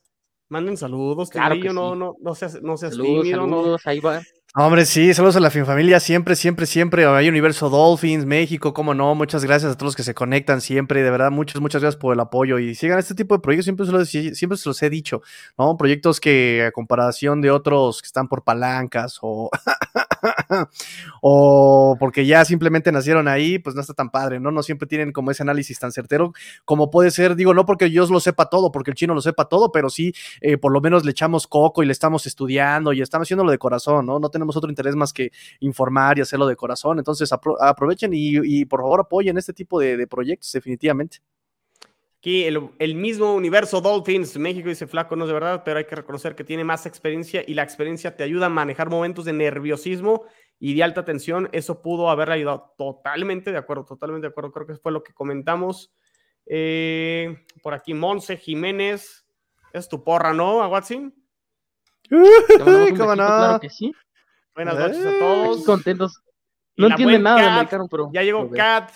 Manden 0.50 0.78
saludos, 0.78 1.32
claro 1.32 1.56
no, 1.74 1.96
no, 1.96 2.16
no 2.22 2.36
seas, 2.36 2.62
no 2.62 2.78
seas 2.78 2.94
saludos, 2.94 3.28
saludos, 3.28 3.88
ahí 3.88 4.00
va. 4.00 4.22
Hombre, 4.56 4.86
sí, 4.86 5.12
saludos 5.16 5.36
a 5.36 5.40
la 5.40 5.50
familia, 5.50 6.00
siempre, 6.00 6.36
siempre, 6.36 6.68
siempre. 6.68 7.08
Hay 7.08 7.28
Universo 7.28 7.72
Dolphins, 7.72 8.24
México, 8.24 8.72
cómo 8.72 8.94
no. 8.94 9.16
Muchas 9.16 9.44
gracias 9.44 9.72
a 9.72 9.76
todos 9.76 9.88
los 9.88 9.96
que 9.96 10.04
se 10.04 10.14
conectan 10.14 10.62
siempre. 10.62 11.02
De 11.02 11.10
verdad, 11.10 11.32
muchas, 11.32 11.60
muchas 11.60 11.82
gracias 11.82 12.00
por 12.00 12.14
el 12.14 12.20
apoyo. 12.20 12.60
Y 12.60 12.76
sigan 12.76 13.00
este 13.00 13.16
tipo 13.16 13.34
de 13.34 13.42
proyectos, 13.42 13.66
siempre 13.66 13.88
se 13.88 13.92
los, 13.92 14.38
siempre 14.38 14.56
se 14.60 14.70
los 14.70 14.84
he 14.84 14.92
dicho, 14.92 15.24
¿no? 15.58 15.76
Proyectos 15.76 16.20
que, 16.20 16.66
a 16.68 16.72
comparación 16.72 17.42
de 17.42 17.50
otros 17.50 18.04
que 18.04 18.06
están 18.06 18.28
por 18.28 18.44
palancas 18.44 19.18
o 19.24 19.50
o 21.22 21.98
porque 22.00 22.26
ya 22.28 22.46
simplemente 22.46 22.92
nacieron 22.92 23.28
ahí, 23.28 23.58
pues 23.58 23.76
no 23.76 23.82
está 23.82 23.96
tan 23.96 24.12
padre, 24.12 24.40
¿no? 24.40 24.52
No 24.52 24.62
siempre 24.62 24.88
tienen 24.88 25.12
como 25.12 25.32
ese 25.32 25.42
análisis 25.42 25.80
tan 25.80 25.92
certero 25.92 26.32
como 26.64 26.92
puede 26.92 27.10
ser, 27.10 27.36
digo, 27.36 27.56
no 27.56 27.66
porque 27.66 27.90
yo 27.90 28.06
lo 28.06 28.20
sepa 28.20 28.50
todo, 28.50 28.72
porque 28.72 28.92
el 28.92 28.96
chino 28.96 29.16
lo 29.16 29.22
sepa 29.22 29.46
todo, 29.46 29.72
pero 29.72 29.90
sí, 29.90 30.14
eh, 30.42 30.58
por 30.58 30.72
lo 30.72 30.80
menos 30.80 31.06
le 31.06 31.12
echamos 31.12 31.48
coco 31.48 31.82
y 31.82 31.88
le 31.88 31.92
estamos 31.92 32.28
estudiando 32.28 32.94
y 32.94 33.02
estamos 33.02 33.26
haciéndolo 33.26 33.52
de 33.52 33.58
corazón, 33.58 34.06
¿no? 34.06 34.20
No 34.20 34.30
tenemos 34.30 34.43
otro 34.48 34.70
interés 34.70 34.96
más 34.96 35.14
que 35.14 35.32
informar 35.60 36.18
y 36.18 36.22
hacerlo 36.22 36.48
de 36.48 36.56
corazón. 36.56 37.00
Entonces, 37.00 37.32
aprovechen 37.32 38.12
y, 38.14 38.66
por 38.66 38.82
favor 38.82 39.02
apoyen 39.02 39.38
este 39.38 39.54
tipo 39.54 39.80
de 39.80 40.08
proyectos, 40.08 40.52
definitivamente. 40.52 41.20
Aquí 42.24 42.46
el, 42.46 42.96
mismo 42.96 43.34
universo 43.34 43.82
Dolphins, 43.82 44.38
México 44.38 44.70
dice 44.70 44.88
flaco, 44.88 45.14
no 45.18 45.26
es 45.26 45.28
de 45.28 45.34
verdad, 45.34 45.64
pero 45.66 45.80
hay 45.80 45.84
que 45.84 45.98
reconocer 45.98 46.36
que 46.36 46.46
tiene 46.46 46.64
más 46.64 46.86
experiencia 46.86 47.44
y 47.46 47.54
la 47.54 47.64
experiencia 47.64 48.16
te 48.16 48.24
ayuda 48.24 48.46
a 48.46 48.50
manejar 48.50 48.90
momentos 48.90 49.26
de 49.26 49.34
nerviosismo 49.34 50.24
y 50.58 50.74
de 50.74 50.84
alta 50.84 51.04
tensión. 51.04 51.50
Eso 51.52 51.82
pudo 51.82 52.10
haberle 52.10 52.36
ayudado 52.36 52.76
totalmente 52.78 53.52
de 53.52 53.58
acuerdo, 53.58 53.84
totalmente 53.84 54.26
de 54.26 54.32
acuerdo. 54.32 54.54
Creo 54.54 54.66
que 54.66 54.76
fue 54.78 54.94
lo 54.94 55.04
que 55.04 55.14
comentamos. 55.14 55.94
Eh, 56.46 57.46
por 57.62 57.74
aquí, 57.74 57.94
Monse 57.94 58.38
Jiménez. 58.38 59.26
Es 59.74 59.90
tu 59.90 60.02
porra, 60.02 60.34
¿no, 60.34 60.64
Aguatzin? 60.64 61.14
¿Cómo 62.10 63.16
no? 63.18 63.60
que 63.60 63.70
sí. 63.70 63.94
Buenas 64.56 64.76
noches 64.76 65.06
a 65.06 65.20
todos. 65.20 65.66
contentos. 65.66 66.22
No 66.76 66.88
entienden 66.88 67.24
nada 67.24 67.42
de 67.42 67.48
americano, 67.48 67.88
pero. 67.90 68.10
Ya 68.14 68.24
llegó 68.24 68.50
Kat. 68.50 68.92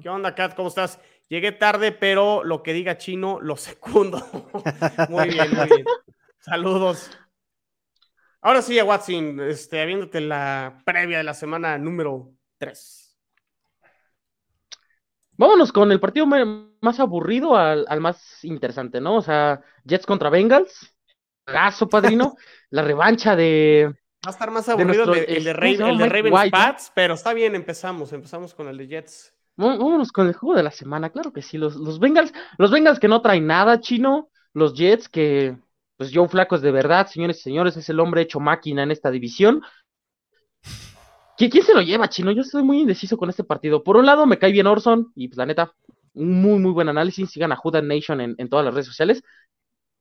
¿Qué 0.00 0.08
onda, 0.08 0.34
Kat? 0.34 0.54
¿Cómo 0.54 0.68
estás? 0.68 0.98
Llegué 1.28 1.52
tarde, 1.52 1.92
pero 1.92 2.44
lo 2.44 2.62
que 2.62 2.72
diga 2.72 2.98
Chino 2.98 3.40
lo 3.40 3.56
secundo. 3.56 4.18
muy 5.08 5.28
bien, 5.28 5.54
muy 5.54 5.66
bien. 5.66 5.84
Saludos. 6.38 7.10
Ahora 8.40 8.60
sí, 8.60 8.80
Watson, 8.80 9.40
este, 9.40 9.80
habiéndote 9.80 10.20
la 10.20 10.82
previa 10.84 11.18
de 11.18 11.24
la 11.24 11.34
semana 11.34 11.78
número 11.78 12.32
3. 12.58 13.16
Vámonos 15.36 15.72
con 15.72 15.90
el 15.90 16.00
partido 16.00 16.26
más 16.26 17.00
aburrido 17.00 17.56
al, 17.56 18.00
más 18.00 18.44
interesante, 18.44 19.00
¿no? 19.00 19.16
O 19.16 19.22
sea, 19.22 19.62
Jets 19.84 20.06
contra 20.06 20.30
Bengals. 20.30 20.94
Gaso, 21.46 21.88
padrino. 21.88 22.36
la 22.70 22.82
revancha 22.82 23.34
de. 23.34 23.94
Va 24.24 24.28
a 24.28 24.30
estar 24.30 24.50
más 24.52 24.68
aburrido 24.68 25.12
el, 25.14 25.44
de, 25.44 25.52
Ravens 25.52 26.50
Pats, 26.50 26.92
pero 26.94 27.14
está 27.14 27.34
bien, 27.34 27.56
empezamos. 27.56 28.12
Empezamos 28.12 28.54
con 28.54 28.68
el 28.68 28.76
de 28.78 28.86
Jets. 28.86 29.34
Vámonos 29.56 30.12
con 30.12 30.28
el 30.28 30.34
juego 30.34 30.56
de 30.56 30.62
la 30.62 30.70
semana, 30.70 31.10
claro 31.10 31.32
que 31.32 31.42
sí. 31.42 31.58
Los, 31.58 31.74
los 31.74 31.98
Bengals, 31.98 32.32
los 32.56 32.70
Bengals 32.70 33.00
que 33.00 33.08
no 33.08 33.20
traen 33.20 33.46
nada, 33.46 33.80
chino. 33.80 34.30
Los 34.54 34.74
Jets 34.74 35.08
que, 35.08 35.56
pues 35.96 36.12
Joe 36.14 36.28
Flaco 36.28 36.54
es 36.54 36.62
de 36.62 36.70
verdad, 36.70 37.08
señores 37.08 37.38
y 37.38 37.42
señores, 37.42 37.76
es 37.76 37.88
el 37.88 37.98
hombre 37.98 38.22
hecho 38.22 38.38
máquina 38.38 38.84
en 38.84 38.92
esta 38.92 39.10
división. 39.10 39.60
¿Quién 41.36 41.50
se 41.64 41.74
lo 41.74 41.80
lleva, 41.80 42.08
chino? 42.08 42.30
Yo 42.30 42.42
estoy 42.42 42.62
muy 42.62 42.80
indeciso 42.80 43.16
con 43.16 43.28
este 43.28 43.42
partido. 43.42 43.82
Por 43.82 43.96
un 43.96 44.06
lado, 44.06 44.26
me 44.26 44.38
cae 44.38 44.52
bien 44.52 44.68
Orson, 44.68 45.10
y 45.16 45.26
pues 45.26 45.38
la 45.38 45.46
neta, 45.46 45.72
un 46.14 46.40
muy, 46.40 46.60
muy 46.60 46.70
buen 46.70 46.88
análisis. 46.88 47.30
Sigan 47.30 47.50
a 47.50 47.56
Judah 47.56 47.82
Nation 47.82 48.20
en, 48.20 48.36
en 48.38 48.48
todas 48.48 48.64
las 48.64 48.74
redes 48.74 48.86
sociales. 48.86 49.24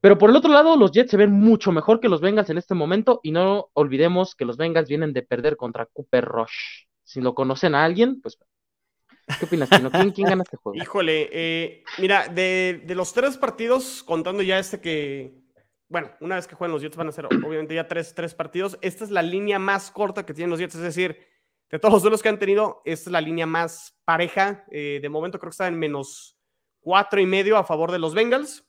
Pero 0.02 0.18
por 0.18 0.32
el 0.32 0.36
otro 0.36 0.52
lado, 0.52 0.76
los 0.76 0.92
Jets 0.92 1.12
se 1.12 1.18
ven 1.18 1.32
mucho 1.32 1.72
mejor 1.72 2.00
que 2.00 2.10
los 2.10 2.22
Bengals 2.22 2.50
en 2.50 2.58
este 2.58 2.74
momento. 2.74 3.20
Y 3.24 3.32
no 3.32 3.70
olvidemos 3.74 4.36
que 4.36 4.46
los 4.46 4.58
Bengals 4.58 4.90
vienen 4.90 5.14
de 5.14 5.22
perder 5.22 5.56
contra 5.56 5.86
Cooper 5.86 6.26
Rush. 6.26 6.86
Si 7.04 7.22
lo 7.22 7.36
conocen 7.36 7.76
a 7.76 7.86
alguien, 7.86 8.20
pues 8.22 8.38
¿Qué 9.40 9.46
opinas, 9.46 9.70
¿Quién, 9.70 10.28
gana 10.28 10.44
este 10.44 10.58
juego? 10.58 10.82
Híjole, 10.82 11.30
eh, 11.32 11.84
mira, 12.00 12.28
de, 12.28 12.84
los 12.90 13.14
tres 13.14 13.38
partidos, 13.38 14.04
contando 14.04 14.42
ya 14.42 14.60
este 14.60 14.82
que, 14.82 15.40
bueno, 15.88 16.12
una 16.20 16.36
vez 16.36 16.48
que 16.48 16.56
jueguen 16.56 16.74
los 16.74 16.82
Jets 16.82 16.98
van 16.98 17.08
a 17.08 17.12
ser 17.12 17.26
obviamente 17.26 17.76
ya 17.76 17.88
tres, 17.88 18.14
tres 18.14 18.34
partidos, 18.34 18.78
esta 18.82 19.04
es 19.04 19.12
la 19.12 19.22
línea 19.22 19.60
más 19.60 19.92
corta 19.92 20.26
que 20.26 20.34
tienen 20.34 20.50
los 20.50 20.60
Jets, 20.60 20.76
es 20.76 20.82
decir, 20.82 21.18
de 21.70 21.80
todos 21.80 21.94
los 21.94 22.02
duelos 22.02 22.22
que 22.22 22.30
han 22.30 22.40
tenido, 22.40 22.82
esta 22.84 23.10
es 23.10 23.12
la 23.14 23.22
línea 23.22 23.46
más 23.46 23.98
pareja. 24.04 24.66
Eh, 24.72 25.00
de 25.02 25.10
momento 25.10 25.40
creo 25.40 25.50
que 25.50 25.54
está 25.54 25.68
en 25.68 25.80
menos 25.80 26.38
cuatro 26.82 27.22
y 27.22 27.26
medio 27.26 27.58
a 27.58 27.64
favor 27.64 27.92
de 27.92 28.00
los 28.00 28.14
Bengals. 28.14 28.68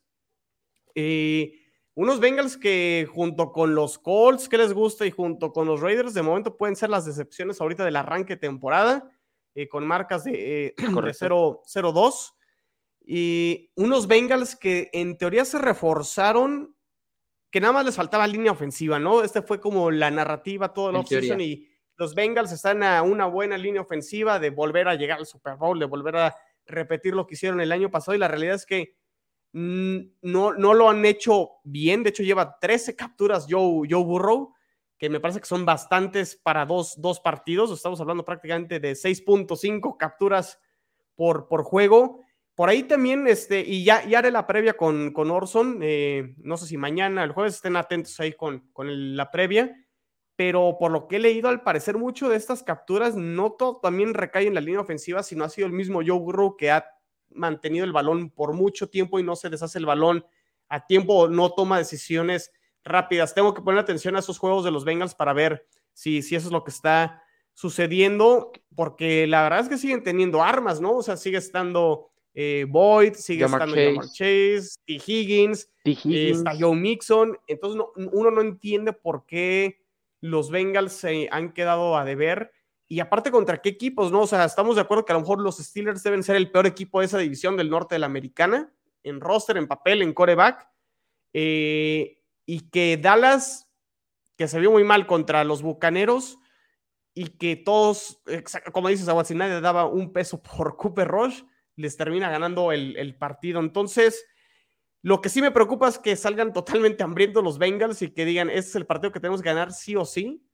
Eh, 0.95 1.59
unos 1.95 2.21
Bengals 2.21 2.57
que 2.57 3.09
junto 3.13 3.53
con 3.53 3.75
los 3.75 3.99
Colts 3.99 4.49
que 4.49 4.59
les 4.59 4.73
gusta 4.73 5.07
y 5.07 5.11
junto 5.11 5.53
con 5.53 5.67
los 5.67 5.81
Raiders 5.81 6.15
de 6.15 6.23
momento 6.23 6.57
pueden 6.57 6.77
ser 6.77 6.91
las 6.91 7.05
decepciones 7.05 7.61
ahorita 7.61 7.85
del 7.85 7.97
arranque 7.97 8.35
de 8.35 8.41
temporada. 8.41 9.11
Eh, 9.55 9.69
con 9.69 9.87
marcas 9.87 10.25
de, 10.25 10.67
eh, 10.69 10.75
0-2. 10.79 12.35
Y 13.05 13.71
unos 13.75 14.07
Bengals 14.07 14.57
que 14.57 14.89
en 14.93 15.19
teoría 15.19 15.45
se 15.45 15.59
reforzaron, 15.59 16.75
que 17.51 17.61
nada 17.61 17.75
más 17.75 17.85
les 17.85 17.97
faltaba 17.97 18.27
línea 18.27 18.53
ofensiva, 18.53 18.99
¿no? 18.99 19.23
Este 19.23 19.43
fue 19.43 19.61
como 19.61 19.91
la 19.91 20.11
narrativa 20.11 20.73
todo 20.73 20.91
el 20.91 20.97
offseason 20.97 21.41
y 21.41 21.69
los 21.97 22.15
Bengals 22.15 22.53
están 22.53 22.83
a 22.83 23.03
una 23.03 23.27
buena 23.27 23.59
línea 23.59 23.83
ofensiva 23.83 24.39
de 24.39 24.51
volver 24.51 24.89
a 24.89 24.95
llegar 24.95 25.19
al 25.19 25.27
Super 25.27 25.57
Bowl, 25.57 25.79
de 25.79 25.85
volver 25.85 26.17
a 26.17 26.37
repetir 26.65 27.15
lo 27.15 27.27
que 27.27 27.35
hicieron 27.35 27.61
el 27.61 27.73
año 27.73 27.91
pasado 27.91 28.15
y 28.15 28.19
la 28.19 28.29
realidad 28.29 28.55
es 28.55 28.65
que 28.65 28.97
no, 29.53 30.55
no 30.55 30.75
lo 30.75 30.89
han 30.89 31.05
hecho 31.05 31.51
bien, 31.65 32.03
de 32.03 32.11
hecho 32.11 32.23
lleva 32.23 32.59
13 32.59 32.97
capturas 32.97 33.47
Joe, 33.49 33.87
Joe 33.89 34.05
Burrow 34.05 34.55
que 35.03 35.11
me 35.11 35.19
parece 35.19 35.41
que 35.41 35.47
son 35.47 35.65
bastantes 35.65 36.37
para 36.37 36.65
dos, 36.65 36.95
dos 36.97 37.19
partidos. 37.19 37.73
Estamos 37.73 38.01
hablando 38.01 38.25
prácticamente 38.25 38.79
de 38.79 38.93
6.5 38.93 39.97
capturas 39.97 40.61
por, 41.17 41.49
por 41.49 41.65
juego. 41.65 42.21
Por 42.55 42.69
ahí 42.69 42.85
también, 42.85 43.27
este, 43.27 43.63
y 43.63 43.83
ya, 43.83 44.07
ya 44.07 44.21
haré 44.21 44.31
la 44.31 44.47
previa 44.47 44.75
con, 44.75 45.13
con 45.13 45.33
Orson. 45.33 45.81
Eh, 45.83 46.37
no 46.37 46.57
sé 46.57 46.67
si 46.67 46.77
mañana, 46.77 47.25
el 47.25 47.33
jueves, 47.33 47.57
estén 47.57 47.75
atentos 47.75 48.21
ahí 48.21 48.35
con, 48.35 48.69
con 48.73 49.17
la 49.17 49.33
previa. 49.33 49.75
Pero 50.37 50.77
por 50.79 50.93
lo 50.93 51.09
que 51.09 51.17
he 51.17 51.19
leído, 51.19 51.49
al 51.49 51.65
parecer, 51.65 51.99
mucho 51.99 52.29
de 52.29 52.37
estas 52.37 52.63
capturas 52.63 53.17
no 53.17 53.51
todo 53.55 53.81
también 53.81 54.15
recae 54.15 54.47
en 54.47 54.55
la 54.55 54.61
línea 54.61 54.83
ofensiva, 54.83 55.25
sino 55.25 55.43
ha 55.43 55.49
sido 55.49 55.67
el 55.67 55.73
mismo 55.73 56.03
Joe 56.07 56.21
Burrow 56.21 56.57
que 56.57 56.71
ha 56.71 56.87
mantenido 57.35 57.85
el 57.85 57.93
balón 57.93 58.31
por 58.31 58.53
mucho 58.53 58.89
tiempo 58.89 59.19
y 59.19 59.23
no 59.23 59.37
se 59.37 59.51
deshace 59.51 59.79
el 59.79 59.87
balón 59.87 60.25
a 60.69 60.87
tiempo, 60.87 61.29
no 61.29 61.53
toma 61.53 61.79
decisiones 61.79 62.53
rápidas. 62.85 63.35
Tengo 63.35 63.55
que 63.55 63.63
poner 63.63 63.81
atención 63.81 64.17
a 64.17 64.21
esos 64.21 64.39
juegos 64.39 64.65
de 64.65 64.71
los 64.71 64.85
Bengals 64.85 65.15
para 65.15 65.33
ver 65.33 65.67
si, 65.93 66.23
si 66.23 66.35
eso 66.35 66.49
es 66.49 66.53
lo 66.53 66.65
que 66.65 66.71
está 66.71 67.23
sucediendo, 67.55 68.53
porque 68.75 69.27
la 69.27 69.43
verdad 69.43 69.61
es 69.61 69.69
que 69.69 69.79
siguen 69.79 70.03
teniendo 70.03 70.43
armas, 70.43 70.81
¿no? 70.81 70.97
O 70.97 71.03
sea, 71.03 71.17
sigue 71.17 71.39
estando 71.39 72.11
eh, 72.35 72.65
Boyd, 72.69 73.15
sigue 73.15 73.45
estando 73.45 73.77
Chase, 74.13 74.77
T. 74.87 75.01
Higgins, 75.07 75.69
eh, 75.85 76.31
está 76.31 76.55
Joe 76.59 76.75
Mixon. 76.75 77.39
Entonces, 77.47 77.83
uno 77.97 78.31
no 78.31 78.41
entiende 78.41 78.93
por 78.93 79.27
qué 79.27 79.83
los 80.21 80.51
Bengals 80.51 80.93
se 80.93 81.29
han 81.31 81.53
quedado 81.53 81.97
a 81.97 82.05
deber. 82.05 82.53
Y 82.93 83.01
aparte, 83.01 83.31
¿contra 83.31 83.63
qué 83.63 83.71
equipos, 83.71 84.13
no? 84.13 84.21
O 84.21 84.27
sea, 84.27 84.45
estamos 84.45 84.75
de 84.77 84.83
acuerdo 84.83 85.07
que 85.07 85.13
a 85.13 85.15
lo 85.15 85.23
mejor 85.23 85.41
los 85.41 85.57
Steelers 85.57 86.03
deben 86.03 86.23
ser 86.23 86.37
el 86.37 86.51
peor 86.51 86.67
equipo 86.67 87.01
de 87.01 87.07
esa 87.07 87.17
división 87.17 87.57
del 87.57 87.71
norte 87.71 87.95
de 87.95 88.01
la 88.01 88.05
americana, 88.05 88.71
en 89.03 89.19
roster, 89.19 89.57
en 89.57 89.67
papel, 89.67 90.03
en 90.03 90.13
coreback. 90.13 90.69
Eh, 91.33 92.19
y 92.45 92.69
que 92.69 92.99
Dallas, 92.99 93.73
que 94.37 94.47
se 94.47 94.61
vio 94.61 94.71
muy 94.71 94.85
mal 94.85 95.07
contra 95.07 95.43
los 95.43 95.63
Bucaneros 95.63 96.37
y 97.15 97.29
que 97.39 97.57
todos, 97.57 98.21
como 98.73 98.89
dices, 98.89 99.09
si 99.25 99.35
nadie 99.35 99.63
daba 99.63 99.87
un 99.87 100.13
peso 100.13 100.43
por 100.59 100.77
Cooper 100.77 101.09
Rush, 101.09 101.45
les 101.77 101.97
termina 101.97 102.29
ganando 102.29 102.73
el, 102.73 103.17
partido. 103.17 103.61
Entonces, 103.61 104.23
lo 105.01 105.23
que 105.23 105.31
sí 105.31 105.41
me 105.41 105.51
preocupa 105.51 105.89
es 105.89 105.99
que 105.99 106.15
salgan 106.15 106.53
totalmente 106.53 107.03
hambrientos 107.03 107.43
los 107.43 107.57
Bengals 107.57 108.03
y 108.03 108.11
que 108.11 108.27
digan, 108.27 108.51
este 108.51 108.69
es 108.69 108.77
el 108.77 108.85
partido 108.85 109.13
que 109.13 109.21
tenemos 109.21 109.41
que 109.41 109.49
ganar 109.49 109.73
sí 109.73 109.97
o 109.97 110.05
sí. 110.05 110.47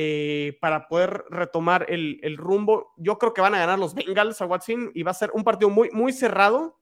Eh, 0.00 0.56
para 0.60 0.86
poder 0.86 1.24
retomar 1.28 1.86
el, 1.88 2.36
rumbo. 2.36 2.94
Yo 2.98 3.18
creo 3.18 3.34
que 3.34 3.40
van 3.40 3.56
a 3.56 3.58
ganar 3.58 3.80
los 3.80 3.94
Bengals 3.96 4.40
a 4.40 4.46
Watson 4.46 4.92
y 4.94 5.02
va 5.02 5.10
a 5.10 5.14
ser 5.14 5.32
un 5.34 5.42
partido 5.42 5.70
muy, 5.70 5.90
muy 5.90 6.12
cerrado. 6.12 6.78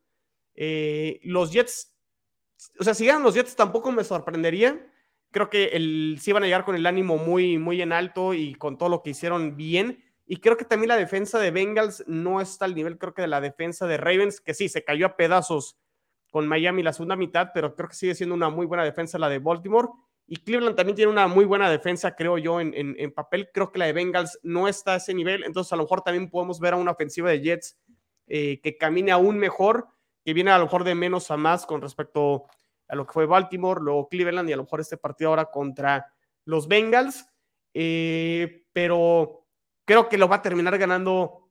Eh, 0.54 1.18
los 1.22 1.50
Jets 1.50 1.96
o 2.78 2.84
sea, 2.84 2.94
si 2.94 3.06
ganan 3.06 3.22
los 3.22 3.34
Jets 3.34 3.56
tampoco 3.56 3.92
me 3.92 4.04
sorprendería. 4.04 4.86
Creo 5.30 5.50
que 5.50 5.68
el, 5.68 6.18
sí 6.20 6.32
van 6.32 6.42
a 6.42 6.46
llegar 6.46 6.64
con 6.64 6.76
el 6.76 6.86
ánimo 6.86 7.16
muy, 7.16 7.58
muy 7.58 7.82
en 7.82 7.92
alto 7.92 8.34
y 8.34 8.54
con 8.54 8.78
todo 8.78 8.88
lo 8.88 9.02
que 9.02 9.10
hicieron 9.10 9.56
bien. 9.56 10.02
Y 10.26 10.38
creo 10.38 10.56
que 10.56 10.64
también 10.64 10.88
la 10.88 10.96
defensa 10.96 11.38
de 11.38 11.50
Bengals 11.50 12.04
no 12.06 12.40
está 12.40 12.64
al 12.64 12.74
nivel, 12.74 12.98
creo 12.98 13.14
que 13.14 13.22
de 13.22 13.28
la 13.28 13.40
defensa 13.40 13.86
de 13.86 13.96
Ravens, 13.96 14.40
que 14.40 14.54
sí, 14.54 14.68
se 14.68 14.84
cayó 14.84 15.06
a 15.06 15.16
pedazos 15.16 15.78
con 16.32 16.48
Miami 16.48 16.82
la 16.82 16.92
segunda 16.92 17.16
mitad, 17.16 17.50
pero 17.54 17.74
creo 17.76 17.88
que 17.88 17.94
sigue 17.94 18.14
siendo 18.14 18.34
una 18.34 18.50
muy 18.50 18.66
buena 18.66 18.84
defensa 18.84 19.18
la 19.18 19.28
de 19.28 19.38
Baltimore. 19.38 19.88
Y 20.26 20.36
Cleveland 20.36 20.76
también 20.76 20.96
tiene 20.96 21.12
una 21.12 21.28
muy 21.28 21.44
buena 21.44 21.70
defensa, 21.70 22.16
creo 22.16 22.36
yo, 22.38 22.60
en, 22.60 23.12
papel. 23.14 23.48
Creo 23.52 23.70
que 23.70 23.78
la 23.78 23.86
de 23.86 23.92
Bengals 23.92 24.38
no 24.42 24.66
está 24.66 24.94
a 24.94 24.96
ese 24.96 25.14
nivel. 25.14 25.44
Entonces, 25.44 25.72
a 25.72 25.76
lo 25.76 25.84
mejor 25.84 26.02
también 26.02 26.28
podemos 26.28 26.58
ver 26.58 26.74
a 26.74 26.76
una 26.76 26.92
ofensiva 26.92 27.30
de 27.30 27.40
Jets 27.40 27.78
eh, 28.26 28.60
que 28.60 28.76
camine 28.76 29.12
aún 29.12 29.38
mejor 29.38 29.88
que 30.24 30.34
viene 30.34 30.50
a 30.50 30.58
lo 30.58 30.64
mejor 30.64 30.82
de 30.82 30.96
menos 30.96 31.30
a 31.30 31.36
más 31.36 31.64
con 31.64 31.80
respecto 31.80 32.46
a 32.88 32.96
lo 32.96 33.06
que 33.06 33.12
fue 33.12 33.26
Baltimore, 33.26 33.80
luego 33.80 34.08
Cleveland 34.08 34.50
y 34.50 34.52
a 34.52 34.56
lo 34.56 34.64
mejor 34.64 34.80
este 34.80 34.96
partido 34.96 35.30
ahora 35.30 35.44
contra 35.44 36.12
los 36.44 36.66
Bengals. 36.66 37.26
eh, 37.72 38.64
pero 38.72 39.46
creo 39.84 40.08
que 40.08 40.18
lo 40.18 40.28
va 40.28 40.36
a 40.36 40.42
terminar 40.42 40.76
ganando 40.76 41.48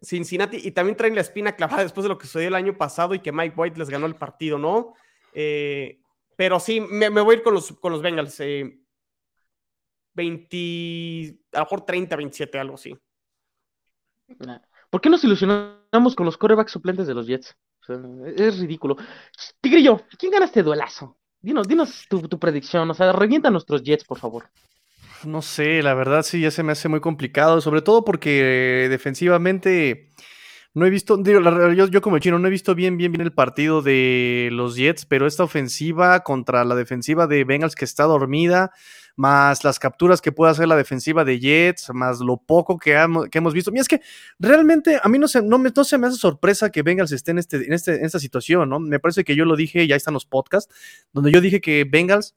Cincinnati 0.00 0.60
y 0.62 0.70
también 0.70 0.96
traen 0.96 1.14
la 1.14 1.22
espina 1.22 1.56
clavada 1.56 1.82
después 1.82 2.04
de 2.04 2.08
lo 2.08 2.18
que 2.18 2.26
sucedió 2.26 2.48
el 2.48 2.54
año 2.54 2.76
pasado 2.78 3.14
y 3.14 3.18
que 3.18 3.32
Mike 3.32 3.54
White 3.56 3.78
les 3.78 3.90
ganó 3.90 4.06
el 4.06 4.14
partido, 4.14 4.58
¿no? 4.58 4.94
Eh, 5.32 6.00
pero 6.36 6.60
sí, 6.60 6.80
me, 6.80 7.08
voy 7.08 7.34
a 7.34 7.38
ir 7.38 7.42
con 7.42 7.54
los, 7.54 7.72
con 7.72 7.92
los 7.92 8.02
Bengals. 8.02 8.40
20, 10.14 11.38
a 11.52 11.58
lo 11.58 11.64
mejor 11.64 11.84
30, 11.84 12.16
27, 12.16 12.58
algo 12.58 12.74
así. 12.74 12.96
¿Por 14.90 15.00
qué 15.00 15.10
nos 15.10 15.24
ilusionamos 15.24 16.14
con 16.14 16.26
los 16.26 16.38
corebacks 16.38 16.72
suplentes 16.72 17.06
de 17.06 17.14
los 17.14 17.26
Jets? 17.26 17.56
es 18.36 18.58
ridículo. 18.58 18.96
Tigrillo, 19.60 20.02
¿quién 20.18 20.32
gana 20.32 20.46
este 20.46 20.62
duelazo? 20.62 21.18
Dinos, 21.40 21.68
dinos 21.68 22.06
tu, 22.08 22.38
predicción, 22.38 22.90
o 22.90 22.94
sea, 22.94 23.12
revienta 23.12 23.50
nuestros 23.50 23.82
Jets, 23.82 24.04
por 24.04 24.18
favor. 24.18 24.48
No 25.24 25.42
sé, 25.42 25.82
la 25.82 25.92
verdad 25.94 26.22
sí 26.22 26.40
ya 26.40 26.50
se 26.50 26.62
me 26.62 26.72
hace 26.72 26.88
muy 26.88 27.00
complicado, 27.00 27.60
sobre 27.60 27.82
todo 27.82 28.04
porque 28.04 28.86
defensivamente 28.88 30.10
no 30.74 30.86
he 30.86 30.90
visto, 30.90 31.16
digo, 31.16 31.40
yo, 31.72 31.86
yo, 31.86 32.02
como 32.02 32.18
chino 32.18 32.38
no 32.40 32.48
he 32.48 32.50
visto 32.50 32.74
bien, 32.74 32.96
bien, 32.96 33.12
bien 33.12 33.22
el 33.22 33.32
partido 33.32 33.80
de 33.80 34.48
los 34.50 34.74
Jets, 34.74 35.06
pero 35.06 35.28
esta 35.28 35.44
ofensiva 35.44 36.20
contra 36.20 36.64
la 36.64 36.74
defensiva 36.74 37.28
de 37.28 37.44
Bengals 37.44 37.76
que 37.76 37.84
está 37.84 38.04
dormida, 38.04 38.72
más 39.14 39.62
las 39.62 39.78
capturas 39.78 40.20
que 40.20 40.32
puede 40.32 40.50
hacer 40.50 40.66
la 40.66 40.76
defensiva 40.76 41.24
de 41.24 41.38
Jets, 41.38 41.90
más 41.94 42.18
lo 42.18 42.38
poco 42.38 42.76
que, 42.76 42.92
hemos 42.92 43.54
visto. 43.54 43.70
Mira, 43.70 43.82
es 43.82 43.88
que 43.88 44.00
realmente 44.40 44.98
a 45.00 45.08
mí 45.08 45.20
no 45.20 45.28
se, 45.28 45.42
no, 45.42 45.58
me, 45.58 45.70
se 45.70 45.96
me 45.96 46.08
hace 46.08 46.16
sorpresa 46.16 46.70
que 46.70 46.82
Bengals 46.82 47.12
esté 47.12 47.30
en, 47.30 47.38
este, 47.38 47.56
en, 47.58 47.72
este, 47.72 47.94
en 47.94 48.04
esta 48.04 48.18
situación, 48.18 48.68
¿no? 48.68 48.80
Me 48.80 48.98
parece 48.98 49.22
que 49.22 49.36
yo 49.36 49.44
lo 49.44 49.54
dije, 49.54 49.86
ya 49.86 49.94
están 49.94 50.14
los 50.14 50.26
podcasts, 50.26 50.74
donde 51.12 51.30
yo 51.30 51.40
dije 51.40 51.60
que 51.60 51.84
Bengals 51.88 52.34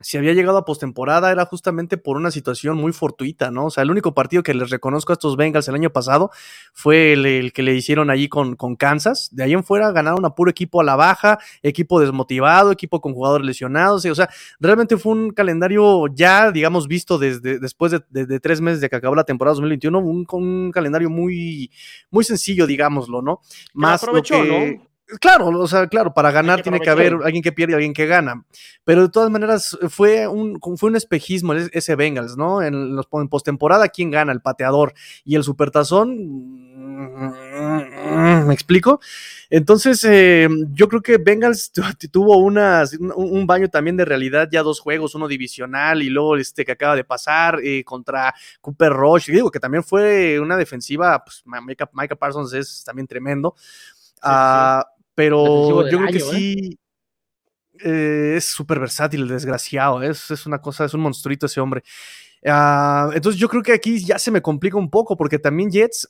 si 0.00 0.16
había 0.16 0.32
llegado 0.32 0.56
a 0.56 0.64
postemporada 0.64 1.30
era 1.30 1.44
justamente 1.44 1.98
por 1.98 2.16
una 2.16 2.30
situación 2.30 2.78
muy 2.78 2.92
fortuita, 2.92 3.50
¿no? 3.50 3.66
O 3.66 3.70
sea, 3.70 3.82
el 3.82 3.90
único 3.90 4.14
partido 4.14 4.42
que 4.42 4.54
les 4.54 4.70
reconozco 4.70 5.12
a 5.12 5.14
estos 5.14 5.36
Bengals 5.36 5.68
el 5.68 5.74
año 5.74 5.90
pasado 5.90 6.30
fue 6.72 7.12
el, 7.12 7.52
que 7.52 7.62
le 7.62 7.74
hicieron 7.74 8.10
allí 8.10 8.28
con, 8.28 8.56
con, 8.56 8.76
Kansas. 8.76 9.28
De 9.32 9.44
ahí 9.44 9.52
en 9.52 9.62
fuera 9.62 9.92
ganaron 9.92 10.24
a 10.24 10.34
puro 10.34 10.50
equipo 10.50 10.80
a 10.80 10.84
la 10.84 10.96
baja, 10.96 11.38
equipo 11.62 12.00
desmotivado, 12.00 12.72
equipo 12.72 13.02
con 13.02 13.12
jugadores 13.12 13.46
lesionados. 13.46 14.06
O 14.06 14.14
sea, 14.14 14.30
realmente 14.58 14.96
fue 14.96 15.12
un 15.12 15.30
calendario 15.32 16.06
ya, 16.08 16.50
digamos, 16.50 16.88
visto 16.88 17.18
desde 17.18 17.58
después 17.58 17.92
de, 17.92 18.40
tres 18.40 18.60
meses 18.62 18.80
de 18.80 18.88
que 18.88 18.96
acabó 18.96 19.14
la 19.14 19.24
temporada 19.24 19.54
2021, 19.54 19.98
un, 19.98 20.26
un 20.30 20.72
calendario 20.72 21.10
muy, 21.10 21.70
muy 22.10 22.24
sencillo, 22.24 22.66
digámoslo, 22.66 23.20
¿no? 23.20 23.40
Más 23.74 24.02
lo 24.06 24.22
que, 24.22 24.80
Claro, 25.18 25.48
o 25.48 25.66
sea, 25.66 25.88
claro, 25.88 26.14
para 26.14 26.30
ganar 26.30 26.62
tiene 26.62 26.78
que 26.78 26.90
haber 26.90 27.14
alguien 27.24 27.42
que 27.42 27.52
pierde 27.52 27.72
y 27.72 27.74
alguien 27.74 27.92
que 27.92 28.06
gana. 28.06 28.44
Pero 28.84 29.02
de 29.02 29.08
todas 29.08 29.30
maneras, 29.30 29.76
fue 29.88 30.28
un, 30.28 30.60
fue 30.76 30.90
un 30.90 30.96
espejismo 30.96 31.52
ese 31.54 31.96
Bengals, 31.96 32.36
¿no? 32.36 32.62
En, 32.62 32.94
los, 32.94 33.08
en 33.12 33.28
postemporada, 33.28 33.88
¿quién 33.88 34.10
gana? 34.10 34.32
El 34.32 34.40
pateador. 34.40 34.94
Y 35.24 35.34
el 35.34 35.42
supertazón, 35.42 36.66
¿me 38.46 38.54
explico? 38.54 39.00
Entonces, 39.48 40.04
eh, 40.04 40.48
yo 40.72 40.88
creo 40.88 41.02
que 41.02 41.18
Bengals 41.18 41.72
tuvo 42.10 42.36
unas, 42.38 42.94
un, 42.94 43.46
baño 43.46 43.68
también 43.68 43.96
de 43.96 44.04
realidad, 44.04 44.48
ya 44.50 44.62
dos 44.62 44.78
juegos, 44.78 45.14
uno 45.14 45.26
divisional 45.26 46.02
y 46.02 46.10
luego 46.10 46.36
este 46.36 46.64
que 46.64 46.72
acaba 46.72 46.94
de 46.94 47.04
pasar 47.04 47.58
eh, 47.64 47.82
contra 47.84 48.32
Cooper 48.60 48.92
Rush. 48.92 49.30
Y 49.30 49.32
digo 49.32 49.50
que 49.50 49.60
también 49.60 49.82
fue 49.82 50.38
una 50.38 50.56
defensiva, 50.56 51.24
pues 51.24 51.42
Micah 51.44 52.16
Parsons 52.16 52.52
es 52.52 52.84
también 52.84 53.08
tremendo. 53.08 53.56
Ah, 54.22 54.86
pero 55.14 55.88
yo 55.88 55.98
creo 55.98 56.10
que 56.10 56.18
¿eh? 56.18 56.20
sí. 56.20 56.78
Eh, 57.82 58.34
es 58.36 58.44
súper 58.44 58.78
versátil, 58.78 59.22
el 59.22 59.28
desgraciado. 59.28 60.02
Es, 60.02 60.30
es, 60.30 60.46
una 60.46 60.60
cosa, 60.60 60.84
es 60.84 60.94
un 60.94 61.00
monstruito 61.00 61.46
ese 61.46 61.60
hombre. 61.60 61.82
Ah, 62.46 63.10
entonces 63.14 63.40
yo 63.40 63.48
creo 63.48 63.62
que 63.62 63.72
aquí 63.72 64.04
ya 64.04 64.18
se 64.18 64.30
me 64.30 64.42
complica 64.42 64.76
un 64.76 64.90
poco 64.90 65.16
porque 65.16 65.38
también 65.38 65.70
Jets 65.70 66.08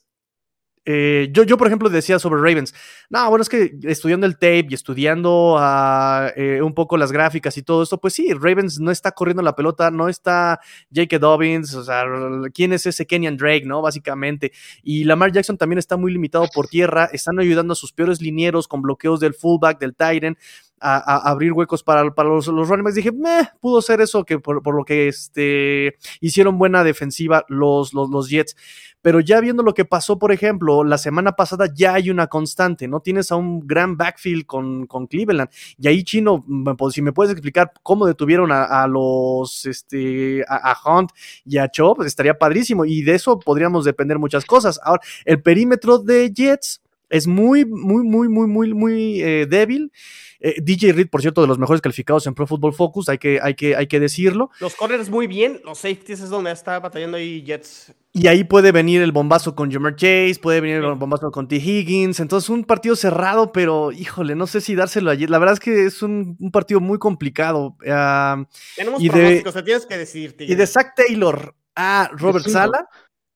eh, 0.83 1.29
yo, 1.31 1.43
yo, 1.43 1.57
por 1.57 1.67
ejemplo, 1.67 1.89
decía 1.89 2.17
sobre 2.17 2.41
Ravens, 2.41 2.73
no, 3.09 3.29
bueno, 3.29 3.43
es 3.43 3.49
que 3.49 3.75
estudiando 3.83 4.25
el 4.25 4.33
tape 4.33 4.67
y 4.69 4.73
estudiando 4.73 5.55
ah, 5.59 6.31
eh, 6.35 6.59
un 6.63 6.73
poco 6.73 6.97
las 6.97 7.11
gráficas 7.11 7.55
y 7.57 7.61
todo 7.61 7.83
esto, 7.83 7.99
pues 7.99 8.13
sí, 8.15 8.33
Ravens 8.33 8.79
no 8.79 8.89
está 8.89 9.11
corriendo 9.11 9.43
la 9.43 9.55
pelota, 9.55 9.91
no 9.91 10.09
está 10.09 10.59
Jake 10.89 11.19
Dobbins, 11.19 11.75
o 11.75 11.83
sea, 11.83 12.05
¿quién 12.53 12.73
es 12.73 12.87
ese 12.87 13.05
Kenyan 13.05 13.37
Drake, 13.37 13.63
no? 13.65 13.81
Básicamente. 13.83 14.51
Y 14.81 15.03
Lamar 15.03 15.31
Jackson 15.31 15.57
también 15.57 15.77
está 15.77 15.97
muy 15.97 16.11
limitado 16.11 16.47
por 16.53 16.67
tierra, 16.67 17.09
están 17.13 17.39
ayudando 17.39 17.73
a 17.73 17.75
sus 17.75 17.93
peores 17.93 18.19
linieros 18.19 18.67
con 18.67 18.81
bloqueos 18.81 19.19
del 19.19 19.35
fullback, 19.35 19.79
del 19.79 19.95
Titan. 19.95 20.37
A, 20.83 21.29
abrir 21.29 21.53
huecos 21.53 21.83
para, 21.83 22.09
para 22.09 22.29
los, 22.29 22.47
los 22.47 22.67
running 22.67 22.83
backs. 22.83 22.95
Dije, 22.95 23.11
meh, 23.11 23.49
pudo 23.59 23.83
ser 23.83 24.01
eso 24.01 24.25
que 24.25 24.39
por, 24.39 24.63
por, 24.63 24.75
lo 24.75 24.83
que 24.83 25.09
este, 25.09 25.95
hicieron 26.21 26.57
buena 26.57 26.83
defensiva 26.83 27.45
los, 27.49 27.93
los, 27.93 28.09
los 28.09 28.31
Jets 28.31 28.55
pero 29.01 29.19
ya 29.19 29.39
viendo 29.39 29.63
lo 29.63 29.73
que 29.73 29.85
pasó, 29.85 30.19
por 30.19 30.31
ejemplo, 30.31 30.83
la 30.83 30.97
semana 30.97 31.33
pasada 31.33 31.67
ya 31.73 31.95
hay 31.95 32.09
una 32.09 32.27
constante, 32.27 32.87
¿no? 32.87 32.99
Tienes 32.99 33.31
a 33.31 33.35
un 33.35 33.65
gran 33.65 33.97
backfield 33.97 34.45
con, 34.45 34.85
con 34.85 35.07
Cleveland. 35.07 35.49
Y 35.77 35.87
ahí, 35.87 36.03
Chino, 36.03 36.45
si 36.91 37.01
me 37.01 37.13
puedes 37.13 37.31
explicar 37.31 37.71
cómo 37.83 38.05
detuvieron 38.05 38.51
a, 38.51 38.85
los, 38.87 39.65
este, 39.65 40.43
a, 40.47 40.77
Hunt 40.85 41.11
y 41.45 41.57
a 41.57 41.69
Chop, 41.69 41.97
pues 41.97 42.07
estaría 42.07 42.37
padrísimo. 42.37 42.85
Y 42.85 43.01
de 43.01 43.15
eso 43.15 43.39
podríamos 43.39 43.85
depender 43.85 44.19
muchas 44.19 44.45
cosas. 44.45 44.79
Ahora, 44.83 45.01
el 45.25 45.41
perímetro 45.41 45.99
de 45.99 46.31
Jets 46.31 46.81
es 47.11 47.27
muy, 47.27 47.65
muy, 47.65 48.03
muy, 48.03 48.29
muy, 48.29 48.47
muy, 48.47 48.73
muy 48.73 49.21
eh, 49.21 49.45
débil. 49.47 49.91
Eh, 50.39 50.55
DJ 50.59 50.93
Reed, 50.93 51.09
por 51.09 51.21
cierto, 51.21 51.41
de 51.41 51.47
los 51.47 51.59
mejores 51.59 51.81
calificados 51.81 52.25
en 52.25 52.33
Pro 52.33 52.47
Football 52.47 52.73
Focus, 52.73 53.09
hay 53.09 53.19
que, 53.19 53.39
hay 53.41 53.53
que, 53.53 53.75
hay 53.75 53.85
que 53.85 53.99
decirlo. 53.99 54.49
Los 54.59 54.73
corners 54.75 55.09
muy 55.09 55.27
bien, 55.27 55.61
los 55.63 55.77
safeties 55.77 56.21
es 56.21 56.29
donde 56.29 56.51
está 56.51 56.79
batallando 56.79 57.17
ahí 57.17 57.43
Jets. 57.43 57.93
Y 58.13 58.27
ahí 58.27 58.43
puede 58.43 58.71
venir 58.71 59.01
el 59.01 59.11
bombazo 59.11 59.55
con 59.55 59.71
Jamar 59.71 59.95
Chase, 59.95 60.39
puede 60.41 60.59
venir 60.59 60.77
el 60.77 60.95
bombazo 60.95 61.31
con 61.31 61.47
T. 61.47 61.57
Higgins. 61.57 62.19
Entonces, 62.19 62.49
un 62.49 62.63
partido 62.63 62.95
cerrado, 62.95 63.51
pero 63.51 63.91
híjole, 63.91 64.35
no 64.35 64.47
sé 64.47 64.59
si 64.59 64.73
dárselo 64.73 65.11
allí. 65.11 65.27
La 65.27 65.37
verdad 65.37 65.53
es 65.53 65.59
que 65.59 65.85
es 65.85 66.01
un, 66.01 66.37
partido 66.51 66.79
muy 66.79 66.97
complicado. 66.97 67.77
Uh, 67.81 68.45
Tenemos 68.75 69.01
y 69.01 69.09
te 69.09 69.43
tienes 69.63 69.85
que 69.85 69.97
decir. 69.97 70.35
Y 70.39 70.55
de 70.55 70.67
Zach 70.67 70.93
Taylor 70.95 71.55
a 71.75 72.09
Robert 72.13 72.47
Sala, 72.47 72.89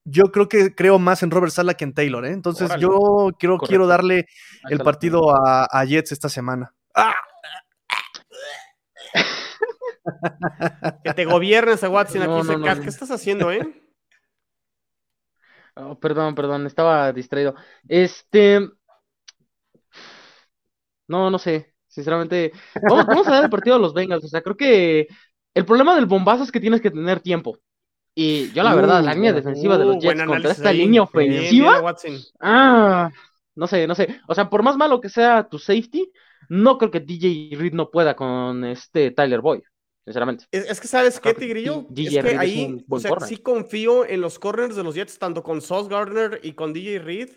yo 0.06 0.24
creo 0.32 0.48
que 0.48 0.74
creo 0.74 1.00
más 1.00 1.24
en 1.24 1.32
Robert 1.32 1.52
Sala 1.52 1.74
que 1.74 1.84
en 1.84 1.94
Taylor, 1.94 2.26
¿eh? 2.26 2.32
Entonces, 2.32 2.72
yo 2.80 3.32
quiero, 3.38 3.58
quiero 3.58 3.88
darle 3.88 4.28
el 4.70 4.80
partido 4.80 5.36
a, 5.36 5.68
a 5.70 5.86
Jets 5.86 6.12
esta 6.12 6.30
semana. 6.30 6.74
que 11.04 11.14
te 11.14 11.26
gobiernes 11.26 11.84
a 11.84 11.90
Watson 11.90 12.22
aquí, 12.22 12.82
¿Qué 12.82 12.90
estás 12.90 13.12
haciendo, 13.12 13.52
eh? 13.52 13.82
Oh, 15.76 16.00
perdón, 16.00 16.36
perdón, 16.36 16.68
estaba 16.68 17.12
distraído. 17.12 17.56
Este. 17.88 18.60
No, 21.08 21.30
no 21.30 21.38
sé. 21.38 21.74
Sinceramente, 21.88 22.52
vamos, 22.90 23.28
a 23.28 23.32
dar 23.32 23.44
el 23.46 23.50
partido 23.50 23.78
a 23.78 23.80
los 23.80 23.94
Bengals. 23.94 24.26
O 24.26 24.28
sea, 24.28 24.42
creo 24.42 24.58
que 24.58 25.08
el 25.54 25.66
problema 25.66 25.96
del 25.96 26.06
bombazo 26.06 26.44
es 26.44 26.52
que 26.52 26.60
tienes 26.60 26.82
que 26.82 26.92
tener 26.92 27.22
tiempo. 27.22 27.58
Y 28.18 28.52
yo, 28.54 28.64
la 28.64 28.74
verdad, 28.74 29.04
la 29.04 29.14
línea 29.14 29.34
defensiva 29.34 29.78
de 29.78 29.84
los 29.84 29.98
uh, 29.98 30.00
Jets 30.00 30.24
contra 30.24 30.52
esta 30.52 30.72
línea 30.72 31.02
ofensiva. 31.02 31.96
ah, 32.40 33.12
no 33.56 33.68
sé, 33.68 33.86
no 33.88 33.94
sé. 33.94 34.22
O 34.28 34.34
sea, 34.34 34.50
por 34.50 34.64
más 34.64 34.78
malo 34.78 35.02
que 35.02 35.10
sea 35.10 35.50
tu 35.50 35.60
safety, 35.60 36.10
no 36.48 36.78
creo 36.78 36.92
que 36.92 37.02
DJ 37.02 37.58
Reed 37.58 37.74
no 37.74 37.92
pueda 37.92 38.16
con 38.16 38.64
este 38.64 39.12
Tyler 39.12 39.42
Boyd, 39.42 39.64
sinceramente. 40.06 40.46
Es, 40.52 40.80
que, 40.80 40.88
¿sabes 40.88 41.20
qué, 41.20 41.34
Tigrillo? 41.34 41.88
es 41.94 42.24
que 42.24 42.38
ahí, 42.38 42.86
o 42.88 43.00
sea, 43.00 43.20
sí 43.20 43.38
confío 43.38 44.06
en 44.06 44.22
los 44.22 44.40
corners 44.40 44.78
de 44.78 44.84
los 44.84 44.96
Jets, 44.96 45.20
tanto 45.20 45.44
con 45.44 45.62
Sauce 45.62 45.90
Gardner 45.90 46.40
y 46.42 46.54
con 46.54 46.72
DJ 46.72 47.00
Reed, 47.00 47.30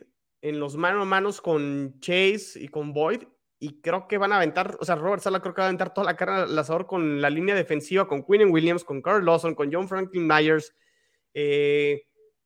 en 0.43 0.61
los 0.61 0.77
mano 0.77 1.03
a 1.03 1.05
manos 1.05 1.41
con 1.41 1.97
Chase 1.99 2.61
y 2.61 2.69
con 2.69 2.93
Boyd, 2.93 3.25
y 3.59 3.81
creo 3.81 4.07
que 4.07 4.19
van 4.19 4.33
a 4.33 4.37
aventar, 4.37 4.77
o 4.81 4.85
sea, 4.85 4.95
Robert 4.95 5.23
Sala 5.23 5.41
creo 5.41 5.55
que 5.55 5.61
va 5.61 5.67
a 5.67 5.69
aventar 5.69 5.93
toda 5.93 6.05
la 6.05 6.17
cara 6.17 6.45
al 6.45 6.59
asador 6.59 6.87
con 6.87 7.21
la 7.21 7.31
línea 7.31 7.55
defensiva, 7.55 8.07
con 8.07 8.23
Quinn 8.23 8.51
Williams, 8.51 8.85
con 8.85 9.03
Carl 9.03 9.25
Lawson, 9.25 9.55
con 9.55 9.73
John 9.73 9.89
Franklin 9.89 10.27
Myers, 10.27 10.75
eh, 11.35 12.03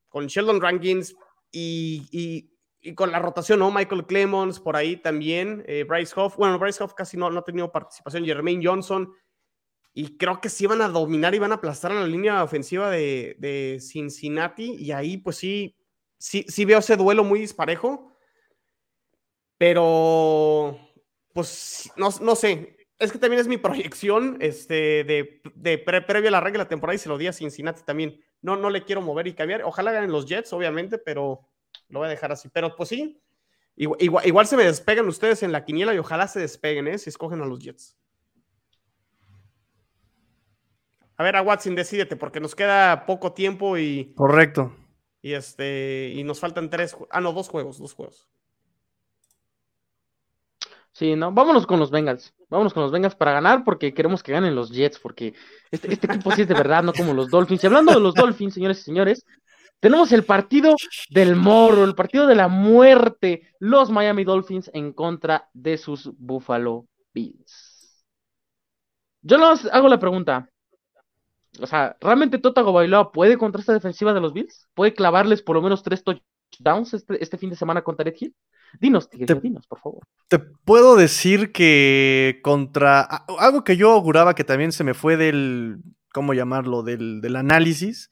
con 0.08 0.26
Sheldon 0.26 0.60
Rankins, 0.60 1.14
y 1.50 2.48
y 2.82 2.94
con 2.94 3.12
la 3.12 3.20
rotación, 3.20 3.60
¿no? 3.60 3.70
Michael 3.70 4.06
Clemons 4.06 4.58
por 4.58 4.74
ahí 4.74 4.96
también, 4.96 5.64
eh, 5.68 5.84
Bryce 5.84 6.12
Hoff, 6.16 6.36
bueno, 6.36 6.58
Bryce 6.58 6.82
Hoff 6.82 6.94
casi 6.94 7.16
no, 7.16 7.30
no 7.30 7.38
ha 7.38 7.44
tenido 7.44 7.70
participación, 7.70 8.24
Jermaine 8.24 8.66
Johnson, 8.66 9.12
y 9.94 10.16
creo 10.16 10.40
que 10.40 10.48
sí 10.48 10.66
van 10.66 10.82
a 10.82 10.88
dominar 10.88 11.34
y 11.34 11.38
van 11.38 11.52
a 11.52 11.56
aplastar 11.56 11.92
a 11.92 12.00
la 12.00 12.06
línea 12.06 12.42
ofensiva 12.42 12.90
de, 12.90 13.78
Cincinnati, 13.80 14.74
y 14.74 14.90
ahí 14.90 15.16
pues 15.16 15.36
sí, 15.36 15.76
sí, 16.18 16.44
sí 16.48 16.64
veo 16.64 16.80
ese 16.80 16.96
duelo 16.96 17.22
muy 17.22 17.38
disparejo, 17.38 18.16
pero 19.58 20.76
pues 21.33 21.91
no, 21.97 22.09
no 22.20 22.37
sé, 22.37 22.76
es 22.99 23.12
que 23.12 23.18
también 23.18 23.41
es 23.41 23.49
mi 23.49 23.57
proyección 23.57 24.37
este, 24.41 25.05
de, 25.05 25.43
de 25.55 25.78
previo 25.78 26.28
a 26.28 26.33
la 26.33 26.41
regla 26.41 26.59
de 26.59 26.64
la 26.64 26.68
temporada 26.68 26.95
y 26.95 26.99
se 26.99 27.09
lo 27.09 27.18
di 27.18 27.26
a 27.26 27.33
Cincinnati 27.33 27.83
también, 27.83 28.20
no, 28.41 28.57
no 28.57 28.70
le 28.70 28.85
quiero 28.85 29.01
mover 29.01 29.26
y 29.26 29.35
cambiar, 29.35 29.62
ojalá 29.62 29.93
ganen 29.93 30.12
los 30.12 30.26
Jets, 30.26 30.53
obviamente, 30.53 30.99
pero 30.99 31.49
lo 31.89 32.01
voy 32.01 32.07
a 32.07 32.11
dejar 32.11 32.33
así. 32.33 32.49
Pero 32.49 32.74
pues 32.76 32.89
sí, 32.89 33.20
igual, 33.76 34.26
igual, 34.26 34.47
se 34.47 34.57
me 34.57 34.64
despegan 34.64 35.09
ustedes 35.09 35.43
en 35.43 35.53
la 35.53 35.64
quiniela 35.64 35.95
y 35.95 35.99
ojalá 35.99 36.26
se 36.28 36.41
despeguen, 36.41 36.89
¿eh? 36.89 36.99
Si 36.99 37.11
escogen 37.11 37.41
a 37.41 37.47
los 37.47 37.61
Jets. 37.61 37.97
A 41.16 41.22
ver, 41.22 41.37
a 41.37 41.43
Watson, 41.43 41.74
decídete, 41.74 42.16
porque 42.16 42.41
nos 42.41 42.55
queda 42.55 43.07
poco 43.07 43.33
tiempo 43.33 43.78
y. 43.78 44.12
Correcto. 44.14 44.74
Y 45.20 45.35
este. 45.35 46.11
Y 46.14 46.24
nos 46.24 46.41
faltan 46.41 46.70
tres. 46.70 46.97
Ah, 47.11 47.20
no, 47.20 47.33
dos 47.33 47.49
juegos, 47.49 47.78
dos 47.78 47.93
juegos. 47.95 48.28
Sí, 50.93 51.16
no, 51.16 51.32
vámonos 51.32 51.66
con 51.66 51.80
los 51.80 51.90
Bengals. 51.90 52.34
Vámonos 52.49 52.74
con 52.74 52.82
los 52.82 52.93
Bengals 52.93 53.14
para 53.14 53.32
ganar 53.32 53.64
porque 53.64 53.95
queremos 53.95 54.22
que 54.22 54.32
ganen 54.32 54.55
los 54.55 54.70
Jets, 54.70 54.99
porque 54.99 55.34
este, 55.70 55.93
este 55.93 56.07
equipo 56.07 56.30
sí 56.32 56.43
es 56.43 56.49
de 56.49 56.55
verdad, 56.55 56.82
no 56.82 56.93
como 56.93 57.14
los 57.14 57.30
Dolphins. 57.30 57.64
Y 57.64 57.66
hablando 57.66 57.95
de 57.95 58.01
los 58.01 58.14
Dolphins, 58.14 58.55
señores 58.55 58.80
y 58.80 58.82
señores, 58.82 59.24
tenemos 59.80 60.12
el 60.12 60.24
partido 60.24 60.76
del 61.11 61.34
morro, 61.34 61.84
el 61.84 61.95
partido 61.95 62.26
de 62.26 62.34
la 62.34 62.49
muerte, 62.49 63.49
los 63.59 63.90
Miami 63.90 64.22
Dolphins 64.22 64.70
en 64.74 64.93
contra 64.93 65.49
de 65.55 65.78
sus 65.78 66.11
Buffalo 66.18 66.86
Bills. 67.12 68.05
Yo 69.22 69.38
les 69.38 69.64
hago 69.72 69.88
la 69.88 69.99
pregunta. 69.99 70.49
O 71.61 71.66
sea, 71.66 71.97
¿realmente 72.01 72.38
Tota 72.38 72.62
Bailoa 72.62 73.12
puede 73.12 73.36
contra 73.38 73.61
esta 73.61 73.72
defensiva 73.72 74.12
de 74.12 74.20
los 74.20 74.32
Bills? 74.32 74.68
¿Puede 74.74 74.95
clavarles 74.95 75.43
por 75.43 75.57
lo 75.57 75.62
menos 75.62 75.82
tres 75.82 76.05
touchdowns 76.05 76.95
este, 76.95 77.22
este 77.22 77.38
fin 77.38 77.51
de 77.51 77.57
semana 77.57 77.82
contra 77.82 78.05
Red 78.05 78.16
Hill? 78.20 78.34
Dinos, 78.81 79.09
Tigre, 79.09 79.35
dinos, 79.41 79.66
por 79.66 79.79
favor. 79.79 80.03
Te 80.29 80.39
puedo 80.39 80.97
decir 80.97 81.53
que 81.53 82.41
contra 82.43 83.01
algo 83.39 83.64
que 83.64 83.77
yo 83.77 83.93
auguraba 83.93 84.35
que 84.35 84.45
también 84.45 84.73
se 84.73 84.85
me 84.85 84.95
fue 84.95 85.16
del, 85.16 85.83
¿cómo 86.12 86.35
llamarlo? 86.35 86.83
Del, 86.83 87.20
del 87.20 87.37
análisis. 87.37 88.11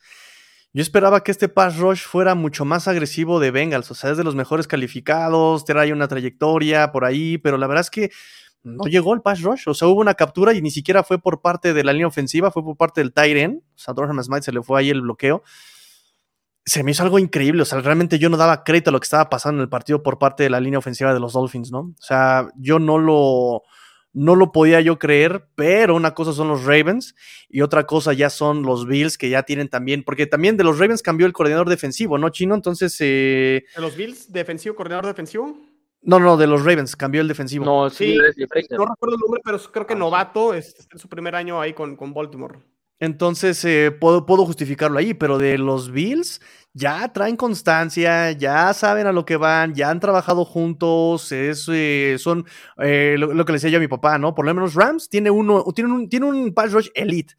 Yo 0.72 0.82
esperaba 0.82 1.24
que 1.24 1.32
este 1.32 1.48
pass 1.48 1.78
rush 1.78 2.02
fuera 2.02 2.34
mucho 2.34 2.64
más 2.64 2.86
agresivo 2.86 3.40
de 3.40 3.50
Bengals, 3.50 3.90
o 3.90 3.94
sea, 3.94 4.12
es 4.12 4.16
de 4.16 4.22
los 4.22 4.36
mejores 4.36 4.68
calificados, 4.68 5.64
trae 5.64 5.92
una 5.92 6.06
trayectoria 6.06 6.92
por 6.92 7.04
ahí, 7.04 7.38
pero 7.38 7.58
la 7.58 7.66
verdad 7.66 7.80
es 7.80 7.90
que 7.90 8.10
no 8.62 8.84
llegó 8.84 9.14
el 9.14 9.22
pass 9.22 9.42
rush, 9.42 9.64
o 9.66 9.74
sea, 9.74 9.88
hubo 9.88 10.00
una 10.00 10.14
captura 10.14 10.54
y 10.54 10.62
ni 10.62 10.70
siquiera 10.70 11.02
fue 11.02 11.18
por 11.18 11.40
parte 11.40 11.72
de 11.74 11.82
la 11.82 11.92
línea 11.92 12.06
ofensiva, 12.06 12.52
fue 12.52 12.62
por 12.62 12.76
parte 12.76 13.00
del 13.00 13.12
tight 13.12 13.36
end, 13.36 13.58
o 13.58 13.78
sea, 13.78 13.94
Dorham 13.94 14.22
Smite 14.22 14.42
se 14.42 14.52
le 14.52 14.62
fue 14.62 14.78
ahí 14.78 14.90
el 14.90 15.00
bloqueo 15.00 15.42
se 16.64 16.82
me 16.82 16.90
hizo 16.90 17.02
algo 17.02 17.18
increíble. 17.18 17.62
O 17.62 17.64
sea, 17.64 17.80
realmente 17.80 18.18
yo 18.18 18.28
no 18.28 18.36
daba 18.36 18.64
crédito 18.64 18.90
a 18.90 18.92
lo 18.92 19.00
que 19.00 19.04
estaba 19.04 19.30
pasando 19.30 19.60
en 19.60 19.62
el 19.62 19.68
partido 19.68 20.02
por 20.02 20.18
parte 20.18 20.42
de 20.42 20.50
la 20.50 20.60
línea 20.60 20.78
ofensiva 20.78 21.14
de 21.14 21.20
los 21.20 21.32
Dolphins, 21.32 21.70
¿no? 21.70 21.80
O 21.80 22.02
sea, 22.02 22.48
yo 22.56 22.78
no 22.78 22.98
lo, 22.98 23.62
no 24.12 24.34
lo 24.36 24.52
podía 24.52 24.80
yo 24.80 24.98
creer, 24.98 25.48
pero 25.54 25.94
una 25.94 26.14
cosa 26.14 26.32
son 26.32 26.48
los 26.48 26.64
Ravens 26.64 27.14
y 27.48 27.62
otra 27.62 27.86
cosa 27.86 28.12
ya 28.12 28.30
son 28.30 28.62
los 28.62 28.86
Bills 28.86 29.16
que 29.16 29.28
ya 29.28 29.42
tienen 29.42 29.68
también, 29.68 30.02
porque 30.04 30.26
también 30.26 30.56
de 30.56 30.64
los 30.64 30.78
Ravens 30.78 31.02
cambió 31.02 31.26
el 31.26 31.32
coordinador 31.32 31.68
defensivo, 31.68 32.18
¿no, 32.18 32.30
Chino? 32.30 32.54
Entonces... 32.54 32.96
Eh... 33.00 33.64
¿De 33.74 33.82
los 33.82 33.96
Bills? 33.96 34.32
¿Defensivo, 34.32 34.74
coordinador 34.74 35.06
defensivo? 35.06 35.56
No, 36.02 36.18
no, 36.18 36.36
de 36.36 36.46
los 36.46 36.64
Ravens, 36.64 36.96
cambió 36.96 37.20
el 37.20 37.28
defensivo. 37.28 37.64
No, 37.64 37.90
sí, 37.90 38.16
no 38.16 38.86
recuerdo 38.86 39.16
el 39.16 39.20
nombre, 39.20 39.42
pero 39.44 39.58
creo 39.58 39.86
que 39.86 39.94
ah, 39.94 39.98
novato, 39.98 40.54
es, 40.54 40.74
en 40.90 40.98
su 40.98 41.08
primer 41.08 41.34
año 41.34 41.60
ahí 41.60 41.74
con, 41.74 41.94
con 41.94 42.14
Baltimore. 42.14 42.58
Entonces, 43.00 43.64
eh, 43.64 43.90
puedo, 43.90 44.26
puedo, 44.26 44.44
justificarlo 44.44 44.98
ahí, 44.98 45.14
pero 45.14 45.38
de 45.38 45.56
los 45.56 45.90
Bills 45.90 46.40
ya 46.74 47.12
traen 47.12 47.36
constancia, 47.36 48.30
ya 48.32 48.72
saben 48.74 49.06
a 49.06 49.12
lo 49.12 49.24
que 49.24 49.36
van, 49.36 49.74
ya 49.74 49.90
han 49.90 50.00
trabajado 50.00 50.44
juntos, 50.44 51.32
es, 51.32 51.66
eh, 51.72 52.16
son 52.18 52.46
eh, 52.78 53.16
lo, 53.18 53.44
que 53.44 53.52
le 53.52 53.56
decía 53.56 53.70
yo 53.70 53.78
a 53.78 53.80
mi 53.80 53.88
papá, 53.88 54.18
¿no? 54.18 54.34
Por 54.34 54.44
lo 54.44 54.54
menos 54.54 54.74
Rams 54.74 55.08
tiene, 55.08 55.30
uno, 55.30 55.64
tiene, 55.74 55.92
un, 55.92 56.08
tiene 56.08 56.26
un 56.26 56.52
pass 56.52 56.72
rush 56.72 56.88
elite. 56.94 57.34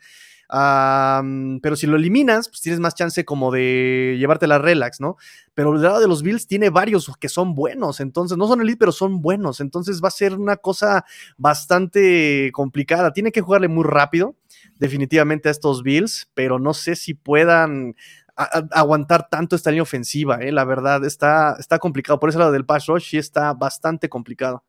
Pero 0.52 1.76
si 1.78 1.88
lo 1.88 1.96
eliminas, 1.96 2.50
pues 2.50 2.62
tienes 2.62 2.82
más 2.82 2.94
chance 2.94 3.24
como 3.24 3.52
de 3.52 4.18
llevarte 4.20 4.48
la 4.48 4.60
relax, 4.60 5.00
¿no? 5.00 5.16
Pero 5.54 5.72
del 5.74 5.84
lado 5.84 6.02
de 6.02 6.08
los 6.08 6.24
Bills 6.24 6.46
tiene 6.46 6.70
varios 6.70 7.10
que 7.20 7.30
son 7.30 7.56
buenos, 7.56 8.02
entonces 8.02 8.38
no 8.38 8.48
son 8.48 8.62
elite, 8.62 8.78
pero 8.78 8.92
son 8.92 9.22
buenos, 9.22 9.62
entonces 9.62 10.02
va 10.04 10.10
a 10.10 10.12
ser 10.12 10.38
una 10.38 10.58
cosa 10.58 11.06
bastante 11.38 12.52
complicada. 12.54 13.14
Tiene 13.14 13.32
que 13.32 13.42
jugarle 13.42 13.70
muy 13.70 13.86
rápido 13.86 14.36
definitivamente 14.78 15.48
a 15.48 15.52
estos 15.52 15.84
Bills, 15.84 16.30
pero 16.34 16.60
no 16.60 16.74
sé 16.74 16.96
si 16.96 17.14
puedan 17.14 17.96
aguantar 18.36 19.30
tanto 19.30 19.56
esta 19.56 19.70
línea 19.70 19.84
ofensiva, 19.84 20.38
¿eh? 20.38 20.52
la 20.52 20.66
verdad, 20.66 21.06
está, 21.06 21.56
está 21.60 21.80
complicado. 21.80 22.20
Por 22.20 22.30
eso 22.30 22.40
lado 22.40 22.52
del 22.52 22.66
pass 22.66 22.88
rush 22.88 23.12
sí 23.12 23.18
está 23.18 23.54
bastante 23.54 24.10
complicado. 24.10 24.64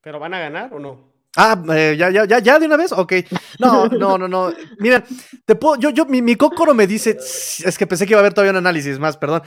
¿Pero 0.00 0.18
van 0.18 0.34
a 0.34 0.38
ganar 0.38 0.72
o 0.72 0.78
no? 0.78 1.15
Ah, 1.36 1.62
eh, 1.74 1.96
ya, 1.98 2.10
ya, 2.10 2.24
ya, 2.24 2.38
ya 2.38 2.58
de 2.58 2.66
una 2.66 2.76
vez, 2.76 2.92
ok. 2.92 3.12
No, 3.58 3.86
no, 3.88 4.18
no, 4.18 4.26
no. 4.26 4.52
Mira, 4.78 5.04
te 5.44 5.54
puedo, 5.54 5.76
yo, 5.76 5.90
yo, 5.90 6.06
mi, 6.06 6.22
mi 6.22 6.36
cócoro 6.36 6.74
me 6.74 6.86
dice, 6.86 7.16
es 7.18 7.76
que 7.78 7.86
pensé 7.86 8.06
que 8.06 8.12
iba 8.12 8.20
a 8.20 8.22
haber 8.22 8.34
todavía 8.34 8.52
un 8.52 8.58
análisis 8.58 8.98
más, 8.98 9.16
perdón. 9.16 9.42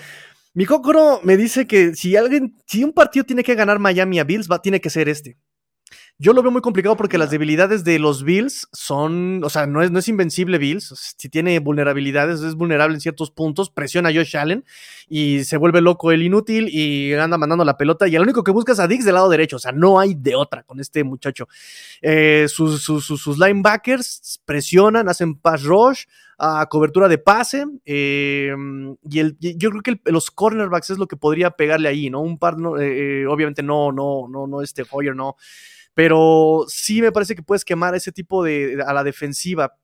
Mi 0.53 0.65
cócoro 0.65 1.19
me 1.23 1.37
dice 1.37 1.67
que 1.67 1.95
si 1.95 2.15
alguien, 2.15 2.55
si 2.65 2.83
un 2.83 2.93
partido 2.93 3.25
tiene 3.25 3.43
que 3.43 3.55
ganar 3.55 3.79
Miami 3.79 4.19
a 4.19 4.23
Bills, 4.23 4.49
va, 4.49 4.61
tiene 4.61 4.81
que 4.81 4.89
ser 4.89 5.09
este. 5.09 5.37
Yo 6.21 6.33
lo 6.33 6.41
veo 6.41 6.51
muy 6.51 6.59
complicado 6.59 6.97
porque 6.97 7.17
las 7.17 7.31
debilidades 7.31 7.85
de 7.85 7.97
los 7.97 8.25
Bills 8.25 8.67
son, 8.73 9.41
o 9.41 9.49
sea, 9.49 9.67
no 9.67 9.81
es, 9.81 9.89
no 9.89 9.99
es 9.99 10.09
invencible 10.09 10.57
Bills. 10.57 10.93
Si 11.15 11.29
tiene 11.29 11.57
vulnerabilidades, 11.59 12.41
es 12.41 12.55
vulnerable 12.55 12.95
en 12.95 12.99
ciertos 12.99 13.31
puntos, 13.31 13.69
presiona 13.69 14.09
a 14.09 14.13
Josh 14.13 14.35
Allen 14.35 14.65
y 15.07 15.45
se 15.45 15.55
vuelve 15.55 15.79
loco 15.79 16.11
el 16.11 16.21
inútil 16.21 16.67
y 16.67 17.13
anda 17.13 17.37
mandando 17.37 17.63
la 17.63 17.77
pelota. 17.77 18.05
Y 18.05 18.17
el 18.17 18.21
único 18.21 18.43
que 18.43 18.51
busca 18.51 18.73
es 18.73 18.81
a 18.81 18.87
Dix 18.89 19.05
del 19.05 19.13
lado 19.13 19.29
derecho, 19.29 19.55
o 19.55 19.59
sea, 19.59 19.71
no 19.71 19.97
hay 19.97 20.13
de 20.13 20.35
otra 20.35 20.63
con 20.63 20.81
este 20.81 21.05
muchacho. 21.05 21.47
Eh, 22.01 22.47
sus, 22.49 22.83
sus, 22.83 23.05
sus, 23.05 23.37
linebackers 23.37 24.41
presionan, 24.43 25.07
hacen 25.07 25.35
pass 25.35 25.63
rush, 25.63 26.03
a 26.37 26.65
cobertura 26.65 27.07
de 27.07 27.17
pase. 27.17 27.65
Eh, 27.85 28.53
y 29.09 29.19
el, 29.19 29.37
yo 29.39 29.69
creo 29.69 29.81
que 29.83 30.11
los 30.11 30.31
cornerbacks 30.31 30.89
es 30.89 30.97
lo 30.97 31.07
que 31.07 31.15
podría 31.15 31.51
pegarle 31.51 31.87
ahí, 31.87 32.09
¿no? 32.09 32.19
Un 32.19 32.37
par, 32.37 32.57
eh, 32.81 33.25
obviamente 33.25 33.63
no, 33.63 33.93
no, 33.93 34.27
no, 34.29 34.47
no, 34.47 34.61
este 34.61 34.83
Hoyer, 34.91 35.15
no 35.15 35.37
pero 35.99 36.63
sí 36.69 37.01
me 37.01 37.11
parece 37.11 37.35
que 37.35 37.43
puedes 37.43 37.65
quemar 37.65 37.93
ese 37.93 38.13
tipo 38.13 38.41
de 38.41 38.81
a 38.87 38.93
la 38.93 39.03
defensiva. 39.03 39.75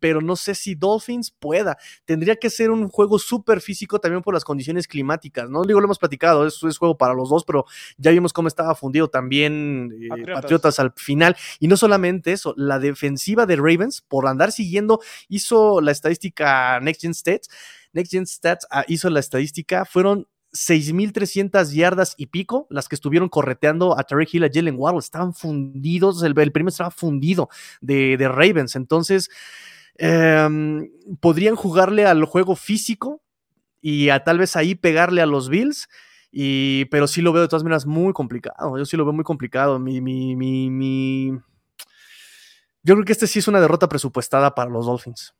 Pero 0.00 0.20
no 0.20 0.36
sé 0.36 0.54
si 0.54 0.74
Dolphins 0.74 1.30
pueda. 1.30 1.78
Tendría 2.04 2.36
que 2.36 2.50
ser 2.50 2.70
un 2.70 2.90
juego 2.90 3.18
súper 3.18 3.62
físico 3.62 3.98
también 3.98 4.22
por 4.22 4.34
las 4.34 4.44
condiciones 4.44 4.86
climáticas. 4.86 5.48
No 5.48 5.64
digo, 5.64 5.80
lo 5.80 5.86
hemos 5.86 5.98
platicado, 5.98 6.46
es, 6.46 6.62
es 6.62 6.76
juego 6.76 6.98
para 6.98 7.14
los 7.14 7.30
dos, 7.30 7.44
pero 7.46 7.64
ya 7.96 8.10
vimos 8.10 8.34
cómo 8.34 8.48
estaba 8.48 8.74
fundido 8.74 9.08
también 9.08 9.90
eh, 9.98 10.32
Patriotas. 10.34 10.78
al 10.78 10.92
final. 10.94 11.36
Y 11.58 11.68
no 11.68 11.78
solamente 11.78 12.32
eso, 12.32 12.52
la 12.58 12.78
defensiva 12.78 13.46
de 13.46 13.56
Ravens, 13.56 14.02
por 14.02 14.26
andar 14.26 14.52
siguiendo, 14.52 15.00
hizo 15.30 15.80
la 15.80 15.90
estadística 15.90 16.80
Next 16.80 17.00
Gen 17.00 17.14
Stats. 17.14 17.48
Next 17.94 18.12
Gen 18.12 18.26
Stats 18.26 18.66
ah, 18.70 18.84
hizo 18.88 19.08
la 19.08 19.20
estadística, 19.20 19.86
fueron 19.86 20.28
6.300 20.52 21.72
yardas 21.72 22.14
y 22.18 22.26
pico, 22.26 22.66
las 22.68 22.88
que 22.88 22.94
estuvieron 22.94 23.28
correteando 23.28 23.98
a 23.98 24.04
Tarek 24.04 24.34
Hill, 24.34 24.44
a 24.44 24.50
Jalen 24.52 24.76
Waddle, 24.78 24.98
estaban 24.98 25.32
fundidos, 25.32 26.22
el, 26.22 26.38
el 26.38 26.52
primer 26.52 26.70
estaba 26.70 26.90
fundido 26.90 27.48
de, 27.80 28.16
Ravens, 28.28 28.76
entonces 28.76 29.30
em, 29.96 30.90
podrían 31.20 31.56
jugarle 31.56 32.04
al 32.04 32.24
juego 32.24 32.54
físico 32.54 33.22
y 33.80 34.10
a 34.10 34.24
tal 34.24 34.38
vez 34.38 34.54
ahí 34.56 34.74
pegarle 34.74 35.22
a 35.22 35.26
los 35.26 35.48
Bills, 35.48 35.88
y, 36.30 36.84
pero 36.86 37.08
sí 37.08 37.22
lo 37.22 37.32
veo 37.32 37.42
de 37.42 37.48
todas 37.48 37.64
maneras 37.64 37.86
muy 37.86 38.12
complicado, 38.12 38.76
yo 38.76 38.84
sí 38.84 38.96
lo 38.96 39.04
veo 39.04 39.14
muy 39.14 39.24
complicado, 39.24 39.78
mi, 39.78 40.00
mi, 40.00 40.36
mi... 40.36 41.32
Yo 42.84 42.94
creo 42.94 43.04
que 43.04 43.12
este 43.12 43.26
sí 43.26 43.38
es 43.38 43.48
una 43.48 43.60
derrota 43.60 43.88
presupuestada 43.88 44.54
para 44.54 44.70
los 44.70 44.86
Dolphins. 44.86 45.34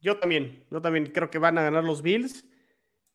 Yo 0.00 0.18
también, 0.18 0.64
yo 0.70 0.80
también 0.80 1.06
creo 1.06 1.30
que 1.30 1.38
van 1.38 1.56
a 1.58 1.62
ganar 1.62 1.82
los 1.82 2.02
Bills 2.02 2.44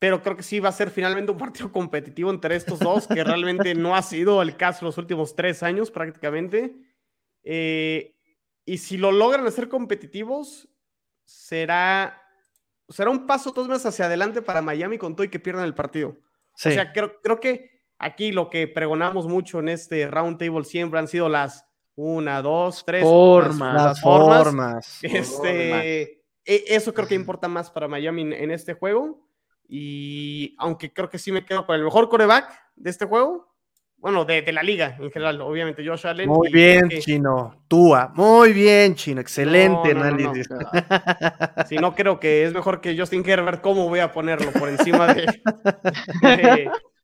pero 0.02 0.24
creo 0.24 0.36
que 0.36 0.42
sí 0.42 0.60
va 0.60 0.70
a 0.70 0.72
ser 0.72 0.90
finalmente 0.90 1.32
un 1.32 1.38
partido 1.38 1.72
competitivo 1.72 2.32
entre 2.32 2.56
estos 2.56 2.80
dos, 2.80 3.06
que 3.06 3.24
realmente 3.24 3.76
no 3.76 3.96
ha 3.96 4.02
sido 4.02 4.42
el 4.42 4.58
caso 4.58 4.84
los 4.84 4.98
últimos 4.98 5.36
tres 5.36 5.62
años 5.62 5.92
prácticamente. 5.92 6.76
Eh, 7.44 8.16
y 8.66 8.80
si 8.80 8.98
lo 8.98 9.12
logran 9.12 9.46
hacer 9.46 9.70
competitivos, 9.70 10.68
será, 11.24 12.20
será 12.90 13.12
un 13.12 13.28
paso 13.28 13.54
todos 13.54 13.68
más 13.68 13.86
hacia 13.86 14.06
adelante 14.06 14.42
para 14.42 14.64
Miami 14.64 14.98
con 14.98 15.16
todo 15.16 15.24
y 15.24 15.30
que 15.30 15.40
pierdan 15.40 15.66
el 15.66 15.76
partido. 15.76 16.18
O 16.54 16.58
sea, 16.58 16.92
creo, 16.94 17.22
creo 17.22 17.40
que 17.40 17.70
aquí 18.00 18.32
lo 18.32 18.50
que 18.50 18.68
pregonamos 18.68 19.28
mucho 19.28 19.60
en 19.60 19.70
este 19.70 20.08
round 20.08 20.40
table 20.40 20.64
siempre 20.64 20.98
han 20.98 21.08
sido 21.08 21.30
las 21.30 21.68
una, 21.94 22.42
dos, 22.42 22.84
tres 22.84 23.04
formas. 23.04 23.76
Las, 23.76 24.02
formas. 24.02 24.98
Este, 25.04 26.24
e, 26.44 26.64
Eso 26.70 26.92
creo 26.92 27.08
que 27.08 27.14
importa 27.14 27.48
más 27.48 27.70
para 27.70 27.88
Miami 27.88 28.24
en 28.34 28.50
este 28.50 28.74
juego. 28.74 29.30
Y 29.74 30.54
aunque 30.58 30.92
creo 30.92 31.10
que 31.10 31.18
sí 31.18 31.32
me 31.32 31.46
quedo 31.46 31.66
con 31.66 31.78
el 31.78 31.86
mejor 31.86 32.10
coreback 32.10 32.52
de 32.76 32.90
este 32.90 33.06
juego, 33.06 33.56
bueno, 33.96 34.26
de, 34.26 34.52
la 34.52 34.64
liga 34.64 34.98
en 35.00 35.10
general, 35.12 35.40
obviamente, 35.40 35.88
Josh 35.88 36.08
Allen. 36.08 36.28
Muy 36.28 36.52
bien, 36.52 36.90
Chino. 36.90 37.64
Túa, 37.70 38.12
muy 38.14 38.52
bien, 38.52 38.96
Chino. 38.96 39.22
Excelente 39.22 39.92
análisis. 39.92 40.50
si 41.70 41.78
no 41.78 41.96
creo 41.96 42.20
que 42.20 42.44
es 42.44 42.54
mejor 42.54 42.82
que 42.82 42.98
Justin 42.98 43.24
Herbert, 43.26 43.62
¿cómo 43.62 43.88
voy 43.88 44.00
a 44.00 44.12
ponerlo 44.12 44.52
por 44.52 44.68
encima 44.68 45.14
de, 45.14 45.26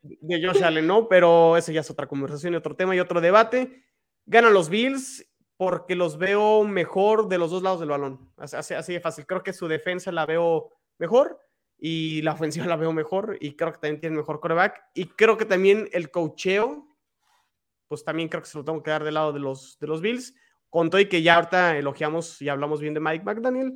de, 0.01 0.45
Josh 0.45 0.61
Allen? 0.61 0.87
No, 0.87 1.07
pero 1.07 1.55
ese 1.55 1.71
ya 1.71 1.79
es 1.79 1.89
otra 1.89 2.07
conversación 2.07 2.51
y 2.51 2.57
otro 2.57 2.75
tema 2.75 2.93
y 2.97 2.99
otro 2.99 3.21
debate. 3.21 3.85
Ganan 4.25 4.53
los 4.53 4.67
Bills 4.67 5.25
porque 5.55 5.95
los 5.95 6.17
veo 6.17 6.65
mejor 6.65 7.29
de 7.29 7.37
los 7.37 7.49
dos 7.49 7.63
lados 7.63 7.79
del 7.79 7.89
balón. 7.89 8.29
Así, 8.35 8.73
así 8.73 8.91
de 8.91 8.99
fácil. 8.99 9.25
Creo 9.25 9.41
que 9.41 9.53
su 9.53 9.69
defensa 9.69 10.11
la 10.11 10.25
veo 10.25 10.73
mejor 10.97 11.46
y 11.79 12.21
la 12.23 12.33
ofensiva 12.33 12.65
la 12.65 12.75
veo 12.75 12.91
mejor 12.93 13.37
y 13.39 13.55
creo 13.55 13.71
que 13.71 13.79
también 13.79 14.01
tiene 14.01 14.17
mejor 14.17 14.39
coreback 14.39 14.81
y 14.93 15.05
creo 15.05 15.37
que 15.37 15.45
también 15.45 15.89
el 15.93 16.09
cocheo 16.09 16.87
pues 17.87 18.03
también 18.03 18.29
creo 18.29 18.41
que 18.41 18.49
se 18.49 18.57
lo 18.57 18.65
tengo 18.65 18.83
que 18.83 18.91
dar 18.91 19.03
del 19.03 19.13
lado 19.13 19.33
de 19.33 19.39
los, 19.39 19.77
de 19.79 19.87
los 19.87 20.01
Bills. 20.01 20.35
Con 20.69 20.89
todo 20.89 20.99
y 20.99 21.07
que 21.07 21.21
ya 21.21 21.35
ahorita 21.35 21.77
elogiamos 21.77 22.41
y 22.41 22.49
hablamos 22.49 22.81
bien 22.81 22.93
de 22.93 22.99
Mike 22.99 23.23
McDaniel, 23.23 23.73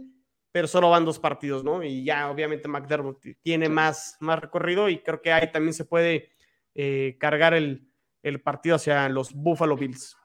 pero 0.52 0.68
solo 0.68 0.90
van 0.90 1.06
dos 1.06 1.20
partidos, 1.20 1.64
¿no? 1.64 1.82
Y 1.84 2.04
ya 2.04 2.30
obviamente 2.30 2.68
McDermott 2.68 3.26
tiene 3.42 3.70
más, 3.70 4.18
más 4.20 4.40
recorrido 4.40 4.90
y 4.90 5.02
creo 5.02 5.22
que 5.22 5.32
ahí 5.32 5.50
también 5.52 5.74
se 5.74 5.86
puede 5.86 6.34
eh, 6.76 7.16
cargar 7.18 7.54
el, 7.54 7.88
el, 8.24 8.42
partido 8.42 8.76
hacia 8.76 9.08
los 9.08 9.34
Buffalo 9.34 9.78
Bills. 9.78 10.18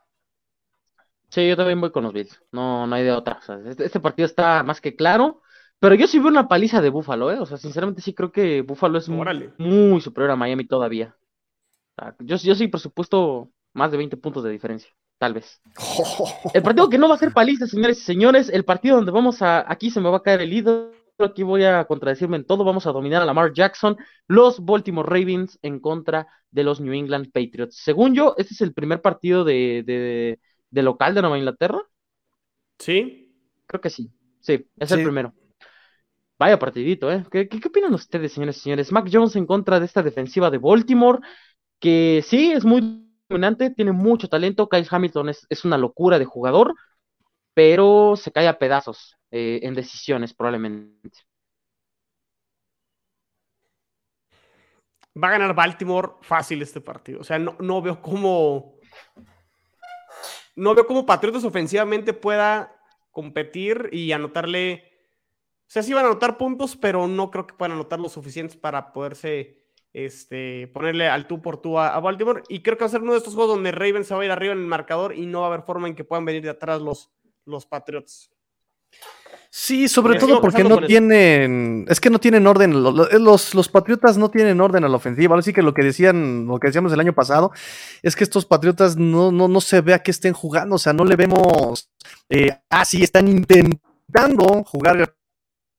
Sí, 1.29 1.49
yo 1.49 1.57
también 1.57 1.81
voy 1.81 1.93
con 1.93 2.03
los 2.03 2.13
Bills, 2.13 2.43
no, 2.51 2.87
no 2.87 2.95
hay 2.97 3.05
de 3.05 3.13
otra. 3.13 3.39
este, 3.67 3.85
este, 3.85 4.01
partido 4.01 4.27
está 4.27 4.65
más 4.65 4.81
que 4.81 4.97
claro, 4.97 5.43
pero 5.81 5.95
yo 5.95 6.07
sí 6.07 6.19
veo 6.19 6.29
una 6.29 6.49
paliza 6.49 6.81
de 6.81 6.91
Buffalo, 6.91 7.31
¿eh? 7.31 7.39
O 7.39 7.47
sea, 7.47 7.57
sinceramente 7.57 8.03
sí 8.03 8.15
creo 8.15 8.33
que 8.33 8.63
Buffalo 8.63 8.99
es 8.99 9.09
muy, 9.09 10.01
superior 10.01 10.31
a 10.31 10.37
Miami 10.37 10.67
todavía. 10.67 11.17
yo, 12.21 12.37
yo 12.37 12.55
sí, 12.55 12.69
por 12.69 12.81
supuesto, 12.81 13.51
más 13.73 13.91
de 13.91 13.99
20 13.99 14.17
puntos 14.17 14.45
de 14.45 14.51
diferencia 14.51 14.91
tal 15.19 15.35
vez. 15.35 15.61
El 16.55 16.63
partido 16.63 16.89
que 16.89 16.99
no 16.99 17.09
va 17.09 17.15
a 17.15 17.19
ser 17.19 17.33
paliza, 17.33 17.67
señores 17.67 17.99
y 17.99 18.03
señores, 18.03 18.49
el 18.49 18.65
partido 18.65 18.97
donde 18.97 19.13
vamos 19.13 19.43
a, 19.43 19.71
aquí 19.71 19.91
se 19.91 20.01
me 20.01 20.11
va 20.11 20.19
a 20.19 20.23
caer 20.23 20.43
el 20.43 20.53
ídolo, 20.53 20.93
aquí 21.19 21.43
voy 21.43 21.65
a 21.65 21.85
contradecirme 21.87 22.37
en 22.37 22.45
todo, 22.45 22.65
vamos 22.65 22.87
a 22.87 22.93
dominar 22.93 23.23
a 23.23 23.25
Lamar 23.25 23.53
Jackson, 23.53 23.97
los 24.27 24.65
Baltimore 24.65 25.09
Ravens 25.09 25.59
en 25.63 25.81
contra 25.81 26.27
de 26.51 26.65
los 26.65 26.81
New 26.81 26.93
England 26.93 27.31
Patriots. 27.33 27.77
Según 27.77 28.15
yo, 28.15 28.35
este 28.37 28.55
es 28.55 28.61
el 28.61 28.75
primer 28.75 29.01
partido 29.01 29.45
de, 29.45 29.83
de, 30.71 30.83
local 30.83 31.15
de 31.15 31.23
Nueva 31.23 31.39
Inglaterra. 31.39 31.81
Sí. 32.79 33.35
Creo 33.67 33.81
que 33.81 33.91
sí, 33.91 34.11
sí, 34.41 34.69
es 34.79 34.91
el 34.93 35.03
primero. 35.03 35.33
Vaya 36.39 36.59
partidito, 36.59 37.11
¿eh? 37.11 37.25
¿Qué, 37.31 37.49
¿Qué, 37.49 37.69
opinan 37.69 37.95
ustedes, 37.95 38.33
señores 38.33 38.59
y 38.59 38.61
señores? 38.61 38.93
Mac 38.93 39.09
Jones 39.11 39.37
en 39.37 39.47
contra 39.47 39.81
de 39.81 39.87
esta 39.87 40.03
defensiva 40.03 40.51
de 40.51 40.59
Baltimore, 40.59 41.21
que 41.81 42.23
sí, 42.27 42.53
es 42.53 42.65
muy 42.65 43.07
dominante, 43.29 43.71
tiene 43.71 43.93
mucho 43.93 44.29
talento. 44.29 44.69
Kyle 44.69 44.87
Hamilton 44.89 45.31
es, 45.31 45.65
una 45.65 45.79
locura 45.79 46.19
de 46.19 46.25
jugador, 46.25 46.75
pero 47.55 48.17
se 48.17 48.33
cae 48.33 48.49
a 48.49 48.59
pedazos 48.59 49.17
eh, 49.31 49.61
en 49.63 49.75
decisiones 49.75 50.35
probablemente. 50.35 51.19
Va 55.23 55.29
a 55.29 55.33
ganar 55.33 55.55
Baltimore 55.55 56.13
fácil 56.21 56.61
este 56.61 56.81
partido. 56.81 57.21
O 57.21 57.25
sea, 57.25 57.39
no, 57.39 57.57
no 57.59 57.81
veo 57.81 58.03
cómo. 58.03 58.79
No 60.55 60.75
veo 60.75 60.87
cómo 60.87 61.07
Patriotas 61.07 61.45
ofensivamente 61.45 62.13
pueda 62.13 62.77
competir 63.11 63.89
y 63.93 64.13
anotarle. 64.13 64.96
O 65.67 65.71
sea, 65.71 65.83
sí 65.83 65.93
van 65.93 66.05
a 66.05 66.09
anotar 66.09 66.39
puntos, 66.39 66.77
pero 66.77 67.09
no 67.09 67.31
creo 67.31 67.47
que 67.47 67.55
puedan 67.55 67.73
anotar 67.73 67.99
lo 67.99 68.09
suficientes 68.09 68.57
para 68.57 68.93
poderse 68.93 69.67
este, 69.93 70.69
ponerle 70.69 71.09
al 71.09 71.27
tú 71.27 71.41
por 71.41 71.61
tú 71.61 71.79
a, 71.79 71.99
Baltimore. 72.01 72.43
Y 72.49 72.61
creo 72.61 72.77
que 72.77 72.85
va 72.85 72.87
a 72.87 72.91
ser 72.91 73.03
uno 73.03 73.13
de 73.13 73.19
estos 73.19 73.35
juegos 73.35 73.55
donde 73.55 73.73
Ravens 73.73 74.07
se 74.07 74.15
va 74.15 74.23
a 74.23 74.25
ir 74.25 74.31
arriba 74.31 74.53
en 74.53 74.61
el 74.61 74.67
marcador 74.67 75.15
y 75.15 75.27
no 75.27 75.41
va 75.41 75.47
a 75.47 75.49
haber 75.49 75.63
forma 75.63 75.89
en 75.89 75.95
que 75.95 76.05
puedan 76.05 76.25
venir 76.25 76.43
de 76.43 76.51
atrás 76.51 76.81
los, 76.83 77.11
los 77.47 77.67
Patriots. 77.67 78.31
Sí, 79.51 79.89
sobre 79.89 80.19
todo 80.19 80.41
porque 80.43 80.65
no 80.65 80.83
tienen, 80.83 81.87
es 81.89 81.99
que 81.99 82.11
no 82.11 82.19
tienen 82.19 82.47
orden, 82.47 82.83
los, 82.83 83.55
los, 83.55 83.69
Patriotas 83.71 84.19
no 84.19 84.31
tienen 84.31 84.61
orden 84.61 84.85
a 84.85 84.89
la 84.89 84.97
ofensiva, 84.97 85.39
así 85.39 85.55
que 85.55 85.63
lo 85.63 85.73
que 85.73 85.83
decían, 85.83 86.47
lo 86.47 86.59
que 86.59 86.67
decíamos 86.67 86.93
el 86.93 87.01
año 87.01 87.15
pasado, 87.15 87.53
es 88.03 88.15
que 88.17 88.25
estos 88.25 88.45
Patriotas 88.45 88.97
no, 88.97 89.33
no, 89.33 89.49
no 89.49 89.61
se 89.63 89.81
vea 89.81 90.03
que 90.03 90.11
estén 90.11 90.35
jugando, 90.35 90.77
o 90.77 90.79
sea, 90.79 90.93
no 90.93 91.07
le 91.07 91.17
vemos, 91.17 91.89
eh, 92.29 92.59
ah, 92.69 92.85
sí, 92.85 93.03
están 93.03 93.29
intentando 93.29 94.63
jugar 94.65 95.16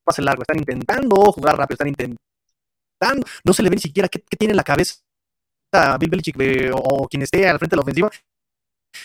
pase 0.08 0.22
largo, 0.22 0.42
están 0.42 0.58
intentando 0.58 1.16
jugar 1.32 1.58
rápido, 1.58 1.76
están 1.76 1.90
intentando 1.90 2.18
no 3.44 3.54
se 3.54 3.64
le 3.64 3.70
ve 3.70 3.76
ni 3.76 3.82
siquiera 3.82 4.08
qué, 4.08 4.20
tiene 4.38 4.54
en 4.54 4.58
la 4.58 4.64
cabeza 4.64 4.96
a 5.72 5.98
Bill 5.98 6.10
Belichick 6.10 6.38
o, 6.74 7.08
quien 7.08 7.22
esté 7.22 7.48
al 7.48 7.60
frente 7.60 7.76
de 7.76 7.78
la 7.78 7.84
ofensiva, 7.84 8.10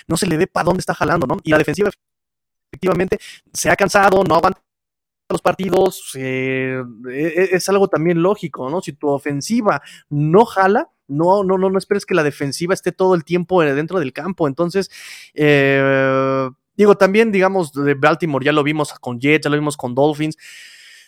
no 0.06 0.16
se 0.16 0.26
le 0.26 0.36
ve 0.36 0.46
para 0.46 0.64
dónde 0.64 0.80
está 0.80 0.94
jalando, 0.94 1.26
¿no? 1.26 1.36
Y 1.42 1.50
la 1.50 1.58
defensiva 1.58 1.90
efectivamente 2.70 3.18
se 3.52 3.68
ha 3.68 3.76
cansado, 3.76 4.22
no 4.24 4.34
aguanta 4.36 4.62
los 5.28 5.42
partidos, 5.42 6.12
eh, 6.14 6.82
e, 7.10 7.26
e, 7.26 7.56
es 7.56 7.68
algo 7.68 7.88
también 7.88 8.22
lógico, 8.22 8.70
¿no? 8.70 8.80
Si 8.80 8.92
tu 8.92 9.08
ofensiva 9.08 9.82
no 10.08 10.44
jala, 10.44 10.90
no, 11.08 11.42
no, 11.42 11.58
no, 11.58 11.68
no 11.68 11.78
esperes 11.78 12.06
que 12.06 12.14
la 12.14 12.22
defensiva 12.22 12.74
esté 12.74 12.92
todo 12.92 13.14
el 13.14 13.24
tiempo 13.24 13.62
dentro 13.62 13.98
del 13.98 14.12
campo. 14.12 14.46
Entonces, 14.46 14.90
eh, 15.34 16.48
digo, 16.76 16.96
también, 16.96 17.32
digamos, 17.32 17.72
de 17.72 17.94
Baltimore 17.94 18.44
ya 18.44 18.52
lo 18.52 18.62
vimos 18.62 18.92
con 18.94 19.20
Jets, 19.20 19.44
ya 19.44 19.50
lo 19.50 19.56
vimos 19.56 19.76
con 19.76 19.94
Dolphins. 19.94 20.36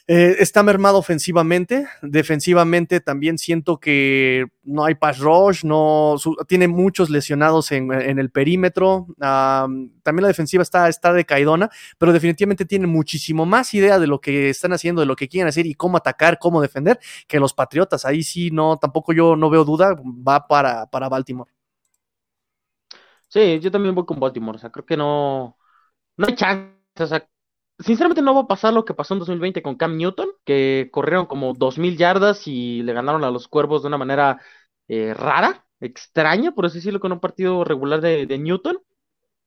Eh, 0.07 0.37
está 0.39 0.63
mermado 0.63 0.99
ofensivamente. 0.99 1.87
Defensivamente 2.03 3.01
también 3.01 3.39
siento 3.39 3.79
que 3.81 4.47
no 4.63 4.85
hay 4.85 4.97
pass 4.97 5.19
rush, 5.19 5.65
no, 5.65 6.17
tiene 6.47 6.69
muchos 6.69 7.09
lesionados 7.09 7.73
en, 7.73 7.91
el 7.91 8.31
perímetro. 8.31 9.07
también 9.19 10.23
la 10.23 10.29
defensiva 10.29 10.63
está, 10.63 10.89
está 10.89 11.13
decaidona, 11.13 11.71
pero 11.99 12.13
definitivamente 12.13 12.67
tiene 12.67 12.87
muchísimo 12.87 13.47
más 13.47 13.73
idea 13.73 13.99
de 13.99 14.07
lo 14.07 14.21
que 14.21 14.51
están 14.51 14.75
haciendo, 14.75 15.01
de 15.01 15.07
lo 15.07 15.17
que 15.17 15.29
quieren 15.29 15.49
hacer 15.49 15.67
y 15.67 15.75
cómo 15.75 15.97
atacar, 15.97 16.39
cómo 16.39 16.61
defender, 16.61 16.99
que 17.27 17.41
los 17.41 17.55
Patriotas. 17.55 18.05
Ahí 18.05 18.23
sí, 18.23 18.51
no, 18.51 18.77
tampoco 18.77 19.13
yo 19.15 19.37
no 19.37 19.49
veo 19.49 19.65
duda, 19.65 19.97
va 19.97 20.47
para, 20.47 20.87
para 20.87 21.09
Baltimore. 21.09 21.51
Sí, 23.29 23.59
yo 23.61 23.71
también 23.71 23.95
voy 23.95 24.05
con 24.05 24.21
Baltimore. 24.21 24.57
O 24.57 24.59
sea, 24.61 24.71
creo 24.71 24.85
que 24.87 24.97
no, 24.97 25.59
no 26.17 26.27
hay 26.27 26.35
chance. 26.37 26.75
O 27.01 27.07
sea, 27.07 27.27
sinceramente 27.79 28.23
no 28.23 28.35
va 28.35 28.43
a 28.43 28.47
pasar 28.47 28.73
lo 28.73 28.85
que 28.85 28.95
pasó 28.95 29.15
en 29.15 29.21
2020 29.21 29.63
con 29.63 29.77
Cam 29.77 29.97
Newton, 29.97 30.29
que 30.45 30.89
corrieron 30.93 31.27
como 31.27 31.55
2.000 31.55 31.97
yardas 31.97 32.47
y 32.47 32.83
le 32.83 32.93
ganaron 32.93 33.25
a 33.25 33.31
los 33.31 33.49
Cuervos 33.49 33.83
de 33.83 33.89
una 33.89 33.99
manera 33.99 34.41
eh, 34.89 35.15
rara, 35.15 35.67
extraña, 35.81 36.53
por 36.53 36.67
así 36.67 36.79
decirlo, 36.79 37.01
con 37.01 37.13
un 37.13 37.21
partido 37.21 37.65
regular 37.65 38.01
de, 38.01 38.39
Newton. 38.39 38.79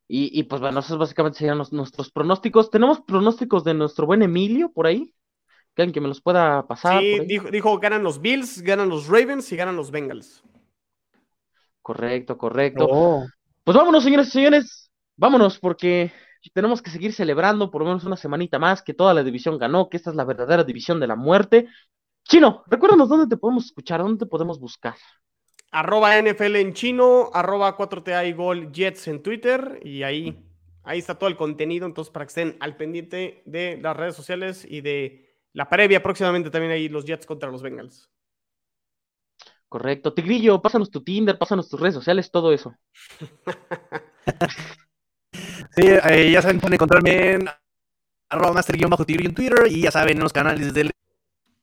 Y, 0.09 0.43
pues 0.43 0.61
bueno, 0.61 0.79
esos 0.79 0.97
básicamente 0.97 1.39
serían 1.39 1.61
nuestros 1.71 2.11
pronósticos. 2.11 2.69
Tenemos 2.69 3.01
pronósticos 3.01 3.65
de 3.65 3.73
nuestro 3.73 4.05
buen 4.05 4.21
Emilio 4.21 4.71
por 4.71 4.87
ahí. 4.87 5.13
¿Quieren 5.73 5.91
que 5.91 5.99
me 5.99 6.07
los 6.07 6.21
pueda 6.21 6.65
pasar? 6.65 7.01
Sí, 7.01 7.19
dijo, 7.25 7.51
dijo, 7.51 7.77
ganan 7.77 8.03
los 8.03 8.21
Bills, 8.21 8.61
ganan 8.61 8.87
los 8.87 9.07
Ravens 9.07 9.51
y 9.51 9.57
ganan 9.57 9.75
los 9.75 9.91
Bengals. 9.91 10.43
Correcto, 11.81 12.37
correcto. 12.37 12.87
Oh. 12.89 13.27
Pues 13.65 13.75
vámonos, 13.75 14.03
señores 14.03 14.29
y 14.29 14.31
señores. 14.31 14.89
Vámonos, 15.17 15.59
porque 15.59 16.13
tenemos 16.53 16.81
que 16.81 16.91
seguir 16.91 17.13
celebrando 17.13 17.71
por 17.71 17.81
lo 17.81 17.87
menos 17.87 18.03
una 18.03 18.17
semanita 18.17 18.59
más 18.59 18.81
que 18.81 18.93
toda 18.93 19.13
la 19.13 19.23
división 19.23 19.57
ganó, 19.57 19.89
que 19.89 19.97
esta 19.97 20.09
es 20.09 20.15
la 20.15 20.25
verdadera 20.25 20.63
división 20.63 20.99
de 20.99 21.07
la 21.07 21.15
muerte. 21.15 21.67
Chino, 22.23 22.63
recuérdanos 22.67 23.09
dónde 23.09 23.27
te 23.27 23.37
podemos 23.37 23.65
escuchar, 23.65 24.01
dónde 24.01 24.25
te 24.25 24.29
podemos 24.29 24.59
buscar. 24.59 24.95
Arroba 25.71 26.17
NFL 26.17 26.55
en 26.55 26.73
chino, 26.73 27.29
arroba 27.33 27.75
4TA 27.77 28.27
y 28.27 28.33
Gol 28.33 28.71
Jets 28.71 29.07
en 29.07 29.21
Twitter 29.21 29.79
y 29.83 30.03
ahí, 30.03 30.37
ahí 30.83 30.99
está 30.99 31.15
todo 31.15 31.29
el 31.29 31.35
contenido, 31.35 31.85
entonces 31.85 32.11
para 32.11 32.25
que 32.25 32.29
estén 32.29 32.57
al 32.59 32.77
pendiente 32.77 33.43
de 33.45 33.77
las 33.81 33.95
redes 33.95 34.15
sociales 34.15 34.65
y 34.69 34.81
de 34.81 35.27
la 35.53 35.69
previa 35.69 36.01
próximamente 36.03 36.49
también 36.49 36.71
ahí 36.71 36.87
los 36.87 37.05
Jets 37.05 37.25
contra 37.25 37.49
los 37.49 37.61
Bengals. 37.61 38.09
Correcto. 39.69 40.13
Tigrillo, 40.13 40.61
pásanos 40.61 40.89
tu 40.89 41.03
Tinder, 41.03 41.37
pásanos 41.37 41.69
tus 41.69 41.79
redes 41.79 41.95
sociales, 41.95 42.31
todo 42.31 42.53
eso. 42.53 42.73
Sí, 45.77 45.83
eh, 45.85 46.31
ya 46.31 46.41
saben, 46.41 46.59
pueden 46.59 46.73
encontrarme 46.73 47.33
en 47.33 47.49
arroba 48.29 48.53
master 48.53 48.75
en 48.83 49.35
Twitter 49.35 49.67
y 49.69 49.83
ya 49.83 49.91
saben 49.91 50.17
en 50.17 50.23
los 50.23 50.33
canales 50.33 50.73
de 50.73 50.85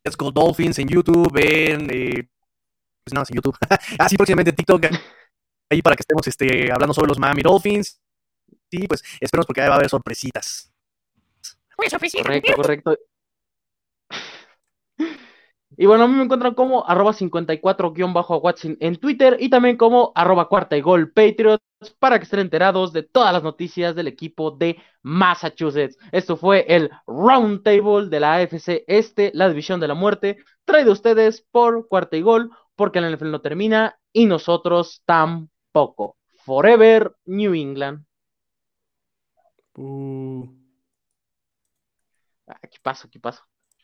Let's 0.04 0.16
Go 0.16 0.30
Dolphins 0.30 0.78
en 0.78 0.86
YouTube, 0.86 1.36
en 1.36 1.90
eh, 1.90 2.28
pues 3.02 3.12
no, 3.12 3.22
en 3.28 3.34
YouTube. 3.34 3.56
Así 3.98 4.16
próximamente 4.16 4.52
TikTok 4.52 4.84
ahí 5.68 5.82
para 5.82 5.96
que 5.96 6.02
estemos 6.02 6.24
este, 6.28 6.70
hablando 6.70 6.94
sobre 6.94 7.08
los 7.08 7.18
Miami 7.18 7.42
Dolphins. 7.42 8.00
Sí, 8.70 8.86
pues 8.86 9.02
esperemos 9.18 9.46
porque 9.46 9.62
ahí 9.62 9.68
va 9.68 9.74
a 9.74 9.78
haber 9.78 9.90
sorpresitas. 9.90 10.70
Correcto, 12.22 12.52
correcto. 12.54 12.96
Y 15.76 15.86
bueno, 15.86 16.04
a 16.04 16.08
mí 16.08 16.14
me 16.14 16.24
encuentran 16.24 16.54
como 16.54 16.86
arroba 16.86 17.12
54-Watson 17.12 18.76
en 18.80 18.96
Twitter 18.96 19.36
y 19.40 19.48
también 19.48 19.76
como 19.76 20.12
arroba 20.14 20.48
cuarta 20.48 20.76
y 20.76 20.80
gol 20.80 21.12
Patriots 21.12 21.62
para 21.98 22.18
que 22.18 22.24
estén 22.24 22.40
enterados 22.40 22.92
de 22.92 23.02
todas 23.02 23.32
las 23.32 23.42
noticias 23.42 23.94
del 23.94 24.08
equipo 24.08 24.50
de 24.50 24.76
Massachusetts. 25.02 25.96
Esto 26.12 26.36
fue 26.36 26.64
el 26.68 26.90
Roundtable 27.06 28.08
de 28.08 28.20
la 28.20 28.34
AFC 28.34 28.84
Este, 28.86 29.30
la 29.34 29.48
división 29.48 29.80
de 29.80 29.88
la 29.88 29.94
muerte, 29.94 30.38
traído 30.64 30.90
a 30.90 30.94
ustedes 30.94 31.46
por 31.50 31.88
cuarta 31.88 32.16
y 32.16 32.22
gol, 32.22 32.50
porque 32.76 32.98
el 32.98 33.14
NFL 33.14 33.30
no 33.30 33.40
termina 33.40 33.98
y 34.12 34.26
nosotros 34.26 35.02
tampoco. 35.04 36.16
Forever 36.44 37.14
New 37.26 37.54
England. 37.54 38.04
Uh. 39.76 40.46
Aquí 42.46 42.78
paso, 42.82 43.06
aquí 43.08 43.18
paso. 43.18 43.42